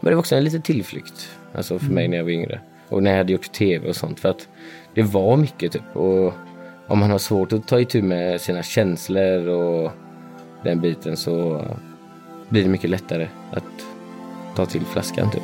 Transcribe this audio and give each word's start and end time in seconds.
Men 0.00 0.10
det 0.10 0.14
var 0.14 0.20
också 0.20 0.36
en 0.36 0.44
liten 0.44 0.62
tillflykt. 0.62 1.28
Alltså 1.54 1.78
för 1.78 1.92
mig 1.92 2.08
när 2.08 2.16
jag 2.16 2.24
var 2.24 2.30
yngre. 2.30 2.60
Och 2.88 3.02
när 3.02 3.10
jag 3.10 3.18
hade 3.18 3.32
gjort 3.32 3.52
tv 3.52 3.88
och 3.88 3.96
sånt. 3.96 4.20
För 4.20 4.28
att 4.28 4.48
det 4.94 5.02
var 5.02 5.36
mycket 5.36 5.72
typ. 5.72 5.96
Och 5.96 6.32
om 6.86 6.98
man 6.98 7.10
har 7.10 7.18
svårt 7.18 7.52
att 7.52 7.68
ta 7.68 7.80
itu 7.80 8.02
med 8.02 8.40
sina 8.40 8.62
känslor 8.62 9.48
och 9.48 9.92
den 10.64 10.80
biten 10.80 11.16
så 11.16 11.66
blir 12.48 12.62
det 12.62 12.68
mycket 12.68 12.90
lättare 12.90 13.28
att 13.50 13.86
ta 14.56 14.66
till 14.66 14.84
flaskan 14.84 15.30
typ. 15.30 15.42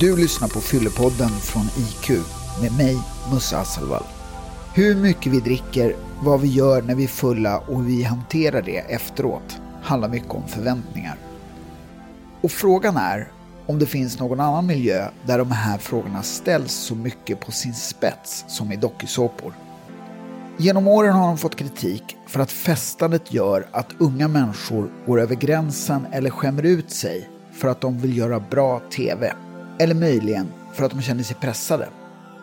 Du 0.00 0.16
lyssnar 0.16 0.48
på 0.48 0.60
Fyllepodden 0.60 1.28
från 1.28 1.62
IQ 1.62 2.10
med 2.62 2.76
mig, 2.76 2.96
Musse 3.32 3.56
Hasselvall. 3.56 4.17
Hur 4.78 4.94
mycket 4.94 5.32
vi 5.32 5.40
dricker, 5.40 5.96
vad 6.22 6.40
vi 6.40 6.48
gör 6.48 6.82
när 6.82 6.94
vi 6.94 7.04
är 7.04 7.08
fulla 7.08 7.58
och 7.58 7.76
hur 7.76 7.84
vi 7.84 8.02
hanterar 8.02 8.62
det 8.62 8.78
efteråt 8.78 9.60
handlar 9.82 10.08
mycket 10.08 10.30
om 10.30 10.48
förväntningar. 10.48 11.16
Och 12.40 12.50
frågan 12.50 12.96
är 12.96 13.28
om 13.66 13.78
det 13.78 13.86
finns 13.86 14.18
någon 14.18 14.40
annan 14.40 14.66
miljö 14.66 15.08
där 15.26 15.38
de 15.38 15.50
här 15.50 15.78
frågorna 15.78 16.22
ställs 16.22 16.72
så 16.72 16.94
mycket 16.94 17.40
på 17.40 17.52
sin 17.52 17.74
spets 17.74 18.44
som 18.48 18.72
i 18.72 18.76
dokusåpor. 18.76 19.52
Genom 20.56 20.88
åren 20.88 21.12
har 21.12 21.26
de 21.26 21.38
fått 21.38 21.56
kritik 21.56 22.16
för 22.26 22.40
att 22.40 22.52
festandet 22.52 23.34
gör 23.34 23.66
att 23.72 23.94
unga 23.98 24.28
människor 24.28 24.90
går 25.06 25.20
över 25.20 25.34
gränsen 25.34 26.06
eller 26.12 26.30
skämmer 26.30 26.62
ut 26.62 26.90
sig 26.90 27.28
för 27.52 27.68
att 27.68 27.80
de 27.80 27.98
vill 27.98 28.16
göra 28.16 28.40
bra 28.40 28.80
TV. 28.80 29.32
Eller 29.78 29.94
möjligen 29.94 30.46
för 30.72 30.84
att 30.84 30.90
de 30.90 31.02
känner 31.02 31.22
sig 31.22 31.36
pressade. 31.36 31.88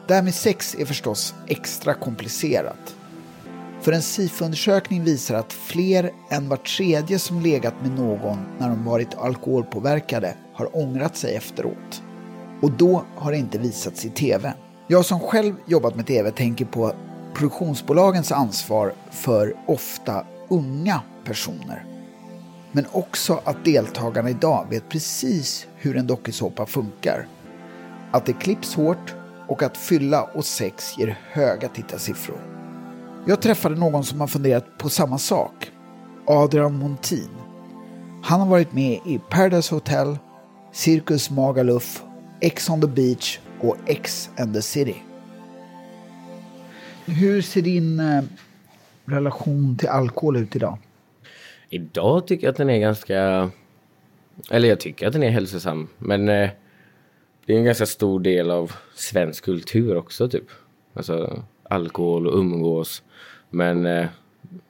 Det 0.08 0.14
här 0.14 0.22
med 0.22 0.36
sex 0.36 0.76
är 0.80 0.86
förstås 0.86 1.34
extra 1.48 1.94
komplicerat. 1.94 2.96
För 3.82 3.92
en 3.92 4.02
SIFO-undersökning 4.02 5.04
visar 5.04 5.36
att 5.36 5.54
fler 5.54 6.12
än 6.30 6.50
var 6.50 6.58
tredje 6.58 7.20
som 7.20 7.42
legat 7.42 7.74
med 7.82 7.92
någon 7.92 8.38
när 8.58 8.70
de 8.70 8.86
varit 8.86 9.16
alkoholpåverkade 9.16 10.36
har 10.54 10.78
ångrat 10.78 11.18
sig 11.18 11.36
efteråt. 11.36 12.04
Och 12.62 12.72
då 12.72 13.06
har 13.16 13.32
det 13.32 13.38
inte 13.38 13.58
visats 13.58 14.06
i 14.06 14.10
TV. 14.10 14.54
Jag 14.88 15.06
som 15.06 15.20
själv 15.20 15.56
jobbat 15.66 15.96
med 15.96 16.08
TV 16.08 16.32
tänker 16.32 16.66
på 16.66 16.94
produktionsbolagens 17.34 18.32
ansvar 18.32 18.94
för 19.12 19.56
ofta 19.68 20.26
unga 20.50 21.02
personer. 21.24 21.86
Men 22.72 22.86
också 22.92 23.42
att 23.44 23.66
deltagarna 23.66 24.30
idag 24.30 24.68
vet 24.70 24.90
precis 24.90 25.68
hur 25.76 25.98
en 25.98 26.08
dokusåpa 26.08 26.66
funkar. 26.66 27.28
Att 28.12 28.26
det 28.26 28.34
klipps 28.34 28.76
hårt 28.76 29.16
och 29.48 29.64
att 29.64 29.78
fylla 29.78 30.24
och 30.24 30.46
sex 30.46 30.98
ger 30.98 31.20
höga 31.32 31.68
tittarsiffror. 31.68 32.40
Jag 33.28 33.42
träffade 33.42 33.76
någon 33.76 34.04
som 34.04 34.20
har 34.20 34.28
funderat 34.28 34.78
på 34.78 34.90
samma 34.90 35.18
sak. 35.18 35.72
Adrian 36.28 36.74
Montin. 36.74 37.30
Han 38.24 38.40
har 38.40 38.48
varit 38.48 38.74
med 38.74 39.00
i 39.06 39.22
Paradise 39.30 39.76
Hotel, 39.76 40.18
Cirkus 40.72 41.30
Magaluf, 41.30 42.04
X 42.42 42.70
on 42.70 42.82
the 42.82 42.88
Beach 42.88 43.40
och 43.60 43.78
X 43.86 44.30
and 44.38 44.54
the 44.54 44.62
City. 44.62 44.96
Hur 47.06 47.42
ser 47.42 47.62
din 47.62 48.00
eh, 48.00 48.24
relation 49.06 49.78
till 49.78 49.90
alkohol 49.90 50.38
ut 50.38 50.56
idag? 50.56 50.78
Idag 51.70 52.28
tycker 52.28 52.48
jag 52.48 52.52
att 52.52 52.58
den 52.58 52.70
är 52.70 52.80
ganska... 52.80 53.50
Eller 54.52 54.70
jag 54.70 54.80
tycker 54.80 55.08
att 55.08 55.14
den 55.14 55.24
är 55.24 55.30
hälsosam. 55.30 55.88
Men 55.98 56.30
eh, 56.30 56.50
det 57.46 57.54
är 57.54 57.58
en 57.58 57.66
ganska 57.66 57.86
stor 57.86 58.20
del 58.20 58.52
av 58.52 58.72
svensk 58.96 59.46
kultur 59.46 59.98
också 59.98 60.30
typ. 60.30 60.46
Alltså 60.94 61.44
alkohol 61.64 62.28
och 62.28 62.40
umgås. 62.40 63.04
Men 63.50 63.86
eh, 63.86 64.08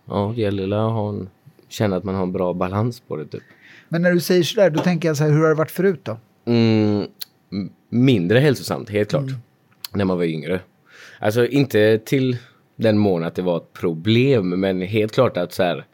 ja, 0.06 0.34
det 0.36 0.42
gäller 0.42 0.64
att 0.64 0.92
ha 0.92 1.10
en, 1.10 1.30
känna 1.70 1.96
att 1.96 2.04
man 2.04 2.16
har 2.16 2.24
en 2.24 2.32
bra 2.32 2.54
balans 2.54 3.00
på 3.00 3.16
det 3.16 3.26
typ. 3.26 3.44
Men 3.90 4.02
när 4.02 4.12
du 4.12 4.20
säger 4.20 4.44
sådär, 4.44 4.70
då 4.70 4.80
tänker 4.80 5.08
jag 5.10 5.18
så 5.18 5.24
här, 5.24 5.32
hur 5.32 5.42
har 5.42 5.50
det 5.50 5.56
varit 5.56 5.72
förut 5.72 6.00
då? 6.04 6.18
Mm, 6.46 7.08
mindre 7.90 8.40
hälsosamt, 8.40 8.90
helt 8.90 9.10
klart. 9.10 9.30
När 9.94 10.06
man 10.06 10.18
var 10.18 10.26
yngre. 10.26 10.60
Alltså 11.20 11.48
inte 11.48 11.98
till 11.98 12.38
den 12.76 12.98
mån 12.98 13.24
att 13.24 13.36
det 13.36 13.42
var 13.42 13.58
ett 13.58 13.74
problem, 13.74 14.50
men 14.50 14.82
helt 14.82 15.12
klart 15.12 15.38
att 15.38 15.54
så 15.54 15.64
här, 15.64 15.86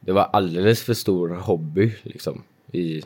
det 0.00 0.12
var 0.12 0.22
alldeles 0.32 0.82
för 0.82 0.94
stor 0.94 1.28
hobby 1.28 1.92
liksom 2.02 2.42
i, 2.72 3.02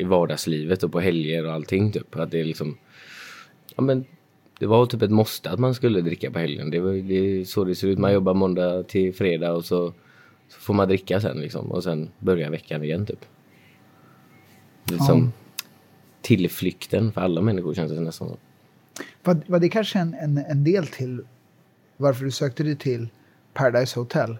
i 0.00 0.04
vardagslivet 0.04 0.82
och 0.82 0.92
på 0.92 1.00
helger 1.00 1.46
och 1.46 1.52
allting 1.52 1.92
typ. 1.92 2.16
Att 2.16 2.30
det 2.30 2.44
liksom, 2.44 2.78
ja 3.76 3.82
men 3.82 4.04
det 4.58 4.66
var 4.66 4.86
typ 4.86 5.02
ett 5.02 5.10
måste 5.10 5.50
att 5.50 5.58
man 5.58 5.74
skulle 5.74 6.00
dricka 6.00 6.30
på 6.30 6.38
helgen. 6.38 6.70
Det, 6.70 6.80
var, 6.80 6.92
det 6.92 7.14
är 7.14 7.44
så 7.44 7.64
det 7.64 7.74
ser 7.74 7.88
ut. 7.88 7.98
Man 7.98 8.12
jobbar 8.12 8.34
måndag 8.34 8.82
till 8.82 9.14
fredag 9.14 9.52
och 9.52 9.64
så, 9.64 9.92
så 10.48 10.60
får 10.60 10.74
man 10.74 10.88
dricka 10.88 11.20
sen 11.20 11.40
liksom. 11.40 11.72
Och 11.72 11.84
sen 11.84 12.10
börjar 12.18 12.50
veckan 12.50 12.84
igen 12.84 13.06
typ. 13.06 13.24
Liksom 14.90 15.32
tillflykten 16.22 17.12
för 17.12 17.20
alla 17.20 17.40
människor 17.40 17.74
känns 17.74 17.92
det 17.92 18.00
nästan 18.00 18.28
som. 18.28 18.36
Var, 19.22 19.40
var 19.46 19.58
det 19.58 19.68
kanske 19.68 19.98
en, 19.98 20.14
en, 20.14 20.38
en 20.38 20.64
del 20.64 20.86
till 20.86 21.22
varför 21.96 22.24
du 22.24 22.30
sökte 22.30 22.62
dig 22.62 22.76
till 22.76 23.08
Paradise 23.54 24.00
Hotel? 24.00 24.36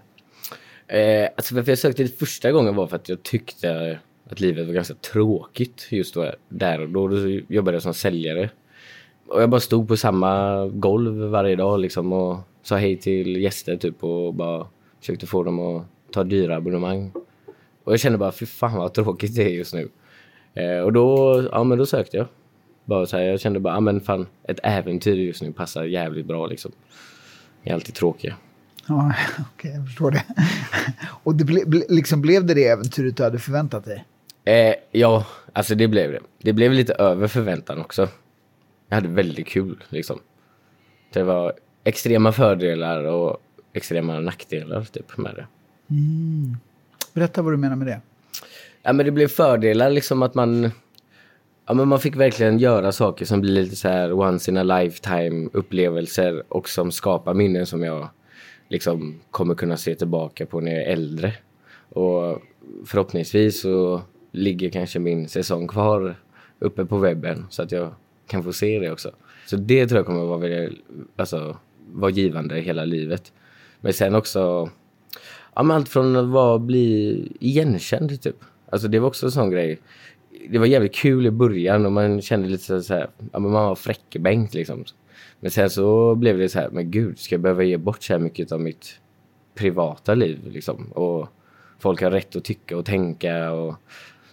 Eh, 0.87 1.29
alltså 1.37 1.55
varför 1.55 1.71
jag 1.71 1.79
sökte 1.79 2.03
det 2.03 2.19
första 2.19 2.53
gången 2.53 2.75
var 2.75 2.87
för 2.87 2.97
att 2.97 3.09
jag 3.09 3.23
tyckte 3.23 3.99
att 4.31 4.41
livet 4.41 4.67
var 4.67 4.75
ganska 4.75 4.95
tråkigt 4.95 5.87
just 5.91 6.15
då, 6.15 6.31
där 6.49 6.81
och 6.81 6.89
då. 6.89 7.09
Då 7.09 7.29
jobbade 7.49 7.75
jag 7.75 7.83
som 7.83 7.95
säljare. 7.95 8.51
Och 9.29 9.43
jag 9.43 9.51
bara 9.51 9.61
stod 9.61 9.89
på 9.89 9.97
samma 9.97 10.67
golv 10.67 11.15
varje 11.15 11.57
dag 11.57 11.81
liksom 11.81 12.13
och 12.13 12.39
sa 12.63 12.77
hej 12.77 12.97
till 12.97 13.37
gäster 13.37 13.77
typ 13.77 14.05
och 14.05 14.35
bara 14.35 14.67
försökte 15.01 15.27
få 15.27 15.43
dem 15.43 15.61
att 15.61 15.87
ta 16.13 16.25
dyra 16.25 16.57
abonnemang. 16.57 17.13
Och 17.85 17.93
jag 17.93 18.01
kände 18.01 18.19
bara, 18.19 18.33
fy 18.33 18.47
fan 18.47 18.77
vad 18.77 18.95
tråkigt 18.95 19.37
det 19.37 19.43
är 19.43 19.49
just 19.49 19.75
nu. 19.75 19.89
Eh, 20.55 20.81
och 20.81 20.93
då, 20.93 21.43
ja 21.53 21.65
men 21.65 21.79
då 21.79 21.87
sökte 21.87 22.17
jag. 22.17 22.27
Bara 22.85 23.07
så 23.07 23.17
här, 23.17 23.25
jag 23.25 23.41
kände 23.41 23.61
bara, 23.61 23.75
ja 23.75 23.81
men 23.81 24.01
fan, 24.01 24.27
ett 24.49 24.61
äventyr 24.63 25.17
just 25.17 25.43
nu 25.43 25.53
passar 25.53 25.85
jävligt 25.85 26.27
bra 26.27 26.47
liksom. 26.47 26.73
Jag 27.63 27.71
är 27.71 27.75
alltid 27.75 27.95
tråkig. 27.95 28.35
Ja, 28.89 29.13
okej, 29.55 29.73
jag 29.75 29.87
förstår 29.87 30.11
det. 30.11 30.25
Och 31.23 31.35
det 31.35 31.45
ble, 31.45 31.65
ble, 31.67 31.83
liksom 31.89 32.23
blev 32.23 32.47
det 32.47 32.55
det 32.55 32.69
äventyret 32.69 33.17
du 33.17 33.23
hade 33.23 33.39
förväntat 33.39 33.85
dig? 33.85 34.05
Eh, 34.45 34.75
ja, 34.91 35.27
alltså 35.53 35.75
det 35.75 35.89
blev 35.89 36.13
det. 36.13 36.21
Det 36.39 36.53
blev 36.53 36.73
lite 36.73 36.95
över 36.95 37.29
förväntan 37.29 37.81
också. 37.81 38.09
Jag 38.89 38.95
hade 38.95 39.09
väldigt 39.09 39.47
kul 39.47 39.85
liksom. 39.89 40.21
Det 41.13 41.23
var 41.23 41.53
extrema 41.85 42.33
fördelar 42.33 43.05
och 43.05 43.37
extrema 43.73 44.21
nackdelar 44.21 44.85
typ 44.85 45.17
med 45.17 45.35
det. 45.35 45.47
Berätta 47.13 47.43
vad 47.43 47.53
du 47.53 47.57
menar 47.57 47.77
med 47.77 47.87
det. 47.87 48.01
Ja 48.83 48.93
men 48.93 49.07
det 49.07 49.13
blev 49.13 49.29
fördelar 49.29 49.91
liksom 49.91 50.23
att 50.23 50.35
man... 50.35 50.71
Ja 51.67 51.75
men 51.75 51.89
man 51.89 52.01
fick 52.01 52.17
verkligen 52.17 52.59
göra 52.59 52.93
saker 52.93 53.25
som 53.25 53.41
blir 53.41 53.53
lite 53.53 53.77
så 53.77 53.89
här 53.89 54.13
once 54.13 54.51
in 54.51 54.57
a 54.57 54.63
lifetime 54.63 55.49
upplevelser 55.53 56.43
och 56.49 56.69
som 56.69 56.93
skapar 56.93 57.35
minnen 57.35 57.67
som 57.67 57.83
jag 57.83 58.09
liksom 58.69 59.21
kommer 59.31 59.55
kunna 59.55 59.77
se 59.77 59.95
tillbaka 59.95 60.47
på 60.47 60.61
när 60.61 60.73
jag 60.73 60.83
är 60.83 60.93
äldre. 60.93 61.33
Och 61.89 62.43
förhoppningsvis 62.87 63.61
så 63.61 64.03
ligger 64.31 64.71
kanske 64.71 64.99
min 64.99 65.29
säsong 65.29 65.69
kvar 65.69 66.15
uppe 66.59 66.85
på 66.85 66.99
webben 66.99 67.47
så 67.51 67.63
att 67.63 67.73
jag 67.73 67.95
kan 68.27 68.45
få 68.45 68.53
se 68.53 68.79
det 68.79 68.91
också. 68.91 69.11
Så 69.47 69.57
det 69.57 69.87
tror 69.87 69.99
jag 69.99 70.07
kommer 70.07 70.25
vara, 70.25 70.39
väldigt, 70.39 70.85
alltså, 71.17 71.57
vara 71.93 72.11
givande 72.11 72.61
hela 72.61 72.85
livet. 72.85 73.33
Men 73.81 73.93
sen 73.93 74.15
också 74.15 74.71
Ja, 75.55 75.63
men 75.63 75.77
allt 75.77 75.89
från 75.89 76.17
att 76.17 76.27
vara, 76.27 76.59
bli 76.59 77.29
igenkänd 77.41 78.23
typ. 78.23 78.37
Alltså 78.71 78.89
det 78.89 78.99
var 78.99 79.09
också 79.09 79.27
en 79.27 79.33
sån 79.33 79.51
grej. 79.51 79.79
Det 80.49 80.59
var 80.59 80.67
jävligt 80.67 80.95
kul 80.95 81.27
i 81.27 81.31
början 81.31 81.87
och 81.87 81.93
man 81.93 82.23
kände 82.23 82.49
lite 82.49 82.83
så 82.83 82.95
här, 82.95 83.09
ja 83.33 83.39
men 83.39 83.51
man 83.51 83.69
var 83.69 83.75
fräckbänkt 83.75 84.55
liksom. 84.55 84.85
Men 85.41 85.51
sen 85.51 85.71
så 85.71 86.15
blev 86.15 86.39
det 86.39 86.49
så 86.49 86.59
här, 86.59 86.71
men 86.71 86.91
gud, 86.91 87.19
ska 87.19 87.35
jag 87.35 87.43
behöva 87.43 87.63
ge 87.63 87.77
bort 87.77 88.03
så 88.03 88.13
här 88.13 88.21
mycket 88.21 88.53
av 88.53 88.61
mitt 88.61 89.01
privata 89.55 90.15
liv 90.15 90.39
liksom? 90.51 90.93
Och 90.93 91.29
folk 91.79 92.03
har 92.03 92.11
rätt 92.11 92.37
att 92.37 92.45
tycka 92.45 92.77
och 92.77 92.85
tänka 92.85 93.53
och 93.53 93.75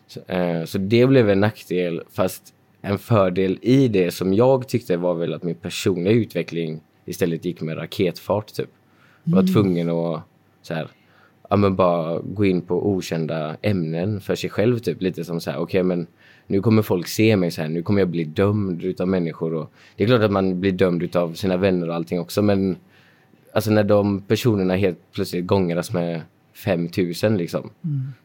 så, 0.07 0.19
eh, 0.27 0.65
så 0.65 0.77
det 0.77 1.07
blev 1.07 1.29
en 1.29 1.39
nackdel 1.39 2.01
fast 2.09 2.53
en 2.81 2.97
fördel 2.97 3.59
i 3.61 3.87
det 3.87 4.11
som 4.11 4.33
jag 4.33 4.67
tyckte 4.67 4.97
var 4.97 5.13
väl 5.13 5.33
att 5.33 5.43
min 5.43 5.55
personliga 5.55 6.13
utveckling 6.13 6.81
istället 7.05 7.45
gick 7.45 7.61
med 7.61 7.77
raketfart 7.77 8.53
typ. 8.53 8.69
Jag 9.23 9.35
var 9.35 9.53
tvungen 9.53 9.89
att 9.89 10.21
så 10.61 10.73
här, 10.73 10.87
ja 11.49 11.55
men 11.55 11.75
bara 11.75 12.19
gå 12.19 12.45
in 12.45 12.61
på 12.61 12.89
okända 12.89 13.57
ämnen 13.61 14.21
för 14.21 14.35
sig 14.35 14.49
själv 14.49 14.79
typ. 14.79 15.01
Lite 15.01 15.23
som 15.23 15.41
så 15.41 15.51
här, 15.51 15.59
okej 15.59 15.83
men 15.83 16.07
nu 16.47 16.61
kommer 16.61 16.81
folk 16.81 17.07
se 17.07 17.35
mig 17.35 17.51
så 17.51 17.61
här, 17.61 17.69
nu 17.69 17.83
kommer 17.83 18.01
jag 18.01 18.09
bli 18.09 18.23
dömd 18.23 18.83
utav 18.83 19.07
människor 19.07 19.53
och 19.53 19.71
det 19.95 20.03
är 20.03 20.07
klart 20.07 20.21
att 20.21 20.31
man 20.31 20.59
blir 20.59 20.71
dömd 20.71 21.03
utav 21.03 21.33
sina 21.33 21.57
vänner 21.57 21.89
och 21.89 21.95
allting 21.95 22.19
också 22.19 22.41
men 22.41 22.77
alltså 23.53 23.71
när 23.71 23.83
de 23.83 24.21
personerna 24.21 24.75
helt 24.75 25.11
plötsligt 25.11 25.45
gångras 25.45 25.93
med 25.93 26.21
5000 26.53 27.37
liksom. 27.37 27.69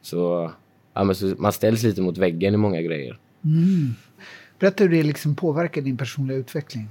Så, 0.02 0.50
ja, 0.94 1.04
men 1.04 1.14
så 1.14 1.34
man 1.38 1.52
ställs 1.52 1.82
lite 1.82 2.02
mot 2.02 2.18
väggen 2.18 2.54
i 2.54 2.56
många 2.56 2.82
grejer. 2.82 3.18
Berätta 4.58 4.84
hur 4.84 4.90
det 4.90 5.02
liksom 5.02 5.34
påverkar 5.34 5.82
din 5.82 5.96
personliga 5.96 6.38
utveckling. 6.38 6.88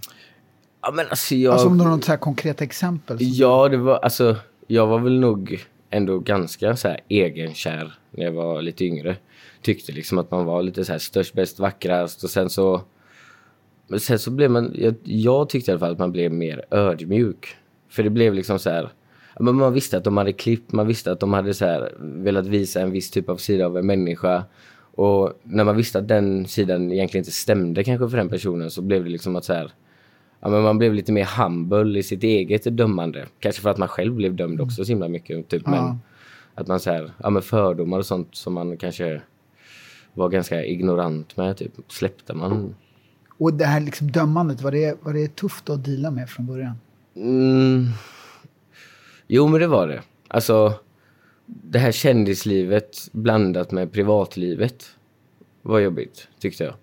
Ja, 0.81 0.91
men 0.91 1.05
alltså 1.09 1.35
jag... 1.35 1.53
Alltså 1.53 1.67
om 1.67 1.77
du 1.77 1.83
har 1.83 1.91
något 1.91 2.03
så 2.03 2.11
här 2.11 2.19
konkret 2.19 2.61
exempel. 2.61 3.17
Ja, 3.19 3.69
det 3.69 3.77
var 3.77 3.97
alltså, 3.97 4.35
jag 4.67 4.87
var 4.87 4.99
väl 4.99 5.19
nog 5.19 5.65
ändå 5.89 6.19
ganska 6.19 6.75
så 6.75 6.87
här 6.87 6.99
egenkär 7.07 7.93
när 8.11 8.25
jag 8.25 8.31
var 8.31 8.61
lite 8.61 8.85
yngre. 8.85 9.15
Tyckte 9.61 9.91
liksom 9.91 10.17
att 10.17 10.31
man 10.31 10.45
var 10.45 10.63
lite 10.63 10.85
så 10.85 10.91
här 10.91 10.99
störst, 10.99 11.33
bäst, 11.33 11.59
vackrast 11.59 12.23
och 12.23 12.29
sen 12.29 12.49
så... 12.49 12.81
Men 13.87 13.99
sen 13.99 14.19
så 14.19 14.31
blev 14.31 14.51
man, 14.51 14.75
jag, 14.75 14.95
jag 15.03 15.49
tyckte 15.49 15.71
i 15.71 15.73
alla 15.73 15.79
fall 15.79 15.91
att 15.91 15.99
man 15.99 16.11
blev 16.11 16.31
mer 16.31 16.65
ödmjuk. 16.71 17.55
För 17.89 18.03
det 18.03 18.09
blev 18.09 18.33
liksom 18.33 18.59
så 18.59 18.69
här, 18.69 18.89
men 19.41 19.55
man 19.55 19.73
visste 19.73 19.97
att 19.97 20.03
de 20.03 20.17
hade 20.17 20.33
klippt, 20.33 20.71
man 20.71 20.87
visste 20.87 21.11
att 21.11 21.19
de 21.19 21.33
hade 21.33 21.53
så 21.53 21.65
här 21.65 21.93
velat 21.99 22.47
visa 22.47 22.81
en 22.81 22.91
viss 22.91 23.11
typ 23.11 23.29
av 23.29 23.37
sida 23.37 23.65
av 23.65 23.77
en 23.77 23.85
människa. 23.85 24.43
Och 24.95 25.39
när 25.43 25.63
man 25.63 25.75
visste 25.75 25.99
att 25.99 26.07
den 26.07 26.47
sidan 26.47 26.91
egentligen 26.91 27.21
inte 27.21 27.31
stämde 27.31 27.83
kanske 27.83 28.09
för 28.09 28.17
den 28.17 28.29
personen 28.29 28.71
så 28.71 28.81
blev 28.81 29.03
det 29.03 29.09
liksom 29.09 29.35
att 29.35 29.45
så 29.45 29.53
här, 29.53 29.71
ja, 30.39 30.49
men 30.49 30.61
man 30.61 30.77
blev 30.77 30.93
lite 30.93 31.11
mer 31.11 31.27
humble 31.37 31.99
i 31.99 32.03
sitt 32.03 32.23
eget 32.23 32.77
dömande. 32.77 33.25
Kanske 33.39 33.61
för 33.61 33.69
att 33.69 33.77
man 33.77 33.87
själv 33.87 34.13
blev 34.13 34.35
dömd 34.35 34.61
också 34.61 34.85
så 34.85 34.91
himla 34.91 35.07
mycket. 35.07 35.49
Typ. 35.49 35.61
Ja. 35.65 35.71
Men 35.71 35.99
att 36.55 36.67
man 36.67 36.79
så 36.79 36.91
här, 36.91 37.11
ja 37.17 37.29
men 37.29 37.41
fördomar 37.41 37.97
och 37.97 38.05
sånt 38.05 38.35
som 38.35 38.53
man 38.53 38.77
kanske 38.77 39.21
var 40.13 40.29
ganska 40.29 40.65
ignorant 40.65 41.37
med, 41.37 41.57
typ, 41.57 41.71
släppte 41.87 42.33
man. 42.33 42.75
Och 43.37 43.53
det 43.53 43.65
här 43.65 43.79
liksom 43.79 44.11
dömandet, 44.11 44.61
var 44.61 44.71
det, 44.71 44.97
var 45.01 45.13
det 45.13 45.35
tufft 45.35 45.69
att 45.69 45.85
deala 45.85 46.11
med 46.11 46.29
från 46.29 46.45
början? 46.47 46.75
Mm. 47.15 47.87
Jo, 49.33 49.47
men 49.47 49.59
det 49.59 49.67
var 49.67 49.87
det. 49.87 50.01
Alltså, 50.27 50.73
det 51.45 51.79
här 51.79 51.91
kändislivet 51.91 53.09
blandat 53.11 53.71
med 53.71 53.91
privatlivet 53.91 54.85
var 55.61 55.79
jobbigt, 55.79 56.27
tyckte 56.39 56.63
jag. 56.63 56.73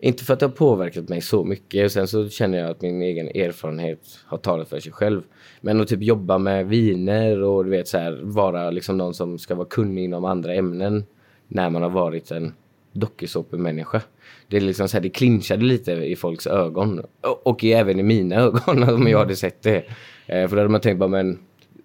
Inte 0.00 0.24
för 0.24 0.32
att 0.32 0.40
det 0.40 0.46
har 0.46 0.52
påverkat 0.52 1.08
mig 1.08 1.20
så 1.20 1.44
mycket. 1.44 1.92
Sen 1.92 2.08
så 2.08 2.28
känner 2.28 2.58
jag 2.58 2.70
att 2.70 2.82
min 2.82 3.02
egen 3.02 3.28
erfarenhet 3.28 4.00
har 4.24 4.38
talat 4.38 4.68
för 4.68 4.80
sig 4.80 4.92
själv. 4.92 5.22
Men 5.60 5.80
att 5.80 5.88
typ 5.88 6.02
jobba 6.02 6.38
med 6.38 6.66
viner 6.66 7.42
och 7.42 7.64
du 7.64 7.70
vet 7.70 7.88
så 7.88 7.98
här, 7.98 8.20
vara 8.22 8.70
liksom 8.70 8.96
någon 8.96 9.14
som 9.14 9.38
ska 9.38 9.54
vara 9.54 9.68
kunnig 9.68 10.04
inom 10.04 10.24
andra 10.24 10.54
ämnen 10.54 11.04
när 11.48 11.70
man 11.70 11.82
har 11.82 11.90
varit 11.90 12.30
en 12.30 12.52
dokusåpemänniska. 12.92 14.02
Det 14.48 14.56
är 14.56 14.60
liksom 14.60 14.88
så 14.88 14.96
här, 14.96 15.02
det 15.02 15.10
clinchade 15.10 15.64
lite 15.64 15.92
i 15.92 16.16
folks 16.16 16.46
ögon. 16.46 17.02
Och, 17.20 17.46
och 17.46 17.64
även 17.64 18.00
i 18.00 18.02
mina 18.02 18.36
ögon 18.36 18.82
om 18.94 19.08
jag 19.08 19.18
hade 19.18 19.36
sett 19.36 19.62
det. 19.62 19.84
Eh, 20.26 20.48
för 20.48 20.56
då 20.56 20.56
hade 20.56 20.68
man 20.68 20.80
tänkt 20.80 20.98
bara, 20.98 21.08
men 21.08 21.38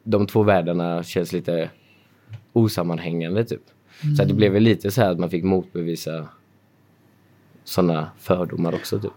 de 0.07 0.27
två 0.27 0.43
världarna 0.43 1.03
känns 1.03 1.31
lite 1.31 1.69
osammanhängande 2.53 3.45
typ. 3.45 3.61
Så 4.17 4.21
att 4.21 4.27
det 4.27 4.33
blev 4.33 4.51
väl 4.51 4.63
lite 4.63 4.91
så 4.91 5.01
här 5.01 5.11
att 5.11 5.19
man 5.19 5.29
fick 5.29 5.43
motbevisa 5.43 6.27
sådana 7.63 8.09
fördomar 8.17 8.75
också 8.75 8.99
typ. 8.99 9.11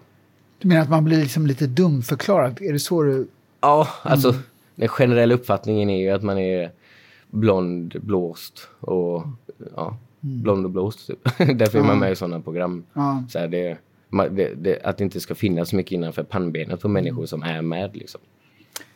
Du 0.58 0.69
menar 0.69 0.82
att 0.82 0.90
man 0.90 1.04
blir 1.04 1.20
liksom 1.20 1.46
lite 1.46 1.66
dumförklarad? 1.66 2.62
Är 2.62 2.72
det 2.72 2.78
så 2.78 3.02
du... 3.02 3.28
Ja, 3.60 3.88
alltså 4.02 4.34
den 4.75 4.88
generella 4.88 5.34
uppfattningen 5.34 5.90
är 5.90 5.98
ju 5.98 6.10
att 6.10 6.22
man 6.22 6.38
är 6.38 6.72
blond, 7.31 7.96
blåst 8.02 8.69
och 8.81 9.25
ja, 9.76 9.98
blond 10.20 10.64
och 10.64 10.70
blåst 10.70 11.06
typ. 11.06 11.19
Därför 11.38 11.78
är 11.78 11.82
man 11.82 11.98
med 11.98 12.12
i 12.12 12.16
sådana 12.16 12.40
program. 12.40 12.84
Så 13.28 13.38
här, 13.38 13.48
det, 13.48 13.78
det, 14.31 14.54
det, 14.54 14.82
att 14.82 14.98
det 14.98 15.04
inte 15.04 15.20
ska 15.20 15.34
finnas 15.34 15.69
så 15.69 15.76
mycket 15.76 15.93
innanför 15.93 16.22
pannbenet 16.22 16.81
på 16.81 16.88
människor 16.88 17.26
som 17.26 17.43
är 17.43 17.62
med 17.62 17.96
liksom. 17.96 18.20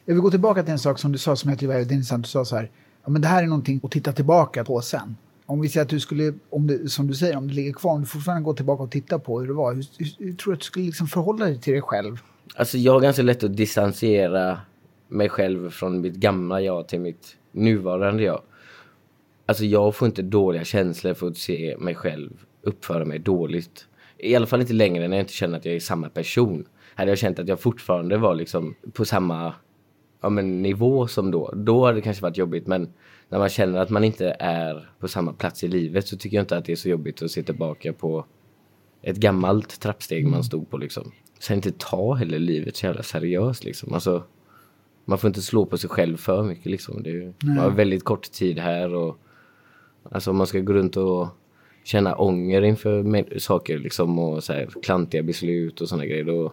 Jag 0.05 0.15
vill 0.15 0.23
gå 0.23 0.31
tillbaka 0.31 0.63
till 0.63 0.73
en 0.73 0.79
sak 0.79 0.99
som 0.99 1.13
du 1.13 1.19
sa 1.19 1.37
som 1.37 1.51
jag 1.51 1.59
tycker 1.59 1.69
var 1.69 1.75
väldigt 1.75 1.93
intressant. 1.93 2.25
Du 2.25 2.29
sa 2.29 2.45
så 2.45 2.57
här, 2.57 2.71
ja 3.05 3.11
men 3.11 3.23
det 3.23 3.29
här 3.29 3.43
är 3.43 3.47
någonting 3.47 3.81
att 3.83 3.91
titta 3.91 4.13
tillbaka 4.13 4.65
på 4.65 4.81
sen. 4.81 5.17
Om 5.47 5.61
vi 5.61 5.69
säger 5.69 5.85
att 5.85 5.91
du 5.91 6.01
skulle, 6.01 6.35
om 6.51 6.67
det, 6.67 6.89
som 6.89 7.07
du 7.07 7.15
säger, 7.15 7.37
om 7.37 7.49
det 7.49 7.55
ligger 7.55 7.73
kvar, 7.73 7.93
om 7.93 8.01
du 8.01 8.07
fortfarande 8.07 8.45
går 8.45 8.55
tillbaka 8.55 8.83
och 8.83 8.91
tittar 8.91 9.19
på 9.19 9.41
hur 9.41 9.47
det 9.47 9.53
var, 9.53 9.75
hur, 9.75 9.87
hur, 9.99 10.27
hur 10.27 10.33
tror 10.33 10.53
du 10.53 10.55
att 10.55 10.61
du 10.61 10.65
skulle 10.65 10.87
liksom 10.87 11.07
förhålla 11.07 11.45
dig 11.45 11.61
till 11.61 11.73
dig 11.73 11.83
själv? 11.83 12.19
Alltså 12.57 12.79
jag 12.79 12.93
har 12.93 13.01
ganska 13.01 13.23
lätt 13.23 13.45
att 13.45 13.57
distansera 13.57 14.61
mig 15.09 15.29
själv 15.29 15.71
från 15.71 16.01
mitt 16.01 16.15
gamla 16.15 16.61
jag 16.61 16.89
till 16.89 17.01
mitt 17.01 17.37
nuvarande 17.53 18.23
jag. 18.23 18.43
Alltså 19.47 19.65
jag 19.65 19.95
får 19.95 20.07
inte 20.07 20.23
dåliga 20.23 20.65
känslor 20.65 21.15
för 21.15 21.29
att 21.29 21.37
se 21.37 21.77
mig 21.79 21.95
själv 21.95 22.31
uppföra 22.63 23.05
mig 23.05 23.19
dåligt. 23.19 23.87
I 24.19 24.37
alla 24.37 24.47
fall 24.47 24.61
inte 24.61 24.73
längre 24.73 25.09
när 25.09 25.17
jag 25.17 25.25
inte 25.25 25.33
känner 25.33 25.59
att 25.59 25.65
jag 25.65 25.75
är 25.75 25.81
samma 25.81 26.09
person. 26.09 26.65
Hade 26.95 27.11
jag 27.11 27.19
känt 27.19 27.39
att 27.39 27.49
jag 27.49 27.61
fortfarande 27.61 28.17
var 28.17 28.35
liksom 28.35 28.75
på 28.93 29.05
samma 29.05 29.55
ja, 30.25 30.29
men 30.31 30.63
nivå 30.63 31.07
som 31.07 31.31
då, 31.31 31.53
då 31.57 31.85
hade 31.85 31.99
det 31.99 32.03
kanske 32.03 32.23
varit 32.23 32.37
jobbigt. 32.37 32.67
Men 32.67 32.93
när 33.29 33.39
man 33.39 33.49
känner 33.49 33.79
att 33.79 33.91
man 33.91 34.05
inte 34.05 34.37
är 34.39 34.89
på 34.99 35.09
samma 35.09 35.33
plats 35.33 35.65
i 35.65 35.69
livet 35.69 36.09
så 36.09 36.17
tycker 36.17 36.37
jag 36.37 36.43
inte 36.43 36.57
att 36.57 36.65
det 36.65 36.73
är 36.73 36.77
så 36.77 36.89
jobbigt 36.89 37.23
att 37.23 37.31
se 37.31 37.43
tillbaka 37.43 37.93
på 37.93 38.25
ett 39.03 39.17
gammalt 39.17 39.81
trappsteg 39.81 40.27
man 40.27 40.45
stod 40.45 40.71
på 40.71 40.79
liksom. 40.79 41.13
Sen 41.39 41.57
inte 41.57 41.73
ta 41.73 42.15
heller 42.15 42.39
livet 42.39 42.77
så 42.77 42.87
jävla 42.87 43.03
seriöst 43.03 43.65
liksom. 43.65 43.95
Alltså, 43.95 44.23
man 45.05 45.19
får 45.19 45.29
inte 45.29 45.43
slå 45.43 45.67
på 45.67 45.79
sig 45.79 45.91
själv 45.91 46.17
för 46.17 46.43
mycket 46.43 46.67
liksom. 46.67 47.03
Det 47.03 47.11
är, 47.11 47.33
man 47.45 47.59
har 47.59 47.71
väldigt 47.71 48.05
kort 48.05 48.33
tid 48.33 48.59
här 48.59 48.95
och 48.95 49.19
alltså 50.11 50.33
man 50.33 50.47
ska 50.47 50.61
gå 50.61 50.73
runt 50.73 50.97
och 50.97 51.29
känna 51.85 52.15
ånger 52.15 52.63
inför 52.63 53.39
saker 53.39 53.79
liksom 53.79 54.19
och 54.19 54.45
så 54.45 54.53
här, 54.53 54.69
klantiga 54.83 55.23
beslut 55.23 55.81
och 55.81 55.89
sådana 55.89 56.07
grejer 56.07 56.25
då 56.25 56.53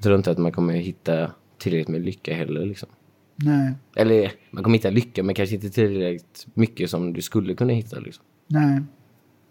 tror 0.00 0.12
jag 0.12 0.18
inte 0.18 0.30
att 0.30 0.38
man 0.38 0.52
kommer 0.52 0.74
hitta 0.74 1.30
tillräckligt 1.64 1.88
med 1.88 2.04
lycka 2.04 2.34
heller 2.34 2.66
liksom. 2.66 2.88
Nej, 3.36 3.72
Eller 3.96 4.32
man 4.50 4.64
kommer 4.64 4.78
hitta 4.78 4.90
lycka 4.90 5.22
men 5.22 5.34
kanske 5.34 5.54
inte 5.54 5.70
tillräckligt 5.70 6.46
mycket 6.54 6.90
som 6.90 7.12
du 7.12 7.22
skulle 7.22 7.54
kunna 7.54 7.72
hitta 7.72 7.98
liksom. 7.98 8.24
nej. 8.46 8.82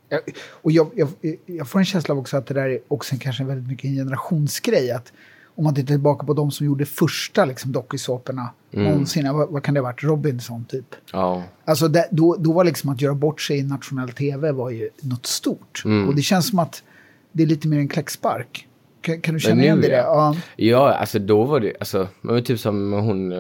Jag, 0.10 0.22
och 0.50 0.72
jag, 0.72 0.90
jag, 0.96 1.10
jag 1.46 1.68
får 1.68 1.80
en 1.80 1.86
känsla 1.86 2.14
av 2.14 2.20
också 2.20 2.38
att 2.38 2.46
det 2.46 2.54
där 2.54 2.70
är 2.70 2.80
också 2.88 3.16
kanske 3.20 3.44
väldigt 3.44 3.68
mycket 3.68 3.86
en 3.86 3.96
generationsgrej. 3.96 4.92
Att 4.92 5.14
om 5.56 5.64
man 5.64 5.76
tittar 5.76 5.88
tillbaka 5.88 6.26
på 6.26 6.34
de 6.34 6.52
som 6.52 6.66
gjorde 6.66 6.86
första 6.86 7.46
liksom, 7.46 7.72
dokusåporna 7.72 8.50
någonsin, 8.72 9.34
vad, 9.34 9.50
vad 9.50 9.64
kan 9.64 9.74
det 9.74 9.80
ha 9.80 9.84
varit? 9.84 10.04
Robinson 10.04 10.66
typ. 10.66 10.96
Ja. 11.12 11.44
Alltså 11.66 11.88
det, 11.88 12.08
då, 12.12 12.36
då 12.40 12.54
var 12.54 12.64
liksom 12.64 12.90
att 12.90 13.02
göra 13.02 13.16
bort 13.16 13.42
sig 13.42 13.58
i 13.58 13.64
nationell 13.64 14.10
tv 14.10 14.52
var 14.52 14.70
ju 14.70 14.90
något 15.02 15.26
stort. 15.26 15.82
Mm. 15.86 16.08
Och 16.08 16.16
det 16.16 16.22
känns 16.22 16.48
som 16.48 16.60
att 16.60 16.84
det 17.32 17.44
är 17.44 17.48
lite 17.48 17.68
mer 17.68 17.78
en 17.78 17.88
kläckspark. 17.88 18.68
Kan, 19.04 19.22
kan 19.22 19.34
du 19.34 19.40
känna 19.40 19.56
nu, 19.56 19.64
igen 19.64 19.82
det? 19.82 19.88
ja. 19.88 20.36
Ja. 20.56 20.94
Alltså 20.94 21.20
då 21.20 21.44
var 21.44 21.60
det, 21.60 21.74
alltså, 21.80 22.08
men 22.22 22.44
typ 22.44 22.60
som 22.60 22.92
hon, 22.94 23.32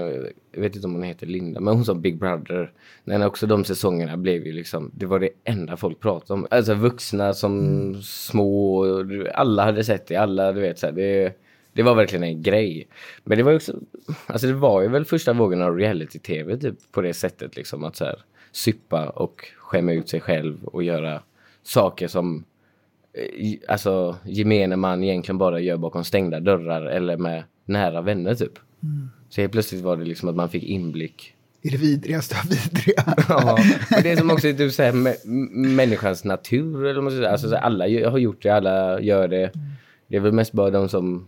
jag 0.51 0.61
vet 0.61 0.75
inte 0.75 0.87
om 0.87 0.93
hon 0.93 1.03
heter 1.03 1.27
Linda, 1.27 1.59
men 1.59 1.73
hon 1.75 1.85
som 1.85 2.01
Big 2.01 2.17
Brother. 2.19 2.71
Men 3.03 3.23
också 3.23 3.47
de 3.47 3.63
säsongerna 3.65 4.17
blev 4.17 4.45
ju 4.45 4.51
liksom, 4.51 4.91
det 4.93 5.05
var 5.05 5.19
det 5.19 5.29
enda 5.43 5.77
folk 5.77 5.99
pratade 5.99 6.33
om. 6.33 6.47
Alltså 6.51 6.73
vuxna 6.73 7.33
som 7.33 7.95
små, 8.03 8.77
och 8.77 9.05
du- 9.05 9.29
alla 9.29 9.63
hade 9.65 9.83
sett 9.83 10.07
det, 10.07 10.15
alla 10.15 10.51
du 10.51 10.61
vet 10.61 10.79
så 10.79 10.85
här, 10.85 10.93
det, 10.93 11.33
det 11.73 11.83
var 11.83 11.95
verkligen 11.95 12.23
en 12.23 12.41
grej. 12.41 12.87
Men 13.23 13.37
det 13.37 13.43
var 13.43 13.51
ju 13.51 13.57
också, 13.57 13.73
alltså 14.27 14.47
det 14.47 14.53
var 14.53 14.81
ju 14.81 14.87
väl 14.87 15.05
första 15.05 15.33
vågen 15.33 15.61
av 15.61 15.77
reality-tv 15.77 16.57
typ 16.57 16.75
på 16.91 17.01
det 17.01 17.13
sättet 17.13 17.55
liksom 17.55 17.83
att 17.83 17.95
så 17.95 18.05
här 18.05 18.15
suppa 18.51 19.09
och 19.09 19.45
skämma 19.57 19.91
ut 19.93 20.09
sig 20.09 20.21
själv 20.21 20.63
och 20.63 20.83
göra 20.83 21.21
saker 21.63 22.07
som 22.07 22.43
alltså 23.67 24.17
gemene 24.25 24.75
man 24.75 25.03
egentligen 25.03 25.37
bara 25.37 25.59
gör 25.59 25.77
bakom 25.77 26.03
stängda 26.03 26.39
dörrar 26.39 26.85
eller 26.85 27.17
med 27.17 27.43
nära 27.65 28.01
vänner 28.01 28.35
typ. 28.35 28.59
Så 29.29 29.41
helt 29.41 29.53
plötsligt 29.53 29.81
var 29.81 29.97
det 29.97 30.03
liksom 30.05 30.29
att 30.29 30.35
man 30.35 30.49
fick 30.49 30.63
inblick. 30.63 31.35
I 31.61 31.69
det 31.69 31.77
vidrigaste 31.77 32.35
av 32.39 32.49
vidriga. 32.49 33.03
Ja, 33.29 33.57
men 33.91 34.03
det 34.03 34.11
är 34.11 34.17
som 34.17 34.31
också 34.31 34.47
är 34.47 34.53
typ 34.53 34.79
m- 34.79 35.75
människans 35.75 36.23
natur. 36.23 36.85
Eller 36.85 37.01
man 37.01 37.11
säga. 37.11 37.29
Alltså, 37.29 37.49
så 37.49 37.55
alla 37.55 37.83
har 38.09 38.17
gjort 38.17 38.43
det, 38.43 38.49
alla 38.49 39.01
gör 39.01 39.27
det. 39.27 39.51
Det 40.07 40.15
är 40.15 40.19
väl 40.19 40.31
mest 40.31 40.51
bara 40.53 40.69
de 40.69 40.89
som 40.89 41.27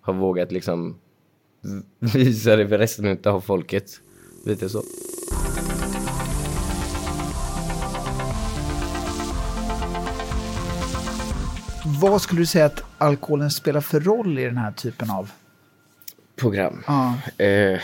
har 0.00 0.14
vågat 0.14 0.52
liksom 0.52 0.96
visa 2.14 2.56
det 2.56 2.68
för 2.68 2.78
resten 2.78 3.18
av 3.24 3.40
folket. 3.40 4.00
Lite 4.46 4.68
så. 4.68 4.82
Vad 12.10 12.22
skulle 12.22 12.40
du 12.40 12.46
säga 12.46 12.66
att 12.66 12.84
alkoholen 12.98 13.50
spelar 13.50 13.80
för 13.80 14.00
roll 14.00 14.38
i 14.38 14.44
den 14.44 14.56
här 14.56 14.72
typen 14.72 15.10
av... 15.10 15.30
Program. 16.36 16.82
Ja. 16.86 17.18
Eh, 17.44 17.80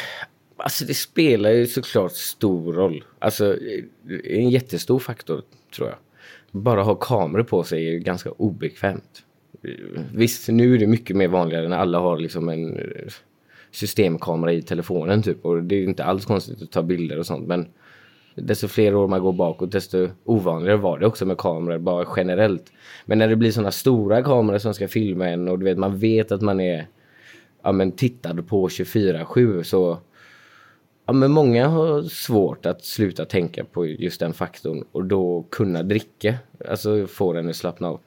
alltså 0.57 0.85
det 0.85 0.95
spelar 0.95 1.51
ju 1.51 1.67
såklart 1.67 2.13
stor 2.13 2.73
roll. 2.73 3.05
Alltså 3.19 3.57
en 4.25 4.51
jättestor 4.51 4.99
faktor 4.99 5.43
tror 5.77 5.89
jag. 5.89 5.99
Bara 6.51 6.83
ha 6.83 6.95
kameror 6.95 7.43
på 7.43 7.65
sig 7.65 7.87
är 7.87 7.93
ju 7.93 7.99
ganska 7.99 8.31
obekvämt. 8.31 9.23
Eh, 9.63 10.03
Visst, 10.15 10.49
nu 10.49 10.75
är 10.75 10.79
det 10.79 10.87
mycket 10.87 11.17
mer 11.17 11.29
vanligare 11.29 11.69
när 11.69 11.79
alla 11.79 11.99
har 11.99 12.19
liksom 12.19 12.49
en 12.49 12.77
eh, 12.77 13.13
systemkamera 13.71 14.53
i 14.53 14.63
telefonen 14.63 15.23
typ. 15.23 15.45
Och 15.45 15.63
det 15.63 15.75
är 15.75 15.85
inte 15.85 16.05
alls 16.05 16.25
konstigt 16.25 16.63
att 16.63 16.71
ta 16.71 16.83
bilder 16.83 17.19
och 17.19 17.27
sånt. 17.27 17.47
Men 17.47 17.69
desto 18.41 18.69
fler 18.69 18.95
år 18.95 19.09
man 19.09 19.21
går 19.21 19.33
bakåt 19.33 19.73
desto 19.73 20.09
ovanligare 20.25 20.77
var 20.77 20.99
det 20.99 21.07
också 21.07 21.27
med 21.27 21.39
kameror 21.39 21.79
bara 21.79 22.07
generellt. 22.17 22.73
Men 23.05 23.19
när 23.19 23.29
det 23.29 23.37
blir 23.37 23.51
sådana 23.51 23.71
stora 23.71 24.23
kameror 24.23 24.59
som 24.59 24.75
ska 24.75 24.89
filma 24.89 25.29
en 25.29 25.49
och 25.49 25.59
du 25.59 25.65
vet 25.65 25.79
man 25.79 25.99
vet 25.99 26.33
att 26.33 26.43
man 26.43 26.61
är 26.61 26.87
ja, 27.63 27.73
men 27.73 27.93
tittad 27.93 28.49
på 28.49 28.69
24-7 28.69 29.63
så 29.63 29.99
ja, 31.07 31.13
men 31.13 31.33
många 31.33 31.69
har 31.69 32.03
svårt 32.03 32.67
att 32.67 32.85
sluta 32.85 33.25
tänka 33.25 33.65
på 33.65 33.87
just 33.87 34.21
den 34.21 34.33
faktorn 34.33 34.85
och 34.93 35.05
då 35.05 35.47
kunna 35.51 35.83
dricka. 35.83 36.35
Alltså 36.69 37.07
få 37.07 37.33
den 37.33 37.49
att 37.49 37.57
slappna 37.57 37.89
av. 37.89 38.01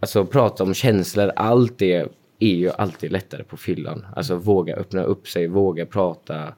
Alltså 0.00 0.24
prata 0.24 0.64
om 0.64 0.74
känslor, 0.74 1.32
allt 1.36 1.78
det 1.78 2.08
är 2.38 2.54
ju 2.54 2.70
alltid 2.70 3.12
lättare 3.12 3.44
på 3.44 3.56
fyllan. 3.56 4.06
Alltså 4.16 4.36
våga 4.36 4.76
öppna 4.76 5.02
upp 5.02 5.28
sig, 5.28 5.46
våga 5.46 5.86
prata. 5.86 6.54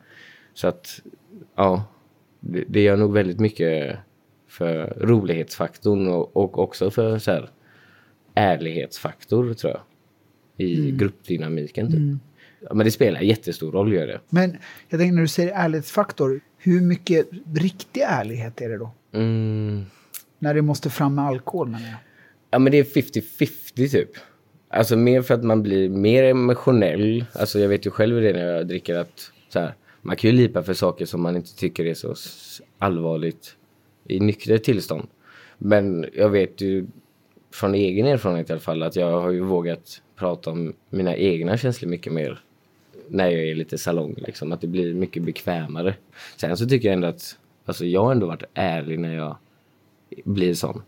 Så 0.54 0.68
att, 0.68 1.00
ja, 1.56 1.84
det, 2.40 2.64
det 2.68 2.82
gör 2.82 2.96
nog 2.96 3.12
väldigt 3.12 3.40
mycket 3.40 3.98
för 4.48 4.94
rolighetsfaktorn 5.00 6.08
och, 6.08 6.36
och 6.36 6.58
också 6.58 6.90
för 6.90 7.18
så 7.18 7.30
här, 7.30 7.50
ärlighetsfaktor 8.34 9.54
tror 9.54 9.72
jag. 9.72 9.82
I 10.66 10.90
gruppdynamiken 10.90 11.92
typ. 11.92 12.22
Ja, 12.60 12.74
men 12.74 12.84
det 12.84 12.90
spelar 12.90 13.20
jättestor 13.20 13.72
roll 13.72 13.92
gör 13.92 14.06
det. 14.06 14.20
Men 14.28 14.56
jag 14.88 15.00
tänker 15.00 15.14
när 15.14 15.22
du 15.22 15.28
säger 15.28 15.52
ärlighetsfaktor, 15.54 16.40
hur 16.58 16.80
mycket 16.80 17.28
riktig 17.54 18.00
ärlighet 18.00 18.60
är 18.60 18.68
det 18.68 18.78
då? 18.78 18.90
Mm. 19.12 19.84
När 20.38 20.54
det 20.54 20.62
måste 20.62 20.90
fram 20.90 21.14
med 21.14 21.24
alkohol 21.24 21.68
menar 21.68 21.86
jag. 21.86 21.98
Ja 22.50 22.58
men 22.58 22.72
det 22.72 22.78
är 22.78 22.84
50-50 22.84 23.90
typ. 23.90 24.10
Alltså 24.68 24.96
mer 24.96 25.22
för 25.22 25.34
att 25.34 25.44
man 25.44 25.62
blir 25.62 25.88
mer 25.88 26.24
emotionell. 26.24 27.24
Alltså 27.32 27.58
jag 27.58 27.68
vet 27.68 27.86
ju 27.86 27.90
själv 27.90 28.20
det 28.22 28.32
när 28.32 28.46
jag 28.46 28.68
dricker 28.68 28.94
att 28.94 29.32
så 29.48 29.58
här, 29.58 29.74
man 30.02 30.16
kan 30.16 30.30
ju 30.30 30.36
lipa 30.36 30.62
för 30.62 30.74
saker 30.74 31.06
som 31.06 31.22
man 31.22 31.36
inte 31.36 31.56
tycker 31.56 31.84
är 31.84 31.94
så 31.94 32.14
allvarligt 32.78 33.56
i 34.04 34.20
nyktert 34.20 34.64
tillstånd. 34.64 35.08
Men 35.58 36.06
jag 36.14 36.28
vet 36.28 36.60
ju 36.60 36.86
från 37.52 37.74
egen 37.74 38.06
erfarenhet 38.06 38.50
i 38.50 38.52
alla 38.52 38.60
fall 38.60 38.82
att 38.82 38.96
jag 38.96 39.20
har 39.20 39.30
ju 39.30 39.40
vågat 39.40 40.02
prata 40.16 40.50
om 40.50 40.72
mina 40.90 41.16
egna 41.16 41.56
känslor 41.56 41.90
mycket 41.90 42.12
mer 42.12 42.42
när 43.08 43.28
jag 43.30 43.42
är 43.42 43.54
lite 43.54 43.78
salong 43.78 44.14
liksom. 44.16 44.52
Att 44.52 44.60
det 44.60 44.66
blir 44.66 44.94
mycket 44.94 45.22
bekvämare. 45.22 45.94
Sen 46.36 46.56
så 46.56 46.68
tycker 46.68 46.88
jag 46.88 46.94
ändå 46.94 47.08
att 47.08 47.36
alltså 47.64 47.84
jag 47.84 48.04
har 48.04 48.12
ändå 48.12 48.26
varit 48.26 48.44
ärlig 48.54 48.98
när 48.98 49.14
jag 49.14 49.36
blir 50.24 50.54
sån. 50.54 50.82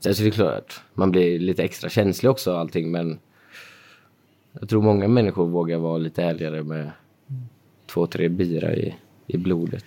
Sen 0.00 0.14
så 0.14 0.22
är 0.22 0.24
det 0.24 0.30
klart, 0.30 0.80
man 0.94 1.10
blir 1.10 1.38
lite 1.38 1.62
extra 1.62 1.90
känslig 1.90 2.30
också 2.30 2.52
och 2.52 2.58
allting 2.58 2.90
men 2.90 3.18
jag 4.52 4.68
tror 4.68 4.82
många 4.82 5.08
människor 5.08 5.46
vågar 5.46 5.78
vara 5.78 5.98
lite 5.98 6.22
ärligare 6.22 6.62
med 6.62 6.90
två, 7.92 8.06
tre 8.06 8.28
bira 8.28 8.74
i, 8.74 8.94
i 9.26 9.36
blodet. 9.36 9.84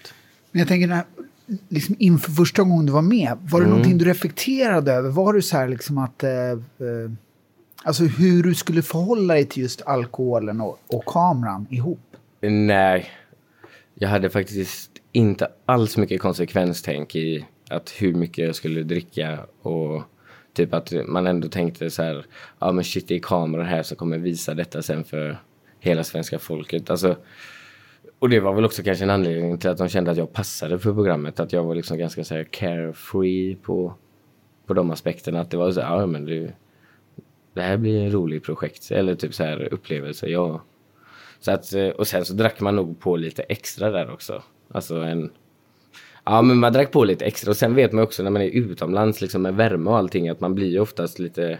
Men 0.52 0.60
jag 0.60 0.68
tänker, 0.68 0.88
när, 0.88 1.04
liksom 1.70 1.96
inför 2.00 2.32
första 2.32 2.64
gången 2.64 2.86
du 2.86 2.92
var 2.92 3.02
med, 3.02 3.38
var 3.42 3.62
det 3.62 3.68
någonting 3.68 3.98
du 3.98 4.06
reflekterade 4.06 4.94
över? 4.94 5.10
Var 5.10 5.34
det 5.34 5.42
så 5.42 5.58
här 5.58 5.68
liksom 5.68 5.98
att... 5.98 6.24
Eh, 6.24 6.32
eh, 6.32 7.12
alltså 7.84 8.04
hur 8.04 8.44
du 8.44 8.56
skulle 8.56 8.82
förhålla 8.82 9.34
dig 9.34 9.46
till 9.46 9.64
just 9.64 9.82
alkoholen 9.82 10.62
och, 10.62 10.80
och 10.88 11.06
kameran 11.06 11.68
ihop? 11.70 12.00
Nej, 12.42 13.10
jag 13.94 14.10
hade 14.10 14.30
faktiskt 14.30 14.92
inte 15.12 15.48
alls 15.66 15.98
mycket 15.98 16.22
konsekvenstänk 16.22 17.16
i 17.16 17.46
att 17.70 17.94
hur 17.98 18.14
mycket 18.14 18.46
jag 18.46 18.56
skulle 18.56 18.84
dricka 18.84 19.40
och 19.62 20.04
typ 20.54 20.74
att 20.74 20.94
man 21.08 21.28
ändå 21.28 21.48
tänkte 21.48 21.90
så 21.90 22.04
här, 22.04 22.26
ja 22.60 22.72
men 22.72 22.84
shit 22.84 23.08
det 23.08 23.16
är 23.16 23.20
kameror 23.20 23.64
här 23.64 23.84
som 23.84 23.98
kommer 23.98 24.18
visa 24.18 24.54
detta 24.54 24.82
sen 24.82 25.04
för 25.04 25.38
hela 25.80 26.04
svenska 26.04 26.40
folket. 26.40 26.90
Alltså, 26.90 27.16
och 28.20 28.30
det 28.30 28.40
var 28.40 28.54
väl 28.54 28.66
också 28.66 28.84
kanske 28.84 29.04
en 29.04 29.10
anledning 29.10 29.58
till 29.58 29.70
att 29.70 29.78
de 29.78 29.90
kände 29.90 30.12
att 30.12 30.18
jag 30.18 30.34
passade 30.34 30.80
för 30.80 30.94
programmet, 30.94 31.40
att 31.40 31.54
jag 31.54 31.64
var 31.64 31.76
liksom 31.76 31.98
ganska 31.98 32.24
så 32.24 32.36
här 32.36 32.44
carefree 32.44 33.56
på, 33.56 33.94
på 34.66 34.74
de 34.74 34.92
aspekterna. 34.92 35.42
Att 35.42 35.52
det 35.52 35.58
var 35.58 35.72
så 35.72 35.82
här, 35.82 36.00
ja 36.00 36.06
men 36.06 36.26
det, 36.26 36.54
det 37.54 37.62
här 37.62 37.78
blir 37.78 38.02
en 38.02 38.12
rolig 38.12 38.44
projekt, 38.44 38.92
eller 38.92 39.16
typ 39.16 39.34
så 39.34 39.44
här 39.44 39.74
upplevelse, 39.74 40.28
ja. 40.28 40.62
Så 41.40 41.52
att, 41.52 41.74
eh, 41.74 41.88
och 41.88 42.08
sen 42.08 42.26
så 42.26 42.34
drack 42.34 42.60
man 42.60 42.76
nog 42.76 43.00
på 43.00 43.16
lite 43.16 43.44
extra 43.44 43.92
där 43.92 44.12
också. 44.12 44.44
Alltså 44.72 44.96
en... 44.96 45.32
Ja 46.26 46.42
men 46.42 46.58
man 46.58 46.74
drack 46.74 46.92
på 46.92 47.04
lite 47.04 47.26
extra 47.26 47.52
och 47.52 47.58
sen 47.58 47.76
vet 47.76 47.92
man 47.92 48.04
också 48.04 48.24
när 48.24 48.32
man 48.32 48.42
är 48.42 48.50
utomlands 48.50 49.22
liksom 49.22 49.42
med 49.42 49.56
värme 49.56 49.90
och 49.90 49.98
allting 49.98 50.30
att 50.30 50.40
man 50.40 50.56
blir 50.56 50.68
ju 50.68 50.80
oftast 50.80 51.20
lite 51.20 51.60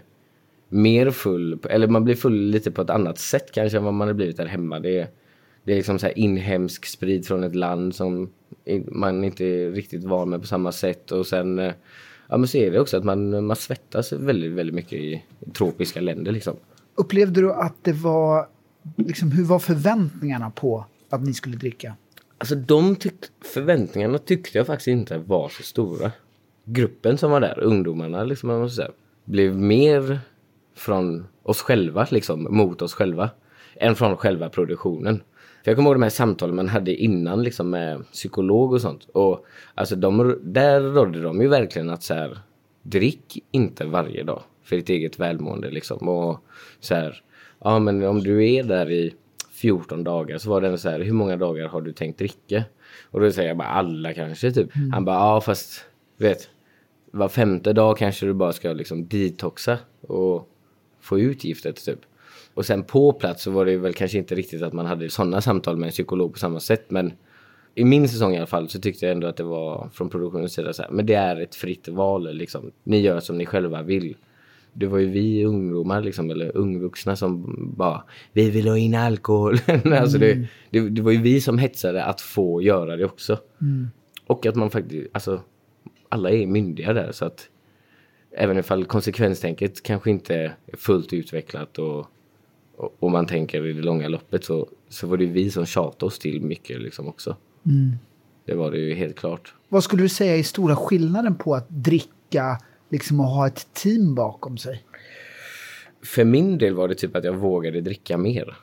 mer 0.70 1.12
full, 1.12 1.60
eller 1.70 1.88
man 1.88 2.04
blir 2.04 2.16
full 2.16 2.50
lite 2.50 2.72
på 2.72 2.82
ett 2.82 2.90
annat 2.90 3.18
sätt 3.18 3.52
kanske 3.52 3.78
än 3.78 3.84
vad 3.84 3.94
man 3.94 4.08
har 4.08 4.16
blivit 4.16 4.38
där 4.38 4.46
hemma. 4.46 4.80
Det 4.80 5.00
är, 5.00 5.08
det 5.66 5.72
är 5.72 5.76
liksom 5.76 6.00
så 6.00 6.06
här 6.06 6.18
inhemsk 6.18 6.86
sprit 6.86 7.28
från 7.28 7.44
ett 7.44 7.56
land 7.56 7.96
som 7.96 8.30
man 8.88 9.24
inte 9.24 9.46
är 9.46 9.72
riktigt 9.72 10.04
van 10.04 10.30
med 10.30 10.42
på 10.42 10.48
samma 10.48 10.72
sätt 10.72 11.12
och 11.12 11.28
sen 11.28 11.60
eh, 11.60 11.74
Ja 12.28 12.38
men 12.38 12.48
så 12.48 12.58
är 12.58 12.72
det 12.72 12.80
också 12.80 12.98
att 12.98 13.04
man, 13.04 13.46
man 13.46 13.56
svettas 13.56 14.12
väldigt, 14.12 14.52
väldigt 14.52 14.76
mycket 14.76 14.94
i, 14.94 15.24
i 15.40 15.52
tropiska 15.54 16.02
länder 16.02 16.32
liksom. 16.32 16.56
Upplevde 16.96 17.42
du 17.42 17.54
att 17.54 17.76
det 17.82 17.94
var... 17.94 18.48
Liksom, 18.96 19.32
hur 19.32 19.44
var 19.44 19.60
förväntningarna 19.60 20.50
på 20.50 20.86
att 21.10 21.24
ni 21.24 21.34
skulle 21.34 21.58
dricka? 21.58 21.96
Alltså 22.38 22.56
de 22.56 22.96
tyck- 22.96 23.32
förväntningarna 23.54 24.18
tyckte 24.18 24.58
jag 24.58 24.68
faktiskt 24.68 24.88
inte 24.88 25.18
var 25.18 25.50
så 25.50 25.64
stora. 25.64 26.12
Gruppen 26.66 27.18
som 27.18 27.32
var 27.32 27.40
där, 27.40 27.60
ungdomarna 27.60 28.24
liksom, 28.24 28.50
man 28.50 28.60
måste 28.60 28.76
säga, 28.76 28.92
blev 29.26 29.56
mer 29.56 30.20
från 30.76 31.28
oss 31.44 31.62
själva 31.62 32.08
liksom, 32.12 32.48
mot 32.50 32.82
oss 32.82 32.94
själva, 32.94 33.30
än 33.76 33.96
från 33.96 34.18
själva 34.18 34.50
produktionen. 34.50 35.22
För 35.66 35.72
jag 35.72 35.78
kommer 35.78 35.90
ihåg 35.90 35.96
de 35.96 36.04
här 36.04 36.10
samtalen 36.10 36.56
man 36.56 36.68
hade 36.68 36.96
innan 36.96 37.44
liksom 37.44 37.70
med 37.70 38.12
psykolog 38.12 38.74
och 38.74 38.82
sånt. 38.82 39.08
Och 39.14 39.46
alltså 39.76 39.96
de, 39.96 40.40
där 40.44 40.82
rådde 40.82 41.22
de 41.22 41.42
ju 41.42 41.48
verkligen 41.48 41.90
att 41.90 42.04
så 42.04 42.14
här, 42.14 42.38
drick 42.82 43.44
inte 43.52 43.86
varje 43.86 44.24
dag 44.24 44.44
för 44.64 44.76
ditt 44.76 44.90
eget 44.90 45.20
välmående 45.20 45.72
liksom. 45.72 46.10
Och 46.10 46.40
så 46.80 46.96
här, 46.96 47.24
ja 47.60 47.80
men 47.80 48.04
om 48.04 48.20
du 48.20 48.50
är 48.54 48.64
där 48.64 48.92
i 48.92 49.14
14 49.52 50.04
dagar 50.04 50.38
så 50.38 50.50
var 50.50 50.62
det 50.62 50.78
så 50.78 50.90
här, 50.90 51.00
hur 51.00 51.14
många 51.14 51.38
dagar 51.38 51.68
har 51.68 51.82
du 51.82 51.94
tänkt 51.94 52.20
dricka? 52.20 52.64
Och 53.04 53.20
då 53.20 53.32
säger 53.32 53.48
jag 53.48 53.58
bara 53.58 53.68
alla 53.68 54.14
kanske 54.14 54.52
typ. 54.52 54.70
Han 54.92 55.06
bara, 55.06 55.16
ja 55.16 55.42
fast 55.42 55.86
vet, 56.18 56.50
var 57.12 57.30
femte 57.30 57.74
dag 57.74 57.98
kanske 57.98 58.26
du 58.26 58.34
bara 58.34 58.54
ska 58.54 58.74
liksom 58.74 59.08
detoxa 59.08 59.78
och 60.02 60.50
få 61.00 61.20
ut 61.20 61.44
giftet 61.44 61.86
typ. 61.86 62.00
Och 62.56 62.66
sen 62.66 62.84
på 62.84 63.14
plats 63.14 63.44
så 63.44 63.52
var 63.52 63.66
det 63.66 63.78
väl 63.78 63.94
kanske 63.94 64.18
inte 64.18 64.36
riktigt 64.36 64.62
att 64.62 64.74
man 64.74 64.86
hade 64.86 65.10
sådana 65.10 65.42
samtal 65.42 65.78
med 65.78 65.88
en 65.88 65.92
psykolog 65.92 66.34
på 66.34 66.40
samma 66.40 66.60
sätt 66.60 66.86
men 66.92 67.14
i 67.76 67.86
min 67.86 68.10
säsong 68.10 68.34
i 68.34 68.38
alla 68.38 68.46
fall 68.46 68.70
så 68.70 68.80
tyckte 68.80 69.06
jag 69.06 69.12
ändå 69.12 69.28
att 69.28 69.38
det 69.38 69.44
var 69.44 69.90
från 69.94 70.10
produktionens 70.10 70.54
sida 70.54 70.74
så 70.74 70.82
här, 70.82 70.92
men 70.92 71.06
det 71.06 71.14
är 71.14 71.42
ett 71.42 71.56
fritt 71.56 71.88
val 71.88 72.36
liksom. 72.36 72.72
Ni 72.84 73.00
gör 73.00 73.20
som 73.20 73.38
ni 73.38 73.46
själva 73.46 73.82
vill. 73.82 74.16
Det 74.74 74.88
var 74.88 74.98
ju 74.98 75.10
vi 75.10 75.46
ungdomar 75.46 76.02
liksom, 76.02 76.30
eller 76.30 76.58
ungvuxna 76.58 77.16
som 77.16 77.56
bara 77.78 78.04
Vi 78.34 78.50
vill 78.50 78.68
ha 78.68 78.78
in 78.78 78.96
alkohol. 78.96 79.56
alltså 79.94 80.18
det, 80.18 80.48
det, 80.70 80.90
det 80.90 81.02
var 81.02 81.12
ju 81.12 81.22
vi 81.22 81.42
som 81.42 81.58
hetsade 81.58 82.04
att 82.04 82.22
få 82.22 82.62
göra 82.62 82.96
det 82.96 83.06
också. 83.06 83.38
Och 84.28 84.46
att 84.46 84.56
man 84.56 84.70
faktiskt, 84.70 85.10
alltså 85.14 85.42
alla 86.10 86.30
är 86.32 86.46
myndiga 86.46 86.94
där 86.94 87.12
så 87.12 87.26
att 87.26 87.50
även 88.32 88.58
ifall 88.58 88.86
konsekvenstänket 88.86 89.84
kanske 89.84 90.10
inte 90.10 90.36
är 90.36 90.56
fullt 90.74 91.14
utvecklat 91.14 91.80
och, 91.80 92.08
och, 92.78 92.96
och 93.00 93.12
man 93.12 93.28
tänker 93.28 93.66
i 93.66 93.74
det 93.74 93.82
långa 93.82 94.08
loppet 94.08 94.44
så, 94.44 94.70
så 94.90 95.08
var 95.08 95.18
det 95.18 95.26
vi 95.26 95.52
som 95.52 95.66
tjatade 95.66 96.06
oss 96.06 96.20
till 96.20 96.42
mycket 96.42 96.82
liksom 96.82 97.08
också. 97.08 97.36
Det 98.46 98.56
var 98.56 98.72
det 98.72 98.78
ju 98.78 98.94
helt 98.94 99.16
klart. 99.16 99.54
Vad 99.70 99.84
skulle 99.84 100.02
du 100.02 100.10
säga 100.10 100.38
är 100.38 100.44
stora 100.44 100.76
skillnaden 100.76 101.36
på 101.36 101.56
att 101.56 101.70
dricka 101.70 102.62
liksom 102.90 103.20
och 103.20 103.26
ha 103.26 103.48
ett 103.48 103.74
team 103.74 104.16
bakom 104.16 104.58
sig? 104.58 104.84
För 106.04 106.24
min 106.24 106.58
del 106.58 106.74
var 106.74 106.88
det 106.88 106.96
typ 106.96 107.16
att 107.16 107.24
jag 107.24 107.34
vågade 107.34 107.82
dricka 107.82 108.18
mer. 108.18 108.58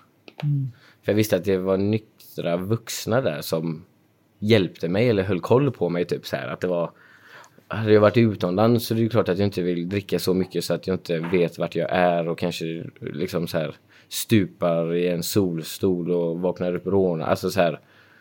För 1.03 1.13
jag 1.13 1.15
visste 1.15 1.37
att 1.37 1.45
det 1.45 1.59
var 1.59 1.77
nyktra 1.77 2.57
vuxna 2.57 3.21
där 3.21 3.41
som 3.41 3.85
hjälpte 4.39 4.89
mig 4.89 5.09
eller 5.09 5.23
höll 5.23 5.41
koll 5.41 5.71
på 5.71 5.89
mig. 5.89 6.05
Typ 6.05 6.27
så 6.27 6.37
här, 6.37 6.49
att 6.49 6.61
det 6.61 6.67
var, 6.67 6.91
hade 7.69 7.93
jag 7.93 8.01
varit 8.01 8.17
utomlands 8.17 8.87
så 8.87 8.95
är 8.95 8.99
det 8.99 9.09
klart 9.09 9.29
att 9.29 9.39
jag 9.39 9.47
inte 9.47 9.63
vill 9.63 9.89
dricka 9.89 10.19
så 10.19 10.35
mycket 10.35 10.65
så 10.65 10.75
att 10.75 10.87
jag 10.87 10.95
inte 10.95 11.19
vet 11.19 11.59
vart 11.59 11.75
jag 11.75 11.91
är 11.91 12.29
och 12.29 12.39
kanske 12.39 12.85
liksom 13.01 13.47
så 13.47 13.59
här 13.59 13.77
stupar 14.13 14.95
i 14.95 15.09
en 15.09 15.23
solstol 15.23 16.11
och 16.11 16.41
vaknar 16.41 16.75
upp 16.75 16.87
råna. 16.87 17.27
Alltså 17.27 17.51
så 17.51 17.61
här, 17.61 17.81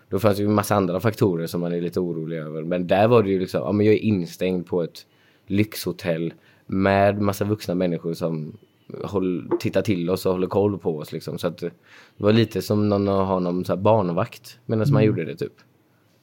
då 0.10 0.20
fanns 0.20 0.38
det 0.38 0.44
ju 0.44 0.50
en 0.50 0.56
massa 0.56 0.76
andra 0.76 1.00
faktorer 1.00 1.48
som 1.48 1.62
man 1.62 1.74
är 1.74 1.82
lite 1.82 2.00
orolig 2.00 2.38
över. 2.38 2.64
Men 2.64 2.88
där 2.88 3.08
var 3.08 3.24
det 3.24 3.30
ju 3.30 3.40
liksom, 3.40 3.62
ja 3.62 3.72
men 3.72 3.86
jag 3.86 3.96
är 3.96 4.00
instängd 4.00 4.68
på 4.68 4.84
ett 4.84 5.06
lyxhotell 5.48 6.34
med 6.66 7.22
massa 7.22 7.46
vuxna 7.46 7.76
människor 7.76 8.14
som 8.14 8.58
håll, 9.04 9.50
tittar 9.60 9.82
till 9.82 10.10
oss 10.10 10.26
och 10.26 10.32
håller 10.32 10.48
koll 10.48 10.78
på 10.78 10.98
oss 10.98 11.12
liksom. 11.12 11.38
Så 11.38 11.48
att 11.48 11.58
det 11.58 11.72
var 12.18 12.34
lite 12.34 12.62
som 12.62 12.90
någon 12.90 13.08
att 13.08 13.28
ha 13.28 13.40
någon 13.40 13.66
så 13.66 13.78
barnvakt 13.78 14.60
medan 14.66 14.94
man 14.94 15.04
gjorde 15.04 15.26
det 15.26 15.36
typ. 15.36 15.54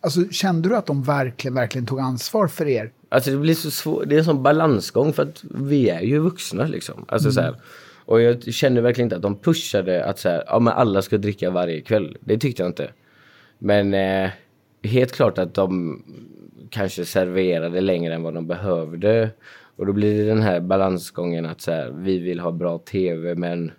Alltså, 0.01 0.25
kände 0.31 0.69
du 0.69 0.77
att 0.77 0.87
de 0.87 1.03
verkligen, 1.03 1.55
verkligen 1.55 1.87
tog 1.87 2.01
ansvar 2.01 2.49
för 2.49 2.67
er? 2.67 2.93
Alltså 3.09 3.31
det 3.31 3.37
blir 3.37 3.55
så 3.55 3.71
svårt, 3.71 4.09
det 4.09 4.15
är 4.15 4.19
en 4.19 4.25
sån 4.25 4.43
balansgång 4.43 5.13
för 5.13 5.23
att 5.23 5.45
vi 5.51 5.89
är 5.89 6.01
ju 6.01 6.19
vuxna 6.19 6.67
liksom. 6.67 7.05
Alltså 7.09 7.33
så 7.33 7.41
här, 7.41 7.57
och 8.09 8.21
jag 8.21 8.55
kände 8.55 8.81
verkligen 8.81 9.07
inte 9.07 9.17
att 9.17 9.23
de 9.23 9.39
pushade 9.39 10.05
att 10.05 10.19
så 10.19 10.29
här, 10.29 10.45
ja 10.47 10.59
men 10.59 10.73
alla 10.73 11.03
ska 11.03 11.19
dricka 11.19 11.51
varje 11.51 11.81
kväll. 11.81 12.17
Det 12.21 12.39
tyckte 12.39 12.63
jag 12.63 12.71
inte. 12.71 12.91
Men 13.59 13.95
eh, 13.95 14.31
helt 14.83 15.13
klart 15.13 15.39
att 15.39 15.55
de 15.55 16.03
kanske 16.71 17.05
serverade 17.05 17.81
längre 17.81 18.15
än 18.15 18.23
vad 18.23 18.35
de 18.35 18.47
behövde. 18.47 19.31
Och 19.77 19.87
då 19.87 19.93
blir 19.93 20.19
det 20.19 20.29
den 20.29 20.43
här 20.43 20.61
balansgången 20.61 21.47
att 21.47 21.61
så 21.61 21.71
här, 21.71 21.91
vi 21.91 22.19
vill 22.19 22.41
ha 22.41 22.53
bra 22.53 22.79
tv 22.79 23.35
men 23.35 23.73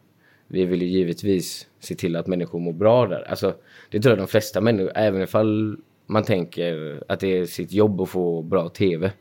vi 0.48 0.66
vill 0.66 0.82
ju 0.82 0.88
givetvis 0.88 1.68
se 1.80 1.96
till 1.96 2.16
att 2.16 2.28
människor 2.28 2.60
mår 2.60 2.74
bra 2.74 3.08
där. 3.08 3.30
Alltså, 3.30 3.54
det 3.92 4.00
tror 4.00 4.12
jag 4.12 4.20
de 4.20 4.28
flesta 4.28 4.62
människor, 4.62 4.92
även 4.96 5.22
ifall 5.22 5.78
man 6.06 6.24
tänker 6.24 7.04
att 7.08 7.20
det 7.20 7.38
är 7.38 7.46
sitt 7.46 7.72
jobb 7.72 8.02
att 8.02 8.10
få 8.10 8.42
bra 8.42 8.70
tv, 8.70 9.12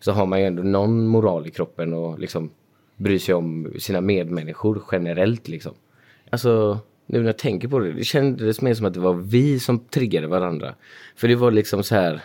så 0.00 0.12
har 0.12 0.26
man 0.26 0.40
ju 0.40 0.46
ändå 0.46 0.62
någon 0.62 1.06
moral 1.06 1.46
i 1.46 1.50
kroppen 1.50 1.94
och 1.94 2.18
liksom 2.18 2.50
bryr 2.96 3.18
sig 3.18 3.34
om 3.34 3.72
sina 3.78 4.00
medmänniskor 4.00 4.82
generellt 4.92 5.48
liksom. 5.48 5.74
alltså 6.30 6.80
nu 7.06 7.18
när 7.18 7.26
jag 7.26 7.38
tänker 7.38 7.68
på 7.68 7.78
det, 7.78 7.92
det 7.92 8.04
kändes 8.04 8.60
mer 8.60 8.74
som 8.74 8.86
att 8.86 8.94
det 8.94 9.00
var 9.00 9.14
vi 9.14 9.60
som 9.60 9.78
triggade 9.78 10.26
varandra. 10.26 10.74
För 11.16 11.28
det 11.28 11.34
var 11.34 11.50
liksom 11.50 11.82
så 11.82 11.94
här, 11.94 12.22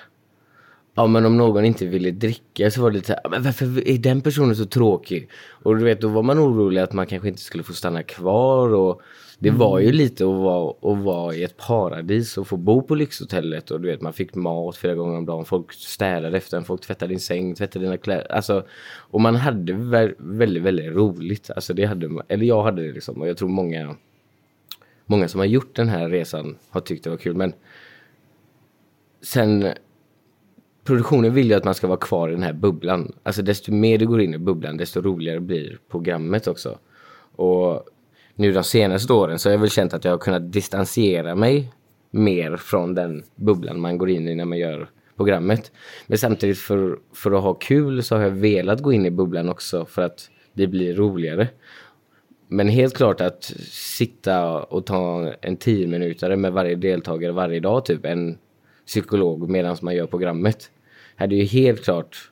ja 0.95 1.07
men 1.07 1.25
om 1.25 1.37
någon 1.37 1.65
inte 1.65 1.85
ville 1.85 2.11
dricka 2.11 2.71
så 2.71 2.81
var 2.81 2.89
det 2.89 2.95
lite 2.95 3.07
så 3.07 3.13
här, 3.13 3.29
men 3.29 3.43
varför 3.43 3.87
är 3.87 3.97
den 3.97 4.21
personen 4.21 4.55
så 4.55 4.65
tråkig? 4.65 5.29
Och 5.63 5.77
du 5.77 5.83
vet, 5.83 6.01
då 6.01 6.07
var 6.07 6.23
man 6.23 6.39
orolig 6.39 6.81
att 6.81 6.93
man 6.93 7.07
kanske 7.07 7.27
inte 7.27 7.41
skulle 7.41 7.63
få 7.63 7.73
stanna 7.73 8.03
kvar 8.03 8.73
och 8.73 9.01
det 9.41 9.51
var 9.51 9.79
ju 9.79 9.91
lite 9.91 10.23
att 10.23 10.29
vara, 10.29 10.69
att 10.91 11.03
vara 11.03 11.35
i 11.35 11.43
ett 11.43 11.57
paradis 11.57 12.37
och 12.37 12.47
få 12.47 12.57
bo 12.57 12.81
på 12.81 12.95
lyxhotellet 12.95 13.71
och 13.71 13.81
du 13.81 13.87
vet 13.87 14.01
man 14.01 14.13
fick 14.13 14.35
mat 14.35 14.77
flera 14.77 14.95
gånger 14.95 15.17
om 15.17 15.25
dagen. 15.25 15.45
Folk 15.45 15.73
städade 15.73 16.37
efter 16.37 16.57
en, 16.57 16.63
folk 16.63 16.81
tvättade 16.81 17.11
din 17.11 17.19
säng, 17.19 17.55
tvättade 17.55 17.85
dina 17.85 17.97
kläder. 17.97 18.31
Alltså, 18.31 18.65
och 18.97 19.21
man 19.21 19.35
hade 19.35 19.73
vä 19.73 20.13
väldigt, 20.17 20.63
väldigt 20.63 20.95
roligt. 20.95 21.51
Alltså 21.51 21.73
det 21.73 21.85
hade, 21.85 22.23
eller 22.27 22.45
jag 22.45 22.63
hade 22.63 22.87
det 22.87 22.91
liksom 22.91 23.21
och 23.21 23.27
jag 23.27 23.37
tror 23.37 23.49
många, 23.49 23.95
många 25.05 25.27
som 25.27 25.39
har 25.39 25.45
gjort 25.45 25.75
den 25.75 25.89
här 25.89 26.09
resan 26.09 26.57
har 26.69 26.81
tyckt 26.81 27.03
det 27.03 27.09
var 27.09 27.17
kul. 27.17 27.35
Men 27.35 27.53
sen 29.21 29.67
produktionen 30.83 31.33
vill 31.33 31.47
ju 31.47 31.53
att 31.53 31.65
man 31.65 31.75
ska 31.75 31.87
vara 31.87 31.99
kvar 31.99 32.29
i 32.29 32.31
den 32.31 32.43
här 32.43 32.53
bubblan. 32.53 33.13
Alltså 33.23 33.41
desto 33.41 33.71
mer 33.71 33.97
du 33.97 34.07
går 34.07 34.21
in 34.21 34.33
i 34.33 34.37
bubblan 34.37 34.77
desto 34.77 35.01
roligare 35.01 35.39
blir 35.39 35.79
programmet 35.89 36.47
också. 36.47 36.77
Och 37.35 37.85
nu 38.35 38.51
de 38.51 38.63
senaste 38.63 39.13
åren 39.13 39.39
så 39.39 39.49
har 39.49 39.51
jag 39.51 39.59
väl 39.59 39.69
känt 39.69 39.93
att 39.93 40.05
jag 40.05 40.11
har 40.11 40.17
kunnat 40.17 40.51
distansera 40.51 41.35
mig 41.35 41.73
mer 42.11 42.57
från 42.57 42.95
den 42.95 43.23
bubblan 43.35 43.79
man 43.79 43.97
går 43.97 44.09
in 44.09 44.27
i 44.27 44.35
när 44.35 44.45
man 44.45 44.57
gör 44.57 44.89
programmet. 45.15 45.71
Men 46.07 46.17
samtidigt 46.17 46.57
för, 46.57 46.99
för 47.13 47.31
att 47.31 47.43
ha 47.43 47.53
kul 47.53 48.03
så 48.03 48.15
har 48.15 48.23
jag 48.23 48.31
velat 48.31 48.81
gå 48.81 48.93
in 48.93 49.05
i 49.05 49.11
bubblan 49.11 49.49
också 49.49 49.85
för 49.85 50.01
att 50.01 50.29
det 50.53 50.67
blir 50.67 50.95
roligare. 50.95 51.47
Men 52.47 52.67
helt 52.67 52.97
klart 52.97 53.21
att 53.21 53.43
sitta 53.71 54.63
och 54.63 54.85
ta 54.85 55.33
en 55.41 55.57
tio 55.57 55.87
minuter 55.87 56.35
med 56.35 56.53
varje 56.53 56.75
deltagare 56.75 57.31
varje 57.31 57.59
dag, 57.59 57.85
typ 57.85 58.05
en 58.05 58.37
psykolog 58.85 59.49
medan 59.49 59.77
man 59.81 59.95
gör 59.95 60.07
programmet. 60.07 60.71
Hade 61.15 61.35
ju 61.35 61.43
helt 61.43 61.83
klart 61.83 62.31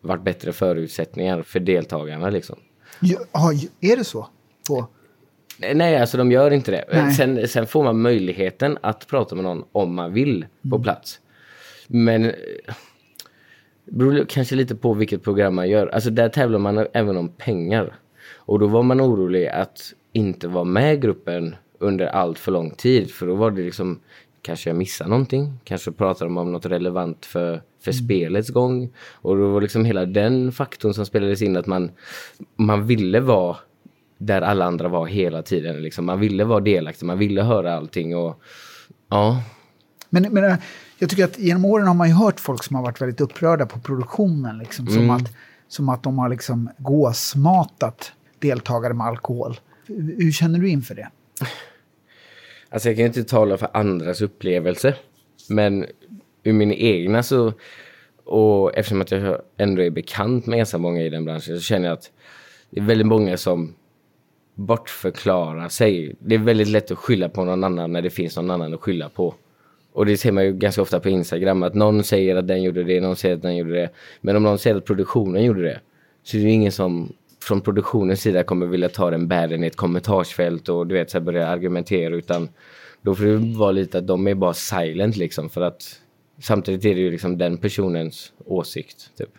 varit 0.00 0.22
bättre 0.22 0.52
förutsättningar 0.52 1.42
för 1.42 1.60
deltagarna 1.60 2.30
liksom. 2.30 2.58
Ja, 3.00 3.52
är 3.80 3.96
det 3.96 4.04
så? 4.04 4.28
På? 4.68 4.86
Nej, 5.58 5.96
alltså 5.96 6.16
de 6.16 6.32
gör 6.32 6.50
inte 6.50 6.70
det. 6.70 7.12
Sen, 7.16 7.48
sen, 7.48 7.66
får 7.66 7.84
man 7.84 8.00
möjligheten 8.00 8.78
att 8.80 9.06
prata 9.06 9.34
med 9.34 9.44
någon 9.44 9.64
om 9.72 9.94
man 9.94 10.12
vill 10.12 10.46
på 10.62 10.76
mm. 10.76 10.82
plats. 10.82 11.20
Men 11.86 12.22
det 12.22 12.28
eh, 12.66 12.74
beror 13.84 14.24
kanske 14.24 14.56
lite 14.56 14.74
på 14.74 14.94
vilket 14.94 15.22
program 15.22 15.54
man 15.54 15.68
gör. 15.68 15.86
Alltså 15.86 16.10
där 16.10 16.28
tävlar 16.28 16.58
man 16.58 16.86
även 16.92 17.16
om 17.16 17.28
pengar. 17.28 17.96
Och 18.34 18.58
då 18.58 18.66
var 18.66 18.82
man 18.82 19.00
orolig 19.00 19.46
att 19.48 19.92
inte 20.12 20.48
vara 20.48 20.64
med 20.64 20.94
i 20.94 20.96
gruppen 20.96 21.56
under 21.78 22.06
allt 22.06 22.38
för 22.38 22.52
lång 22.52 22.70
tid. 22.70 23.10
För 23.10 23.26
då 23.26 23.34
var 23.34 23.50
det 23.50 23.62
liksom, 23.62 24.00
kanske 24.42 24.70
jag 24.70 24.76
missar 24.76 25.08
någonting. 25.08 25.52
Kanske 25.64 25.92
pratar 25.92 26.26
de 26.26 26.36
om 26.36 26.52
något 26.52 26.66
relevant 26.66 27.26
för, 27.26 27.62
för 27.80 27.92
mm. 27.92 28.04
spelets 28.04 28.48
gång. 28.48 28.92
Och 29.12 29.36
då 29.36 29.48
var 29.48 29.60
liksom 29.60 29.84
hela 29.84 30.06
den 30.06 30.52
faktorn 30.52 30.94
som 30.94 31.06
spelades 31.06 31.42
in 31.42 31.56
att 31.56 31.66
man, 31.66 31.90
man 32.56 32.86
ville 32.86 33.20
vara 33.20 33.56
där 34.18 34.42
alla 34.42 34.64
andra 34.64 34.88
var 34.88 35.06
hela 35.06 35.42
tiden. 35.42 35.82
Liksom. 35.82 36.06
Man 36.06 36.20
ville 36.20 36.44
vara 36.44 36.60
delaktig, 36.60 37.06
man 37.06 37.18
ville 37.18 37.42
höra 37.42 37.74
allting. 37.74 38.16
Och, 38.16 38.42
ja. 39.10 39.42
Men, 40.10 40.22
men 40.22 40.44
eh, 40.44 40.56
jag 40.98 41.10
tycker 41.10 41.24
att 41.24 41.38
genom 41.38 41.64
åren 41.64 41.86
har 41.86 41.94
man 41.94 42.08
ju 42.08 42.14
hört 42.14 42.40
folk 42.40 42.64
som 42.64 42.76
har 42.76 42.82
varit 42.82 43.00
väldigt 43.00 43.20
upprörda 43.20 43.66
på 43.66 43.80
produktionen. 43.80 44.58
Liksom, 44.58 44.86
som, 44.86 45.02
mm. 45.02 45.10
att, 45.10 45.32
som 45.68 45.88
att 45.88 46.02
de 46.02 46.18
har 46.18 46.28
liksom 46.28 46.70
gåsmatat 46.78 48.12
deltagare 48.38 48.94
med 48.94 49.06
alkohol. 49.06 49.60
Hur 49.86 50.32
känner 50.32 50.58
du 50.58 50.68
inför 50.68 50.94
det? 50.94 51.08
Alltså 52.70 52.88
jag 52.88 52.96
kan 52.96 53.06
inte 53.06 53.24
tala 53.24 53.56
för 53.56 53.68
andras 53.72 54.20
upplevelse. 54.20 54.94
Men 55.48 55.86
ur 56.42 56.52
min 56.52 56.72
egna 56.72 57.22
så... 57.22 57.52
Och 58.24 58.76
eftersom 58.76 59.00
att 59.00 59.10
jag 59.10 59.40
ändå 59.56 59.82
är 59.82 59.90
bekant 59.90 60.46
med 60.46 60.56
ganska 60.56 60.78
många 60.78 61.02
i 61.02 61.10
den 61.10 61.24
branschen 61.24 61.56
så 61.56 61.62
känner 61.62 61.86
jag 61.86 61.92
att 61.92 62.10
det 62.70 62.80
är 62.80 62.84
väldigt 62.84 63.06
många 63.06 63.36
som 63.36 63.74
bortförklara 64.56 65.68
sig. 65.68 66.16
Det 66.18 66.34
är 66.34 66.38
väldigt 66.38 66.68
lätt 66.68 66.90
att 66.90 66.98
skylla 66.98 67.28
på 67.28 67.44
någon 67.44 67.64
annan 67.64 67.92
när 67.92 68.02
det 68.02 68.10
finns 68.10 68.36
någon 68.36 68.50
annan 68.50 68.74
att 68.74 68.80
skylla 68.80 69.08
på. 69.08 69.34
Och 69.92 70.06
det 70.06 70.16
ser 70.16 70.32
man 70.32 70.44
ju 70.44 70.52
ganska 70.52 70.82
ofta 70.82 71.00
på 71.00 71.08
Instagram 71.08 71.62
att 71.62 71.74
någon 71.74 72.04
säger 72.04 72.36
att 72.36 72.48
den 72.48 72.62
gjorde 72.62 72.84
det, 72.84 73.00
någon 73.00 73.16
säger 73.16 73.36
att 73.36 73.42
den 73.42 73.56
gjorde 73.56 73.74
det. 73.74 73.90
Men 74.20 74.36
om 74.36 74.42
någon 74.42 74.58
säger 74.58 74.76
att 74.76 74.84
produktionen 74.84 75.44
gjorde 75.44 75.62
det 75.62 75.80
så 76.22 76.36
är 76.36 76.40
det 76.40 76.46
ju 76.46 76.52
ingen 76.52 76.72
som 76.72 77.12
från 77.42 77.60
produktionens 77.60 78.20
sida 78.20 78.42
kommer 78.42 78.66
vilja 78.66 78.88
ta 78.88 79.10
den 79.10 79.28
bären 79.28 79.64
i 79.64 79.66
ett 79.66 79.76
kommentarsfält 79.76 80.68
och 80.68 80.86
du 80.86 80.94
vet 80.94 81.10
så 81.10 81.20
börja 81.20 81.48
argumentera 81.48 82.14
utan 82.14 82.48
då 83.02 83.14
får 83.14 83.24
det 83.24 83.58
vara 83.58 83.72
lite 83.72 83.98
att 83.98 84.06
de 84.06 84.26
är 84.26 84.34
bara 84.34 84.54
silent 84.54 85.16
liksom 85.16 85.50
för 85.50 85.60
att 85.60 86.00
samtidigt 86.40 86.84
är 86.84 86.94
det 86.94 87.00
ju 87.00 87.10
liksom 87.10 87.38
den 87.38 87.58
personens 87.58 88.32
åsikt. 88.44 89.10
Typ. 89.18 89.30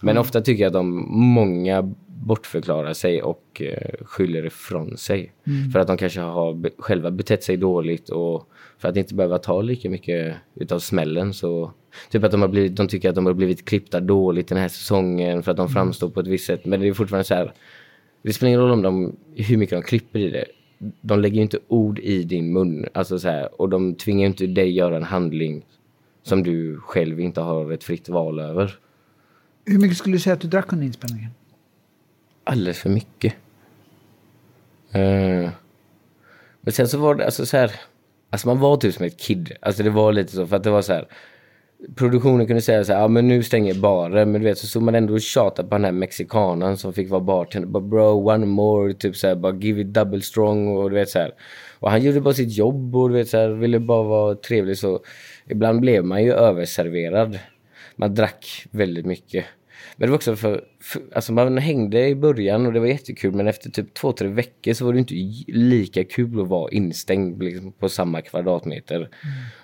Men 0.00 0.10
mm. 0.10 0.20
ofta 0.20 0.40
tycker 0.40 0.62
jag 0.62 0.70
att 0.70 0.74
de 0.74 1.06
många 1.10 1.94
bortförklarar 2.26 2.92
sig 2.92 3.22
och 3.22 3.62
eh, 3.62 4.04
skyller 4.04 4.46
ifrån 4.46 4.96
sig. 4.96 5.32
Mm. 5.46 5.70
För 5.70 5.78
att 5.78 5.86
de 5.86 5.96
kanske 5.96 6.20
har 6.20 6.70
själva 6.78 7.10
betett 7.10 7.44
sig 7.44 7.56
dåligt 7.56 8.08
och 8.08 8.48
för 8.78 8.88
att 8.88 8.96
inte 8.96 9.14
behöva 9.14 9.38
ta 9.38 9.62
lika 9.62 9.90
mycket 9.90 10.36
utav 10.54 10.78
smällen 10.78 11.34
så 11.34 11.72
typ 12.10 12.24
att 12.24 12.30
de, 12.30 12.40
har 12.40 12.48
blivit, 12.48 12.76
de 12.76 12.88
tycker 12.88 13.08
att 13.08 13.14
de 13.14 13.26
har 13.26 13.34
blivit 13.34 13.64
klippta 13.64 14.00
dåligt 14.00 14.48
den 14.48 14.58
här 14.58 14.68
säsongen 14.68 15.42
för 15.42 15.50
att 15.50 15.56
de 15.56 15.66
mm. 15.66 15.74
framstår 15.74 16.08
på 16.08 16.20
ett 16.20 16.26
visst 16.26 16.46
sätt. 16.46 16.64
Men 16.64 16.80
det 16.80 16.88
är 16.88 16.92
fortfarande 16.92 17.24
så 17.24 17.34
här. 17.34 17.52
Det 18.22 18.32
spelar 18.32 18.48
ingen 18.48 18.60
roll 18.60 18.70
om 18.70 18.82
de, 18.82 19.16
hur 19.34 19.56
mycket 19.56 19.76
de 19.76 19.82
klipper 19.82 20.18
i 20.18 20.30
det. 20.30 20.44
De 21.00 21.20
lägger 21.20 21.36
ju 21.36 21.42
inte 21.42 21.58
ord 21.68 21.98
i 21.98 22.22
din 22.24 22.52
mun. 22.52 22.86
Alltså 22.94 23.18
så 23.18 23.28
här, 23.28 23.60
och 23.60 23.68
de 23.68 23.94
tvingar 23.94 24.26
inte 24.26 24.46
dig 24.46 24.70
göra 24.70 24.96
en 24.96 25.02
handling 25.02 25.64
som 26.22 26.42
du 26.42 26.80
själv 26.80 27.20
inte 27.20 27.40
har 27.40 27.72
ett 27.72 27.84
fritt 27.84 28.08
val 28.08 28.38
över. 28.38 28.78
Hur 29.64 29.78
mycket 29.78 29.96
skulle 29.96 30.14
du 30.14 30.20
säga 30.20 30.34
att 30.34 30.40
du 30.40 30.48
drack 30.48 30.72
under 30.72 30.86
inspelningen? 30.86 31.30
Alldeles 32.48 32.78
för 32.78 32.90
mycket. 32.90 33.34
Uh, 34.94 35.50
men 36.60 36.72
sen 36.72 36.88
så 36.88 36.98
var 36.98 37.14
det 37.14 37.24
alltså 37.24 37.46
så 37.46 37.56
här. 37.56 37.72
Alltså 38.30 38.48
man 38.48 38.58
var 38.58 38.76
typ 38.76 38.94
som 38.94 39.06
ett 39.06 39.20
kid. 39.20 39.52
Alltså 39.60 39.82
det 39.82 39.90
var 39.90 40.12
lite 40.12 40.32
så 40.32 40.46
för 40.46 40.56
att 40.56 40.64
det 40.64 40.70
var 40.70 40.82
så 40.82 40.92
här. 40.92 41.08
Produktionen 41.96 42.46
kunde 42.46 42.62
säga 42.62 42.84
så 42.84 42.92
här, 42.92 43.00
ja 43.00 43.08
men 43.08 43.28
nu 43.28 43.42
stänger 43.42 43.74
baren. 43.74 44.32
Men 44.32 44.40
du 44.40 44.48
vet 44.48 44.58
så 44.58 44.66
stod 44.66 44.82
man 44.82 44.94
ändå 44.94 45.14
och 45.14 45.20
tjatade 45.20 45.68
på 45.68 45.74
den 45.74 45.84
här 45.84 45.92
mexikanen 45.92 46.76
som 46.76 46.92
fick 46.92 47.10
vara 47.10 47.20
bartender. 47.20 47.68
Bara 47.68 47.82
bro, 47.82 48.30
one 48.30 48.46
more. 48.46 48.94
Typ 48.94 49.16
så 49.16 49.26
här, 49.26 49.34
bara 49.34 49.54
give 49.54 49.80
it 49.80 49.86
double 49.86 50.20
strong 50.20 50.68
och 50.68 50.90
du 50.90 50.96
vet 50.96 51.08
så 51.08 51.18
här. 51.18 51.34
Och 51.78 51.90
han 51.90 52.02
gjorde 52.02 52.20
bara 52.20 52.34
sitt 52.34 52.56
jobb 52.56 52.96
och 52.96 53.08
du 53.08 53.14
vet 53.14 53.28
så 53.28 53.36
här, 53.36 53.48
ville 53.48 53.78
bara 53.78 54.02
vara 54.02 54.34
trevlig 54.34 54.78
så. 54.78 55.00
Ibland 55.46 55.80
blev 55.80 56.04
man 56.04 56.24
ju 56.24 56.32
överserverad. 56.32 57.38
Man 57.96 58.14
drack 58.14 58.66
väldigt 58.70 59.06
mycket. 59.06 59.44
Men 59.98 60.06
det 60.06 60.10
var 60.10 60.16
också 60.16 60.36
för, 60.36 60.64
för, 60.80 61.02
alltså 61.14 61.32
man 61.32 61.58
hängde 61.58 62.08
i 62.08 62.14
början 62.14 62.66
och 62.66 62.72
det 62.72 62.80
var 62.80 62.86
jättekul 62.86 63.34
men 63.34 63.46
efter 63.46 63.70
typ 63.70 63.94
två, 63.94 64.12
tre 64.12 64.28
veckor 64.28 64.72
så 64.72 64.84
var 64.84 64.92
det 64.92 64.98
inte 64.98 65.14
lika 65.46 66.04
kul 66.04 66.40
att 66.40 66.48
vara 66.48 66.70
instängd 66.70 67.42
liksom, 67.42 67.72
på 67.72 67.88
samma 67.88 68.22
kvadratmeter. 68.22 68.96
Mm. 68.96 69.08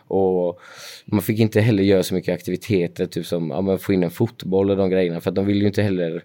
Och 0.07 0.61
man 1.05 1.23
fick 1.23 1.39
inte 1.39 1.61
heller 1.61 1.83
göra 1.83 2.03
så 2.03 2.15
mycket 2.15 2.35
aktiviteter, 2.35 3.07
typ 3.07 3.27
som 3.27 3.51
ja, 3.51 3.79
få 3.79 3.93
in 3.93 4.03
en 4.03 4.11
fotboll 4.11 4.71
och 4.71 4.77
de 4.77 4.91
grejerna 4.91 5.21
för 5.21 5.31
de 5.31 5.47
ville 5.47 5.61
ju 5.61 5.67
inte 5.67 5.83
heller, 5.83 6.25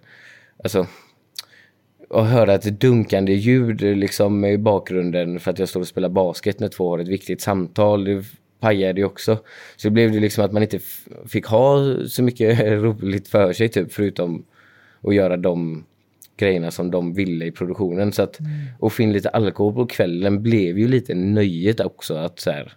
alltså 0.64 0.86
och 2.10 2.26
höra 2.26 2.54
ett 2.54 2.80
dunkande 2.80 3.32
ljud 3.32 3.80
liksom 3.80 4.44
i 4.44 4.58
bakgrunden 4.58 5.40
för 5.40 5.50
att 5.50 5.58
jag 5.58 5.68
står 5.68 5.80
och 5.80 5.88
spelar 5.88 6.08
basket 6.08 6.60
när 6.60 6.68
två 6.68 6.90
har 6.90 6.98
ett 6.98 7.08
viktigt 7.08 7.40
samtal. 7.40 8.04
Det 8.04 8.24
pajade 8.60 9.00
ju 9.00 9.06
också. 9.06 9.38
Så 9.76 9.88
det 9.88 9.90
blev 9.90 10.12
det 10.12 10.20
liksom 10.20 10.44
att 10.44 10.52
man 10.52 10.62
inte 10.62 10.80
fick 11.26 11.46
ha 11.46 11.96
så 12.06 12.22
mycket 12.22 12.60
roligt 12.82 13.28
för 13.28 13.52
sig 13.52 13.68
typ 13.68 13.92
förutom 13.92 14.44
att 15.02 15.14
göra 15.14 15.36
de 15.36 15.84
grejerna 16.36 16.70
som 16.70 16.90
de 16.90 17.14
ville 17.14 17.46
i 17.46 17.52
produktionen. 17.52 18.12
Så 18.12 18.22
att 18.22 18.40
mm. 18.40 18.50
att 18.80 18.92
få 18.92 19.02
in 19.02 19.12
lite 19.12 19.28
alkohol 19.28 19.74
på 19.74 19.86
kvällen 19.86 20.42
blev 20.42 20.78
ju 20.78 20.88
lite 20.88 21.14
nöjet 21.14 21.80
också 21.80 22.14
att 22.14 22.40
så 22.40 22.50
här, 22.50 22.72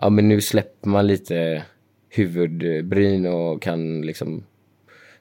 ja 0.00 0.10
men 0.10 0.28
nu 0.28 0.40
släpper 0.40 0.88
man 0.88 1.06
lite 1.06 1.62
huvudbryn 2.08 3.26
och 3.26 3.62
kan 3.62 4.00
liksom 4.00 4.44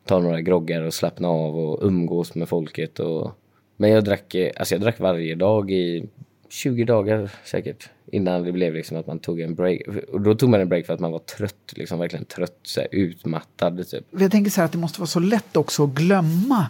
ta 0.05 0.19
några 0.19 0.41
groggar 0.41 0.81
och 0.81 0.93
slappna 0.93 1.27
av 1.27 1.59
och 1.59 1.87
umgås 1.87 2.35
med 2.35 2.49
folket. 2.49 2.99
Och, 2.99 3.31
men 3.77 3.89
jag 3.89 4.03
drack, 4.03 4.35
alltså 4.35 4.75
jag 4.75 4.81
drack 4.81 4.99
varje 4.99 5.35
dag 5.35 5.71
i 5.71 6.09
20 6.49 6.85
dagar 6.85 7.31
säkert. 7.43 7.89
Innan 8.11 8.43
det 8.43 8.51
blev 8.51 8.73
liksom 8.73 8.97
att 8.97 9.07
man 9.07 9.19
tog 9.19 9.39
en 9.39 9.55
break. 9.55 9.81
Och 10.11 10.21
då 10.21 10.35
tog 10.35 10.49
man 10.49 10.61
en 10.61 10.69
break 10.69 10.85
för 10.85 10.93
att 10.93 10.99
man 10.99 11.11
var 11.11 11.19
trött, 11.19 11.73
liksom 11.75 11.99
verkligen 11.99 12.25
trött, 12.25 12.59
så 12.63 12.79
här, 12.79 12.89
utmattad. 12.91 13.87
Typ. 13.87 14.05
Jag 14.11 14.31
tänker 14.31 14.51
så 14.51 14.61
här 14.61 14.65
att 14.65 14.71
det 14.71 14.77
måste 14.77 14.99
vara 14.99 15.07
så 15.07 15.19
lätt 15.19 15.57
också 15.57 15.83
att 15.83 15.89
glömma, 15.89 16.67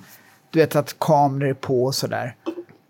du 0.51 0.59
vet 0.59 0.75
att 0.75 0.99
kameror 0.99 1.49
är 1.49 1.53
på 1.53 1.83
och 1.83 1.95
sådär. 1.95 2.35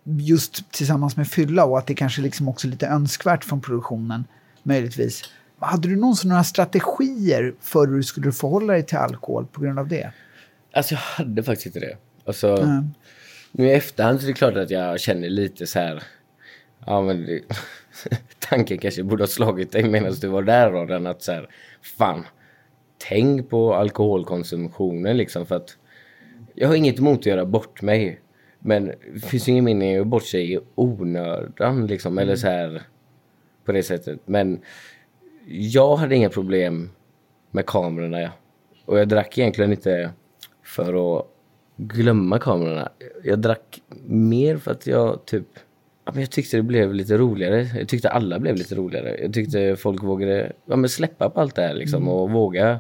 Just 0.04 0.71
tillsammans 0.71 1.17
med 1.17 1.28
fylla 1.28 1.65
och 1.65 1.78
att 1.78 1.88
det 1.88 1.95
kanske 1.95 2.21
liksom 2.21 2.47
också 2.47 2.67
är 2.67 2.71
lite 2.71 2.88
önskvärt 2.88 3.43
från 3.43 3.62
produktionen, 3.62 4.25
möjligtvis. 4.63 5.23
Hade 5.60 5.88
du 5.88 5.95
någonsin 5.95 6.30
några 6.30 6.43
strategier 6.43 7.54
för 7.62 7.88
hur 7.88 7.97
du 7.97 8.04
skulle 8.04 8.32
förhålla 8.32 8.73
dig 8.73 8.84
till 8.84 8.97
alkohol 8.97 9.45
på 9.52 9.62
grund 9.62 9.80
av 9.80 9.88
det? 9.88 10.12
Alltså 10.73 10.93
jag 10.93 10.99
hade 10.99 11.43
faktiskt 11.43 11.65
inte 11.65 11.80
det. 11.80 11.97
Alltså, 12.25 12.47
mm. 12.47 12.89
Nu 13.52 13.67
i 13.67 13.71
efterhand 13.71 14.19
så 14.19 14.25
är 14.25 14.28
det 14.28 14.34
klart 14.34 14.56
att 14.56 14.69
jag 14.69 14.99
känner 14.99 15.30
lite 15.30 15.67
så 15.67 15.80
här 15.80 16.04
Ja, 16.86 17.02
men 17.02 17.26
det, 17.26 17.42
tanken 18.39 18.78
kanske 18.78 19.04
borde 19.04 19.24
ha 19.24 19.28
slagit 19.28 19.72
dig 19.72 19.89
medan 19.89 20.13
du 20.22 20.28
var 20.28 20.42
där 20.42 20.72
Rodden 20.72 21.08
att 21.08 21.22
så 21.22 21.32
här, 21.32 21.50
fan, 21.82 22.26
tänk 22.98 23.50
på 23.50 23.74
alkoholkonsumtionen 23.74 25.18
liksom 25.18 25.46
för 25.46 25.56
att 25.56 25.78
jag 26.54 26.68
har 26.68 26.76
inget 26.76 27.00
emot 27.00 27.20
att 27.20 27.26
göra 27.26 27.46
bort 27.46 27.82
mig. 27.82 28.22
Men 28.60 28.86
det 29.13 29.20
finns 29.20 29.48
ju 29.48 29.52
ingen 29.52 29.65
mening 29.65 29.89
att 29.89 29.96
göra 29.96 30.06
bort 30.06 30.26
sig 30.26 30.54
i 30.54 30.60
onödan 30.76 31.88
liksom, 31.88 32.18
eller 32.18 32.36
så 32.36 32.48
här 32.48 32.82
på 33.65 33.72
det 33.72 33.84
sättet. 33.84 34.20
Men 34.26 34.60
jag 35.48 35.96
hade 35.96 36.15
inga 36.15 36.30
problem 36.30 36.89
med 37.52 37.65
kamerorna. 37.65 38.32
Och 38.86 39.00
jag 39.00 39.08
drack 39.08 39.38
egentligen 39.38 39.72
inte 39.72 40.12
för 40.63 41.18
att 41.20 41.26
glömma 41.78 42.39
kamerorna. 42.39 42.92
Jag 43.24 43.39
drack 43.39 43.82
mer 44.06 44.58
för 44.58 44.72
att 44.72 44.88
jag 44.88 45.26
typ 45.26 45.48
Ja, 46.10 46.13
men 46.13 46.22
jag 46.22 46.32
tyckte 46.32 46.58
det 46.58 46.63
blev 46.63 46.93
lite 46.93 47.17
roligare. 47.17 47.67
Jag 47.78 47.88
tyckte 47.88 48.10
alla 48.10 48.39
blev 48.39 48.56
lite 48.56 48.76
roligare. 48.76 49.17
Jag 49.22 49.34
tyckte 49.34 49.76
folk 49.76 50.04
vågade 50.04 50.52
ja, 50.65 50.76
men 50.76 50.89
släppa 50.89 51.30
på 51.30 51.41
allt 51.41 51.56
det 51.56 51.62
här 51.62 51.74
liksom, 51.74 52.04
mm. 52.04 52.13
och 52.13 52.32
våga 52.32 52.80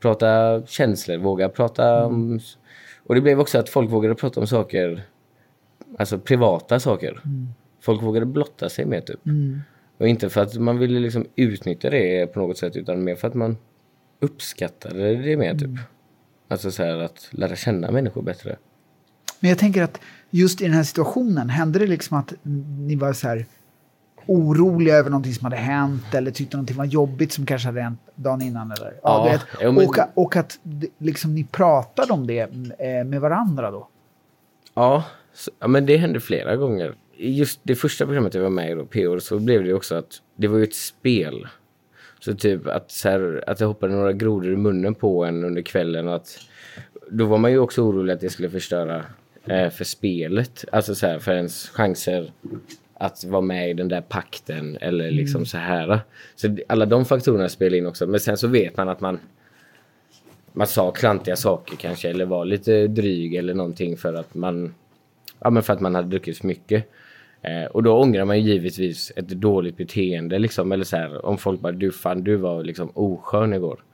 prata 0.00 0.62
känslor, 0.66 1.16
våga 1.16 1.48
prata 1.48 1.98
mm. 1.98 2.06
om... 2.06 2.40
Och 3.06 3.14
det 3.14 3.20
blev 3.20 3.40
också 3.40 3.58
att 3.58 3.68
folk 3.68 3.90
vågade 3.90 4.14
prata 4.14 4.40
om 4.40 4.46
saker, 4.46 5.02
alltså 5.98 6.18
privata 6.18 6.80
saker. 6.80 7.10
Mm. 7.10 7.48
Folk 7.80 8.02
vågade 8.02 8.26
blotta 8.26 8.68
sig 8.68 8.84
mer 8.84 9.00
typ. 9.00 9.26
Mm. 9.26 9.60
Och 9.98 10.08
inte 10.08 10.28
för 10.28 10.40
att 10.42 10.54
man 10.54 10.78
ville 10.78 11.00
liksom 11.00 11.26
utnyttja 11.36 11.90
det 11.90 12.26
på 12.26 12.40
något 12.40 12.58
sätt 12.58 12.76
utan 12.76 13.04
mer 13.04 13.14
för 13.14 13.28
att 13.28 13.34
man 13.34 13.56
uppskattade 14.20 15.16
det 15.16 15.36
mer 15.36 15.52
typ. 15.52 15.62
Mm. 15.62 15.78
Alltså 16.48 16.70
så 16.70 16.82
här 16.82 16.96
att 16.96 17.28
lära 17.30 17.56
känna 17.56 17.90
människor 17.90 18.22
bättre. 18.22 18.56
Men 19.40 19.48
jag 19.48 19.58
tänker 19.58 19.82
att 19.82 20.00
just 20.30 20.60
i 20.60 20.64
den 20.64 20.74
här 20.74 20.82
situationen, 20.82 21.48
hände 21.48 21.78
det 21.78 21.86
liksom 21.86 22.18
att 22.18 22.32
ni 22.78 22.96
var 22.96 23.12
så 23.12 23.28
här 23.28 23.46
oroliga 24.26 24.96
över 24.96 25.10
någonting 25.10 25.34
som 25.34 25.44
hade 25.44 25.56
hänt 25.56 26.14
eller 26.14 26.30
tyckte 26.30 26.56
någonting 26.56 26.76
var 26.76 26.84
jobbigt 26.84 27.32
som 27.32 27.46
kanske 27.46 27.68
hade 27.68 27.80
hänt 27.80 28.00
dagen 28.14 28.42
innan? 28.42 28.72
Eller? 28.72 28.94
Ja, 29.02 29.30
ja 29.32 29.38
jo, 29.62 29.72
men... 29.72 29.88
och, 29.88 29.96
och, 30.14 30.36
att 30.36 30.58
liksom, 30.98 31.34
ni 31.34 31.44
pratade 31.44 32.12
om 32.12 32.26
det 32.26 32.40
eh, 32.78 33.04
med 33.04 33.20
varandra 33.20 33.70
då? 33.70 33.88
Ja, 34.74 35.04
så, 35.34 35.50
ja, 35.58 35.68
men 35.68 35.86
det 35.86 35.96
hände 35.96 36.20
flera 36.20 36.56
gånger. 36.56 36.94
Just 37.16 37.60
det 37.62 37.74
första 37.74 38.04
programmet 38.04 38.34
jag 38.34 38.42
var 38.42 38.50
med 38.50 38.70
i, 38.70 38.74
då, 38.74 38.84
P-år, 38.84 39.18
så 39.18 39.38
blev 39.38 39.64
det 39.64 39.74
också 39.74 39.94
att 39.94 40.22
det 40.36 40.48
var 40.48 40.58
ju 40.58 40.64
ett 40.64 40.74
spel. 40.74 41.46
Så 42.20 42.34
typ 42.34 42.66
att, 42.66 42.90
så 42.90 43.08
här, 43.08 43.44
att 43.46 43.58
det 43.58 43.64
hoppade 43.64 43.94
några 43.94 44.12
grodor 44.12 44.52
i 44.52 44.56
munnen 44.56 44.94
på 44.94 45.24
en 45.24 45.44
under 45.44 45.62
kvällen. 45.62 46.08
Att, 46.08 46.38
då 47.10 47.26
var 47.26 47.38
man 47.38 47.50
ju 47.50 47.58
också 47.58 47.82
orolig 47.82 48.12
att 48.12 48.20
det 48.20 48.30
skulle 48.30 48.50
förstöra 48.50 49.04
för 49.46 49.84
spelet. 49.84 50.64
Alltså 50.72 50.94
så 50.94 51.06
här, 51.06 51.18
för 51.18 51.32
ens 51.32 51.68
chanser 51.68 52.30
att 52.98 53.24
vara 53.24 53.42
med 53.42 53.70
i 53.70 53.72
den 53.72 53.88
där 53.88 54.00
pakten 54.00 54.78
eller 54.80 55.10
liksom 55.10 55.38
mm. 55.38 55.46
så 55.46 55.58
här. 55.58 56.00
Så 56.34 56.56
alla 56.68 56.86
de 56.86 57.04
faktorerna 57.04 57.48
spelar 57.48 57.78
in 57.78 57.86
också. 57.86 58.06
Men 58.06 58.20
sen 58.20 58.36
så 58.36 58.48
vet 58.48 58.76
man 58.76 58.88
att 58.88 59.00
man 59.00 59.18
man 60.52 60.66
sa 60.66 60.90
klantiga 60.90 61.36
saker 61.36 61.76
kanske 61.76 62.10
eller 62.10 62.24
var 62.24 62.44
lite 62.44 62.86
dryg 62.86 63.34
eller 63.34 63.54
någonting 63.54 63.96
för 63.96 64.14
att 64.14 64.34
man 64.34 64.74
ja 65.38 65.50
men 65.50 65.62
för 65.62 65.72
att 65.72 65.80
man 65.80 65.94
hade 65.94 66.08
druckit 66.08 66.38
för 66.38 66.46
mycket. 66.46 66.84
Eh, 67.42 67.64
och 67.64 67.82
då 67.82 67.98
ångrar 67.98 68.24
man 68.24 68.40
ju 68.40 68.52
givetvis 68.52 69.12
ett 69.16 69.28
dåligt 69.28 69.76
beteende 69.76 70.38
liksom 70.38 70.72
eller 70.72 70.84
så 70.84 70.96
här 70.96 71.26
om 71.26 71.38
folk 71.38 71.60
bara 71.60 71.72
du 71.72 71.92
fan 71.92 72.24
du 72.24 72.36
var 72.36 72.64
liksom 72.64 72.90
oskön 72.94 73.52
igår. 73.52 73.84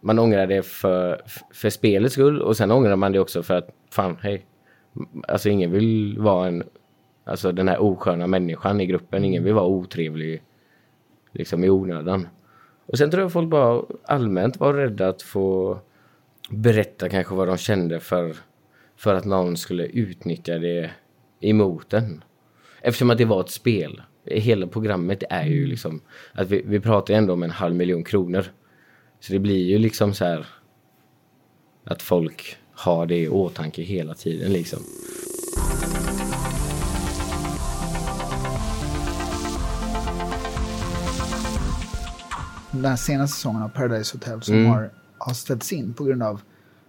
Man 0.00 0.18
ångrar 0.18 0.46
det 0.46 0.62
för, 0.62 1.22
för 1.52 1.70
spelets 1.70 2.14
skull 2.14 2.42
och 2.42 2.56
sen 2.56 2.70
ångrar 2.70 2.96
man 2.96 3.12
det 3.12 3.18
också 3.18 3.42
för 3.42 3.54
att 3.54 3.70
fan 3.90 4.16
hej 4.22 4.46
Alltså 5.28 5.48
ingen 5.48 5.70
vill 5.70 6.18
vara 6.18 6.48
en, 6.48 6.64
alltså 7.24 7.52
den 7.52 7.68
här 7.68 7.82
osköna 7.82 8.26
människan 8.26 8.80
i 8.80 8.86
gruppen. 8.86 9.24
Ingen 9.24 9.44
vill 9.44 9.54
vara 9.54 9.66
otrevlig 9.66 10.42
liksom 11.32 11.64
i 11.64 11.70
onödan. 11.70 12.28
Och 12.86 12.98
sen 12.98 13.10
tror 13.10 13.22
jag 13.22 13.32
folk 13.32 13.48
bara 13.48 13.82
allmänt 14.04 14.60
var 14.60 14.74
rädda 14.74 15.08
att 15.08 15.22
få 15.22 15.78
berätta 16.50 17.08
kanske 17.08 17.34
vad 17.34 17.48
de 17.48 17.56
kände 17.56 18.00
för, 18.00 18.36
för 18.96 19.14
att 19.14 19.24
någon 19.24 19.56
skulle 19.56 19.86
utnyttja 19.86 20.58
det 20.58 20.90
emot 21.40 21.92
en. 21.92 22.24
Eftersom 22.80 23.10
att 23.10 23.18
det 23.18 23.24
var 23.24 23.40
ett 23.40 23.50
spel. 23.50 24.02
Hela 24.24 24.66
programmet 24.66 25.22
är 25.30 25.46
ju 25.46 25.66
liksom 25.66 26.00
att 26.32 26.50
vi, 26.50 26.62
vi 26.66 26.80
pratar 26.80 27.14
ändå 27.14 27.32
om 27.32 27.42
en 27.42 27.50
halv 27.50 27.74
miljon 27.74 28.04
kronor. 28.04 28.44
Så 29.20 29.32
det 29.32 29.38
blir 29.38 29.64
ju 29.64 29.78
liksom 29.78 30.14
så 30.14 30.24
här 30.24 30.46
att 31.84 32.02
folk 32.02 32.56
ha 32.84 33.06
det 33.06 33.16
i 33.16 33.28
åtanke 33.28 33.82
hela 33.82 34.14
tiden 34.14 34.52
liksom. 34.52 34.78
Den 42.70 42.98
senaste 42.98 43.36
säsongen 43.36 43.62
av 43.62 43.68
Paradise 43.68 44.16
Hotel 44.16 44.42
som 44.42 44.54
mm. 44.54 44.66
har, 44.66 44.90
har 45.18 45.34
ställts 45.34 45.72
in 45.72 45.94
på 45.94 46.04
grund 46.04 46.22
av 46.22 46.40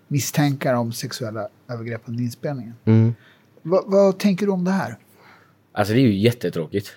misstankar 0.08 0.74
om 0.74 0.92
sexuella 0.92 1.48
övergrepp 1.70 2.02
under 2.06 2.24
inspelningen. 2.24 2.76
Mm. 2.86 3.16
Va, 3.62 3.84
vad 3.86 4.20
tänker 4.20 4.46
du 4.46 4.52
om 4.52 4.64
det 4.64 4.72
här? 4.72 4.98
Alltså 5.72 5.94
det 5.94 6.00
är 6.00 6.02
ju 6.02 6.18
jättetråkigt. 6.18 6.96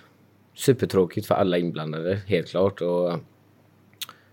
Supertråkigt 0.55 1.27
för 1.27 1.35
alla 1.35 1.59
inblandade, 1.59 2.21
helt 2.27 2.49
klart. 2.49 2.81
Och 2.81 3.19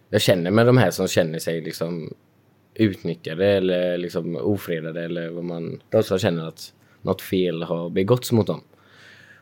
jag 0.10 0.22
känner 0.22 0.52
med 0.52 0.66
de 0.66 0.78
här 0.78 0.92
som 0.92 1.08
känner 1.08 1.40
sig 1.40 1.62
liksom 1.62 2.14
utnyttjade 2.74 3.48
eller 3.48 3.98
liksom 3.98 4.36
ofredade 4.36 5.04
eller 5.04 5.30
vad 5.30 5.44
man... 5.44 5.82
De 5.90 6.04
som 6.04 6.20
känner 6.20 6.48
att 6.48 6.74
något 7.02 7.22
fel 7.22 7.64
har 7.64 7.90
begåtts 7.90 8.32
mot 8.32 8.48
dem. 8.48 8.62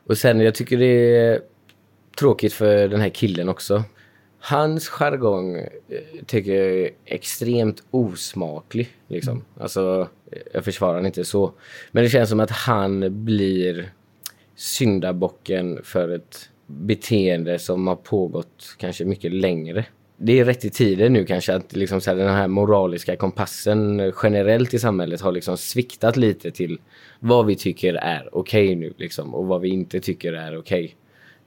Och 0.06 0.18
sen 0.18 0.40
jag 0.40 0.56
tycker 0.56 0.78
det 0.78 1.18
är 1.18 1.42
tråkigt 2.20 2.54
för 2.54 2.88
den 2.88 3.02
här 3.02 3.10
killen 3.10 3.50
också. 3.50 3.84
Hans 4.40 4.88
jargong 4.88 5.56
eh, 5.56 5.68
tycker 6.26 6.54
jag 6.54 6.80
är 6.80 6.90
extremt 7.06 7.84
osmaklig. 7.92 8.90
Liksom. 9.08 9.44
Alltså, 9.60 10.08
jag 10.54 10.64
försvarar 10.64 11.06
inte 11.06 11.26
så. 11.26 11.54
Men 11.92 12.04
det 12.04 12.10
känns 12.10 12.30
som 12.30 12.40
att 12.40 12.52
han 12.52 13.26
blir 13.26 13.92
syndabocken 14.56 15.80
för 15.84 16.10
ett 16.10 16.50
beteende 16.66 17.60
som 17.60 17.88
har 17.88 17.96
pågått 17.96 18.76
kanske 18.78 19.06
mycket 19.06 19.32
längre 19.32 19.86
det 20.18 20.40
är 20.40 20.46
rätt 20.46 20.66
i 20.66 20.70
tiden 20.70 21.14
nu 21.14 21.26
kanske 21.26 21.56
att 21.56 21.76
liksom 21.76 22.02
så 22.02 22.10
här, 22.10 22.18
den 22.18 22.30
här 22.30 22.48
moraliska 22.48 23.16
kompassen 23.16 24.14
generellt 24.24 24.74
i 24.74 24.80
samhället 24.80 25.22
har 25.22 25.32
liksom 25.32 25.58
sviktat 25.58 26.18
lite 26.18 26.52
till 26.52 26.80
vad 27.20 27.46
vi 27.46 27.56
tycker 27.56 27.94
är 27.94 28.30
okej 28.32 28.66
okay 28.66 28.76
nu 28.76 28.94
liksom 28.98 29.36
och 29.36 29.48
vad 29.48 29.62
vi 29.62 29.70
inte 29.70 30.00
tycker 30.00 30.34
är 30.34 30.58
okej. 30.58 30.84
Okay. 30.84 30.96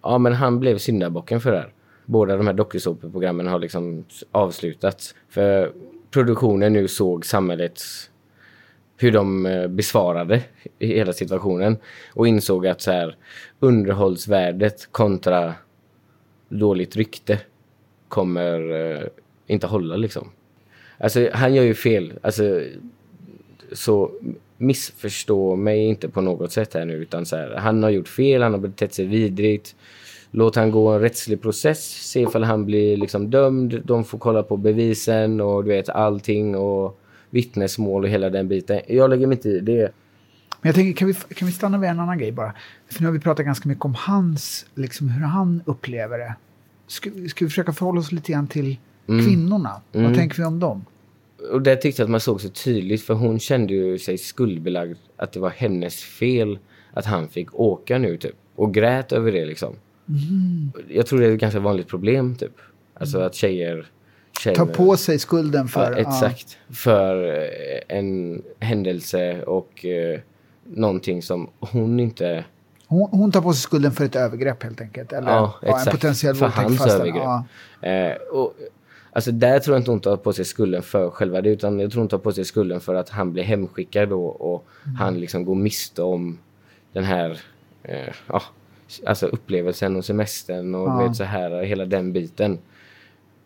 Ja, 0.02 0.18
men 0.18 0.32
han 0.32 0.60
blev 0.60 0.78
syndabocken 0.78 1.40
för 1.40 1.52
det 1.52 1.58
här. 1.58 1.72
Båda 2.04 2.36
de 2.36 2.46
här 2.46 2.54
dokusåpaprogrammen 2.54 3.46
har 3.46 3.58
liksom 3.58 4.04
avslutats. 4.32 5.14
För 5.28 5.72
produktionen 6.10 6.72
nu 6.72 6.88
såg 6.88 7.26
samhällets 7.26 8.10
hur 8.96 9.12
de 9.12 9.46
eh, 9.46 9.66
besvarade 9.66 10.42
hela 10.78 11.12
situationen 11.12 11.76
och 12.14 12.28
insåg 12.28 12.66
att 12.66 12.80
så 12.80 12.90
här 12.90 13.16
underhållsvärdet 13.60 14.92
kontra 14.92 15.54
dåligt 16.48 16.96
rykte 16.96 17.38
kommer 18.10 18.70
eh, 18.70 19.02
inte 19.46 19.66
hålla 19.66 19.96
liksom. 19.96 20.28
Alltså 20.98 21.28
han 21.32 21.54
gör 21.54 21.62
ju 21.62 21.74
fel. 21.74 22.12
Alltså, 22.22 22.62
så 23.72 24.10
missförstå 24.56 25.56
mig 25.56 25.78
inte 25.78 26.08
på 26.08 26.20
något 26.20 26.52
sätt 26.52 26.74
här 26.74 26.84
nu 26.84 26.94
utan 26.94 27.26
så 27.26 27.36
här, 27.36 27.56
han 27.56 27.82
har 27.82 27.90
gjort 27.90 28.08
fel, 28.08 28.42
han 28.42 28.52
har 28.52 28.60
betett 28.60 28.94
sig 28.94 29.06
vidrigt. 29.06 29.74
Låt 30.30 30.56
han 30.56 30.70
gå 30.70 30.88
en 30.88 31.00
rättslig 31.00 31.42
process, 31.42 31.84
se 31.84 32.20
ifall 32.20 32.44
han 32.44 32.66
blir 32.66 32.96
liksom 32.96 33.30
dömd. 33.30 33.82
De 33.84 34.04
får 34.04 34.18
kolla 34.18 34.42
på 34.42 34.56
bevisen 34.56 35.40
och 35.40 35.64
du 35.64 35.68
vet 35.68 35.88
allting 35.88 36.56
och 36.56 37.00
vittnesmål 37.30 38.04
och 38.04 38.10
hela 38.10 38.30
den 38.30 38.48
biten. 38.48 38.80
Jag 38.88 39.10
lägger 39.10 39.26
mig 39.26 39.36
inte 39.36 39.48
i 39.48 39.60
det. 39.60 39.92
Men 40.60 40.68
jag 40.68 40.74
tänker, 40.74 40.98
kan 40.98 41.08
vi, 41.08 41.14
kan 41.14 41.46
vi 41.46 41.52
stanna 41.52 41.78
vid 41.78 41.90
en 41.90 42.00
annan 42.00 42.18
grej 42.18 42.32
bara? 42.32 42.52
För 42.90 43.00
nu 43.00 43.06
har 43.06 43.12
vi 43.12 43.20
pratat 43.20 43.46
ganska 43.46 43.68
mycket 43.68 43.84
om 43.84 43.94
hans, 43.94 44.66
liksom 44.74 45.08
hur 45.08 45.26
han 45.26 45.62
upplever 45.66 46.18
det 46.18 46.34
ska, 46.90 47.10
ska 47.28 47.44
vi 47.44 47.48
försöka 47.48 47.72
förhålla 47.72 48.00
oss 48.00 48.12
lite 48.12 48.32
grann 48.32 48.46
till 48.46 48.76
mm. 49.08 49.26
kvinnorna? 49.26 49.82
Mm. 49.92 50.06
Vad 50.06 50.16
tänker 50.16 50.36
vi 50.36 50.44
om 50.44 50.60
dem? 50.60 50.84
Och 51.52 51.62
det 51.62 51.76
tyckte 51.76 52.02
jag 52.02 52.06
att 52.06 52.10
man 52.10 52.20
såg 52.20 52.40
så 52.40 52.48
tydligt 52.48 53.02
för 53.02 53.14
hon 53.14 53.38
kände 53.38 53.74
ju 53.74 53.98
sig 53.98 54.18
skuldbelagd 54.18 54.98
att 55.16 55.32
det 55.32 55.40
var 55.40 55.50
hennes 55.50 56.02
fel 56.02 56.58
att 56.92 57.04
han 57.04 57.28
fick 57.28 57.54
åka 57.54 57.98
nu 57.98 58.16
typ. 58.16 58.34
Och 58.54 58.74
grät 58.74 59.12
över 59.12 59.32
det 59.32 59.46
liksom. 59.46 59.74
Mm. 60.08 60.72
Jag 60.88 61.06
tror 61.06 61.20
det 61.20 61.26
är 61.26 61.32
ett 61.32 61.40
ganska 61.40 61.60
vanligt 61.60 61.88
problem 61.88 62.34
typ. 62.34 62.56
Alltså 62.94 63.18
att 63.18 63.34
tjejer 63.34 63.86
Känner, 64.40 64.56
Ta 64.56 64.66
på 64.66 64.96
sig 64.96 65.18
skulden 65.18 65.68
för... 65.68 65.92
Ja, 65.92 65.96
exakt. 65.98 66.58
Ja. 66.68 66.74
För 66.74 67.24
eh, 67.24 67.98
en 67.98 68.42
händelse 68.58 69.42
och 69.42 69.84
eh, 69.84 70.20
någonting 70.64 71.22
som 71.22 71.50
hon 71.60 72.00
inte 72.00 72.44
hon, 72.90 73.08
hon, 73.10 73.32
tar 73.32 73.40
på 73.40 73.52
sig 73.52 73.62
skulden 73.62 73.92
för 73.92 74.04
ett 74.04 74.16
övergrepp 74.16 74.62
helt 74.62 74.80
enkelt. 74.80 75.12
Eller 75.12 75.30
ja, 75.30 75.58
exakt. 75.62 75.86
en 75.86 75.92
potentiell 75.92 76.34
för 76.34 76.46
hans 76.46 76.86
övergrepp. 76.86 77.22
Ja. 77.22 77.44
Eh, 77.88 78.16
och, 78.16 78.54
alltså 79.12 79.32
där 79.32 79.58
tror 79.58 79.74
jag 79.74 79.80
inte 79.80 79.90
hon 79.90 80.00
tar 80.00 80.16
på 80.16 80.32
sig 80.32 80.44
skulden 80.44 80.82
för 80.82 81.10
själva 81.10 81.40
det. 81.40 81.50
Utan 81.50 81.80
jag 81.80 81.92
tror 81.92 82.00
hon 82.00 82.08
tar 82.08 82.18
på 82.18 82.32
sig 82.32 82.44
skulden 82.44 82.80
för 82.80 82.94
att 82.94 83.08
han 83.08 83.32
blir 83.32 83.42
hemskickad 83.42 84.08
då. 84.08 84.24
Och 84.24 84.64
mm. 84.84 84.96
han 84.96 85.20
liksom 85.20 85.44
går 85.44 85.54
miste 85.54 86.02
om 86.02 86.38
den 86.92 87.04
här 87.04 87.40
eh, 87.82 88.14
ja, 88.26 88.42
alltså 89.06 89.26
upplevelsen 89.26 89.96
och 89.96 90.04
semestern 90.04 90.74
och 90.74 90.88
Ja. 90.88 91.06
vet, 91.06 91.16
så 91.16 91.24
här, 91.24 91.62
hela 91.62 91.84
den 91.84 92.12
biten. 92.12 92.58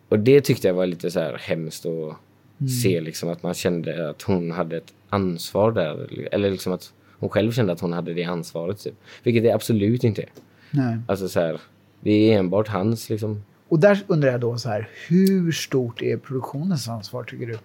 Och 0.09 0.19
det 0.19 0.41
tyckte 0.41 0.67
jag 0.67 0.75
var 0.75 0.85
lite 0.85 1.11
så 1.11 1.19
här 1.19 1.37
hemskt 1.37 1.85
att 1.85 2.17
Mm. 2.59 2.69
se 2.69 3.01
liksom 3.01 3.29
att 3.29 3.43
man 3.43 3.53
kände 3.53 4.09
att 4.09 4.21
hon 4.21 4.51
hade 4.51 4.77
ett 4.77 4.93
ansvar 5.09 5.71
där. 5.71 6.27
Eller 6.31 6.51
liksom 6.51 6.73
att 6.73 6.93
hon 7.19 7.29
själv 7.29 7.51
kände 7.51 7.73
att 7.73 7.79
hon 7.79 7.93
hade 7.93 8.13
det 8.13 8.23
ansvaret. 8.23 8.83
Typ. 8.83 8.95
Vilket 9.23 9.43
det 9.43 9.51
absolut 9.51 10.03
inte 10.03 10.21
är. 10.21 10.29
Nej. 10.71 10.97
Alltså 11.07 11.29
så 11.29 11.39
här, 11.39 11.61
det 12.01 12.11
är 12.11 12.39
enbart 12.39 12.67
hans 12.67 13.09
liksom. 13.09 13.43
Och 13.69 13.79
där 13.79 14.03
undrar 14.07 14.31
jag 14.31 14.39
då 14.39 14.57
så 14.57 14.69
här, 14.69 14.89
hur 15.07 15.51
stort 15.51 16.01
är 16.01 16.17
produktionens 16.17 16.87
ansvar 16.87 17.23
tycker 17.23 17.47
du? 17.47 17.57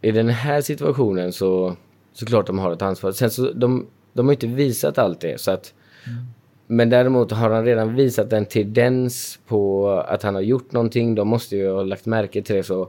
I 0.00 0.10
den 0.10 0.28
här 0.28 0.60
situationen 0.60 1.32
så 1.32 1.76
såklart 2.12 2.46
de 2.46 2.58
har 2.58 2.72
ett 2.72 2.82
ansvar. 2.82 3.12
Sen 3.12 3.30
så 3.30 3.52
de, 3.52 3.86
de 4.12 4.26
har 4.26 4.32
inte 4.32 4.46
visat 4.46 4.98
allt 4.98 5.20
det 5.20 5.40
så 5.40 5.50
att 5.50 5.74
Men 6.66 6.90
däremot 6.90 7.30
har 7.32 7.50
han 7.50 7.64
redan 7.64 7.94
visat 7.94 8.32
en 8.32 8.46
tendens 8.46 9.38
på 9.46 9.90
att 10.08 10.22
han 10.22 10.34
har 10.34 10.42
gjort 10.42 10.72
någonting. 10.72 11.14
De 11.14 11.28
måste 11.28 11.56
ju 11.56 11.70
ha 11.70 11.82
lagt 11.82 12.06
märke 12.06 12.42
till 12.42 12.56
det 12.56 12.62
så 12.62 12.88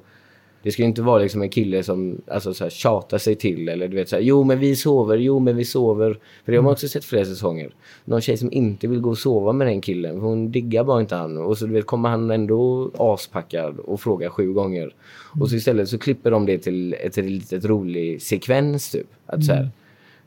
det 0.65 0.71
ska 0.71 0.84
inte 0.84 1.01
vara 1.01 1.21
liksom 1.21 1.41
en 1.41 1.49
kille 1.49 1.84
som 1.84 2.21
alltså, 2.28 2.54
så 2.54 2.63
här, 2.63 2.71
tjatar 2.71 3.17
sig 3.17 3.36
till 3.36 3.69
eller 3.69 3.88
du 3.88 3.95
vet 3.95 4.10
så 4.10 4.15
här, 4.15 4.23
jo 4.23 4.43
men 4.43 4.60
vi 4.60 4.75
sover, 4.75 5.17
jo 5.17 5.39
men 5.39 5.58
vi 5.58 5.65
sover. 5.65 6.19
För 6.45 6.51
det 6.51 6.58
har 6.58 6.63
man 6.63 6.71
också 6.71 6.88
sett 6.88 7.06
flera 7.06 7.25
säsonger. 7.25 7.73
Någon 8.06 8.21
tjej 8.21 8.38
som 8.38 8.51
inte 8.51 8.88
vill 8.88 8.99
gå 8.99 9.10
och 9.10 9.17
sova 9.17 9.54
med 9.54 9.67
den 9.67 9.82
killen, 9.82 10.19
för 10.19 10.28
hon 10.28 10.51
diggar 10.51 10.84
bara 10.84 11.01
inte 11.01 11.15
han. 11.15 11.38
Och 11.38 11.58
så 11.58 11.65
du 11.65 11.73
vet, 11.73 11.86
kommer 11.86 12.10
han 12.10 12.32
ändå 12.32 12.91
aspackad 12.97 13.80
och 13.80 14.01
frågar 14.01 14.30
sju 14.30 14.54
gånger. 14.54 14.95
Och 15.39 15.49
så 15.49 15.56
istället 15.56 15.89
så 15.89 15.97
klipper 15.97 16.32
de 16.32 16.45
det 16.45 16.58
till 16.58 16.93
ett 16.93 17.17
litet 17.17 17.65
rolig 17.65 18.21
sekvens 18.21 18.91
typ. 18.91 19.08
Att 19.25 19.45
så 19.45 19.54
här, 19.54 19.69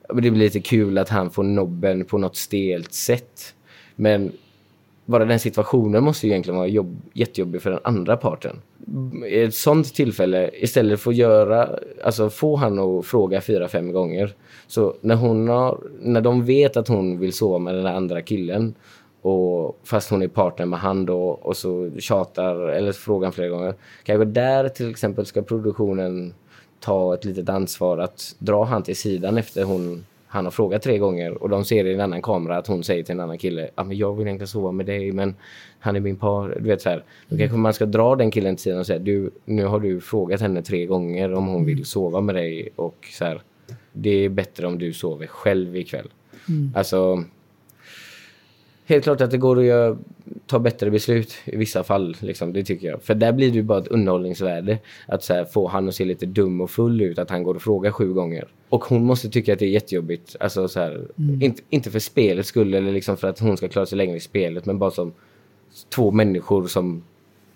men 0.08 0.22
det 0.22 0.30
blir 0.30 0.40
lite 0.40 0.60
kul 0.60 0.98
att 0.98 1.08
han 1.08 1.30
får 1.30 1.42
nobben 1.42 2.04
på 2.04 2.18
något 2.18 2.36
stelt 2.36 2.92
sätt. 2.92 3.54
Men 3.96 4.32
bara 5.08 5.24
den 5.24 5.38
situationen 5.38 6.04
måste 6.04 6.26
ju 6.26 6.32
egentligen 6.32 6.56
vara 6.56 6.68
jobb, 6.68 7.02
jättejobbig 7.12 7.62
för 7.62 7.70
den 7.70 7.80
andra 7.82 8.16
parten. 8.16 8.56
I 9.26 9.42
ett 9.42 9.54
sånt 9.54 9.94
tillfälle, 9.94 10.50
istället 10.54 11.00
för 11.00 11.10
att 11.10 11.16
göra, 11.16 11.68
alltså 12.04 12.30
få 12.30 12.56
han 12.56 12.78
att 12.78 13.06
fråga 13.06 13.40
fyra, 13.40 13.68
fem 13.68 13.92
gånger. 13.92 14.34
Så 14.66 14.94
när 15.00 15.14
hon 15.14 15.48
har, 15.48 15.78
när 16.00 16.20
de 16.20 16.44
vet 16.44 16.76
att 16.76 16.88
hon 16.88 17.18
vill 17.18 17.32
sova 17.32 17.58
med 17.58 17.74
den 17.74 17.84
där 17.84 17.92
andra 17.92 18.22
killen 18.22 18.74
och 19.22 19.78
fast 19.84 20.10
hon 20.10 20.22
är 20.22 20.28
partner 20.28 20.66
med 20.66 20.78
han 20.78 21.06
då 21.06 21.22
och 21.22 21.56
så 21.56 21.90
tjatar 21.98 22.56
eller 22.56 22.92
frågar 22.92 23.26
han 23.26 23.32
flera 23.32 23.48
gånger. 23.48 23.74
Kanske 24.04 24.24
där 24.24 24.68
till 24.68 24.90
exempel 24.90 25.26
ska 25.26 25.42
produktionen 25.42 26.34
ta 26.80 27.14
ett 27.14 27.24
litet 27.24 27.48
ansvar 27.48 27.98
att 27.98 28.36
dra 28.38 28.64
han 28.64 28.82
till 28.82 28.96
sidan 28.96 29.38
efter 29.38 29.64
hon 29.64 30.04
han 30.28 30.44
har 30.44 30.50
frågat 30.50 30.82
tre 30.82 30.98
gånger 30.98 31.42
och 31.42 31.48
de 31.48 31.64
ser 31.64 31.84
i 31.84 31.94
en 31.94 32.00
annan 32.00 32.22
kamera 32.22 32.56
att 32.56 32.66
hon 32.66 32.84
säger 32.84 33.02
till 33.02 33.12
en 33.12 33.20
annan 33.20 33.38
kille 33.38 33.70
ah, 33.74 33.84
men 33.84 33.96
jag 33.96 34.14
vill 34.14 34.26
egentligen 34.26 34.48
sova 34.48 34.72
med 34.72 34.86
dig 34.86 35.12
men 35.12 35.34
han 35.78 35.96
är 35.96 36.00
min 36.00 36.16
par. 36.16 36.58
Du 36.60 36.68
vet 36.68 36.82
så 36.82 36.88
här. 36.88 37.04
Då 37.28 37.38
kanske 37.38 37.56
man 37.56 37.74
ska 37.74 37.86
dra 37.86 38.16
den 38.16 38.30
killen 38.30 38.56
till 38.56 38.62
sidan 38.62 38.78
och 38.78 38.86
säga 38.86 38.98
du, 38.98 39.30
nu 39.44 39.64
har 39.64 39.80
du 39.80 40.00
frågat 40.00 40.40
henne 40.40 40.62
tre 40.62 40.86
gånger 40.86 41.34
om 41.34 41.46
hon 41.46 41.64
vill 41.64 41.84
sova 41.84 42.20
med 42.20 42.34
dig 42.34 42.68
och 42.76 43.06
så 43.12 43.24
här. 43.24 43.42
Det 43.92 44.10
är 44.10 44.28
bättre 44.28 44.66
om 44.66 44.78
du 44.78 44.92
sover 44.92 45.26
själv 45.26 45.76
ikväll. 45.76 46.08
Alltså 46.74 47.24
Helt 48.88 49.04
klart 49.04 49.20
att 49.20 49.30
det 49.30 49.38
går 49.38 49.70
att 49.72 49.98
ta 50.46 50.58
bättre 50.58 50.90
beslut 50.90 51.34
i 51.44 51.56
vissa 51.56 51.84
fall. 51.84 52.16
Liksom, 52.20 52.52
det 52.52 52.64
tycker 52.64 52.88
jag. 52.88 53.02
För 53.02 53.14
där 53.14 53.32
blir 53.32 53.48
det 53.50 53.54
ju 53.56 53.62
bara 53.62 53.78
ett 53.78 53.88
underhållningsvärde. 53.88 54.78
Att 55.06 55.22
så 55.22 55.34
här, 55.34 55.44
få 55.44 55.68
han 55.68 55.88
att 55.88 55.94
se 55.94 56.04
lite 56.04 56.26
dum 56.26 56.60
och 56.60 56.70
full 56.70 57.00
ut. 57.00 57.18
Att 57.18 57.30
han 57.30 57.42
går 57.42 57.54
och 57.54 57.62
frågar 57.62 57.90
sju 57.90 58.12
gånger. 58.12 58.48
Och 58.68 58.84
hon 58.84 59.04
måste 59.04 59.28
tycka 59.30 59.52
att 59.52 59.58
det 59.58 59.64
är 59.66 59.70
jättejobbigt. 59.70 60.36
Alltså, 60.40 60.68
så 60.68 60.80
här, 60.80 61.00
inte, 61.40 61.62
inte 61.70 61.90
för 61.90 61.98
spelets 61.98 62.48
skull 62.48 62.74
eller 62.74 62.92
liksom 62.92 63.16
för 63.16 63.28
att 63.28 63.38
hon 63.40 63.56
ska 63.56 63.68
klara 63.68 63.86
sig 63.86 63.98
längre 63.98 64.16
i 64.16 64.20
spelet. 64.20 64.66
Men 64.66 64.78
bara 64.78 64.90
som 64.90 65.12
två 65.94 66.10
människor 66.10 66.66
som 66.66 67.02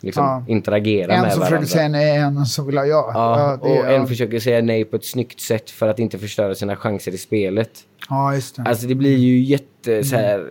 liksom 0.01 0.25
Ja. 0.25 0.45
interagerar 0.49 1.14
En 1.14 1.21
med 1.23 1.33
som 1.33 1.40
varandra. 1.40 1.59
försöker 1.61 1.79
säga 1.79 1.88
nej, 1.88 2.16
en 2.16 2.47
som 2.47 2.66
vill 2.66 2.79
ha 2.79 2.87
ja. 2.87 3.11
Ja, 3.14 3.59
och 3.68 3.87
en 3.92 4.07
försöker 4.07 4.38
säga 4.40 4.62
nej 4.62 4.85
på 4.85 4.97
ett 4.97 5.05
snyggt 5.05 5.40
sätt 5.40 5.71
för 5.71 5.88
att 5.88 5.99
inte 5.99 6.18
förstöra 6.18 6.55
sina 6.55 6.77
chanser 6.77 7.12
i 7.14 7.18
spelet. 7.18 7.71
ja, 8.09 8.35
just 8.35 8.57
det. 8.57 8.62
Alltså 8.62 8.87
det 8.87 8.95
blir 8.95 9.16
ju 9.18 9.38
jätte 9.40 10.05
så 10.05 10.16
här. 10.16 10.38
eh, 10.38 10.45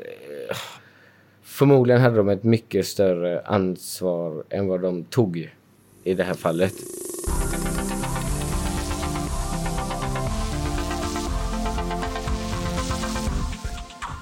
Förmodligen 1.52 2.02
hade 2.02 2.18
de 2.18 2.30
ett 2.30 2.44
mycket 2.44 2.88
större 2.88 3.42
ansvar 3.42 4.44
än 4.50 4.68
vad 4.68 4.82
de 4.82 5.04
tog 5.04 5.52
i 6.04 6.14
det 6.14 6.24
här 6.24 6.34
fallet. 6.34 6.74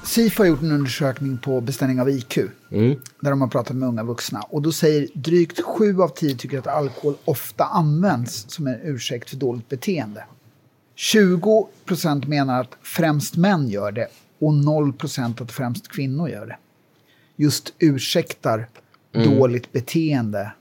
SIFO 0.03 0.43
har 0.43 0.47
gjort 0.47 0.61
en 0.61 0.71
undersökning 0.71 1.37
på 1.37 1.61
beställning 1.61 2.01
av 2.01 2.09
IQ. 2.09 2.37
Mm. 2.71 2.99
Där 3.19 3.29
de 3.29 3.41
har 3.41 3.47
pratat 3.47 3.75
med 3.75 3.89
unga 3.89 4.03
vuxna. 4.03 4.41
Och 4.41 4.61
då 4.61 4.71
säger 4.71 5.07
drygt 5.13 5.61
sju 5.61 6.01
av 6.01 6.09
tio 6.09 6.35
tycker 6.35 6.59
att 6.59 6.67
alkohol 6.67 7.15
ofta 7.25 7.63
används 7.63 8.45
som 8.49 8.67
en 8.67 8.79
ursäkt 8.83 9.29
för 9.29 9.37
dåligt 9.37 9.69
beteende. 9.69 10.23
20 10.95 11.67
procent 11.85 12.27
menar 12.27 12.61
att 12.61 12.77
främst 12.81 13.37
män 13.37 13.67
gör 13.67 13.91
det 13.91 14.07
och 14.39 14.53
0 14.53 14.93
procent 14.93 15.41
att 15.41 15.51
främst 15.51 15.87
kvinnor 15.87 16.29
gör 16.29 16.45
det. 16.45 16.57
Just 17.39 17.73
ursäktar 17.79 18.67
dåligt 19.11 19.71
beteende. 19.71 20.51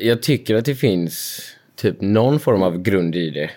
Jag 0.00 0.22
tycker 0.22 0.54
att 0.54 0.64
det 0.64 0.74
finns 0.74 1.40
typ 1.76 2.00
någon 2.00 2.40
form 2.40 2.62
av 2.62 2.82
grund 2.82 3.16
i 3.16 3.30
det. 3.30 3.50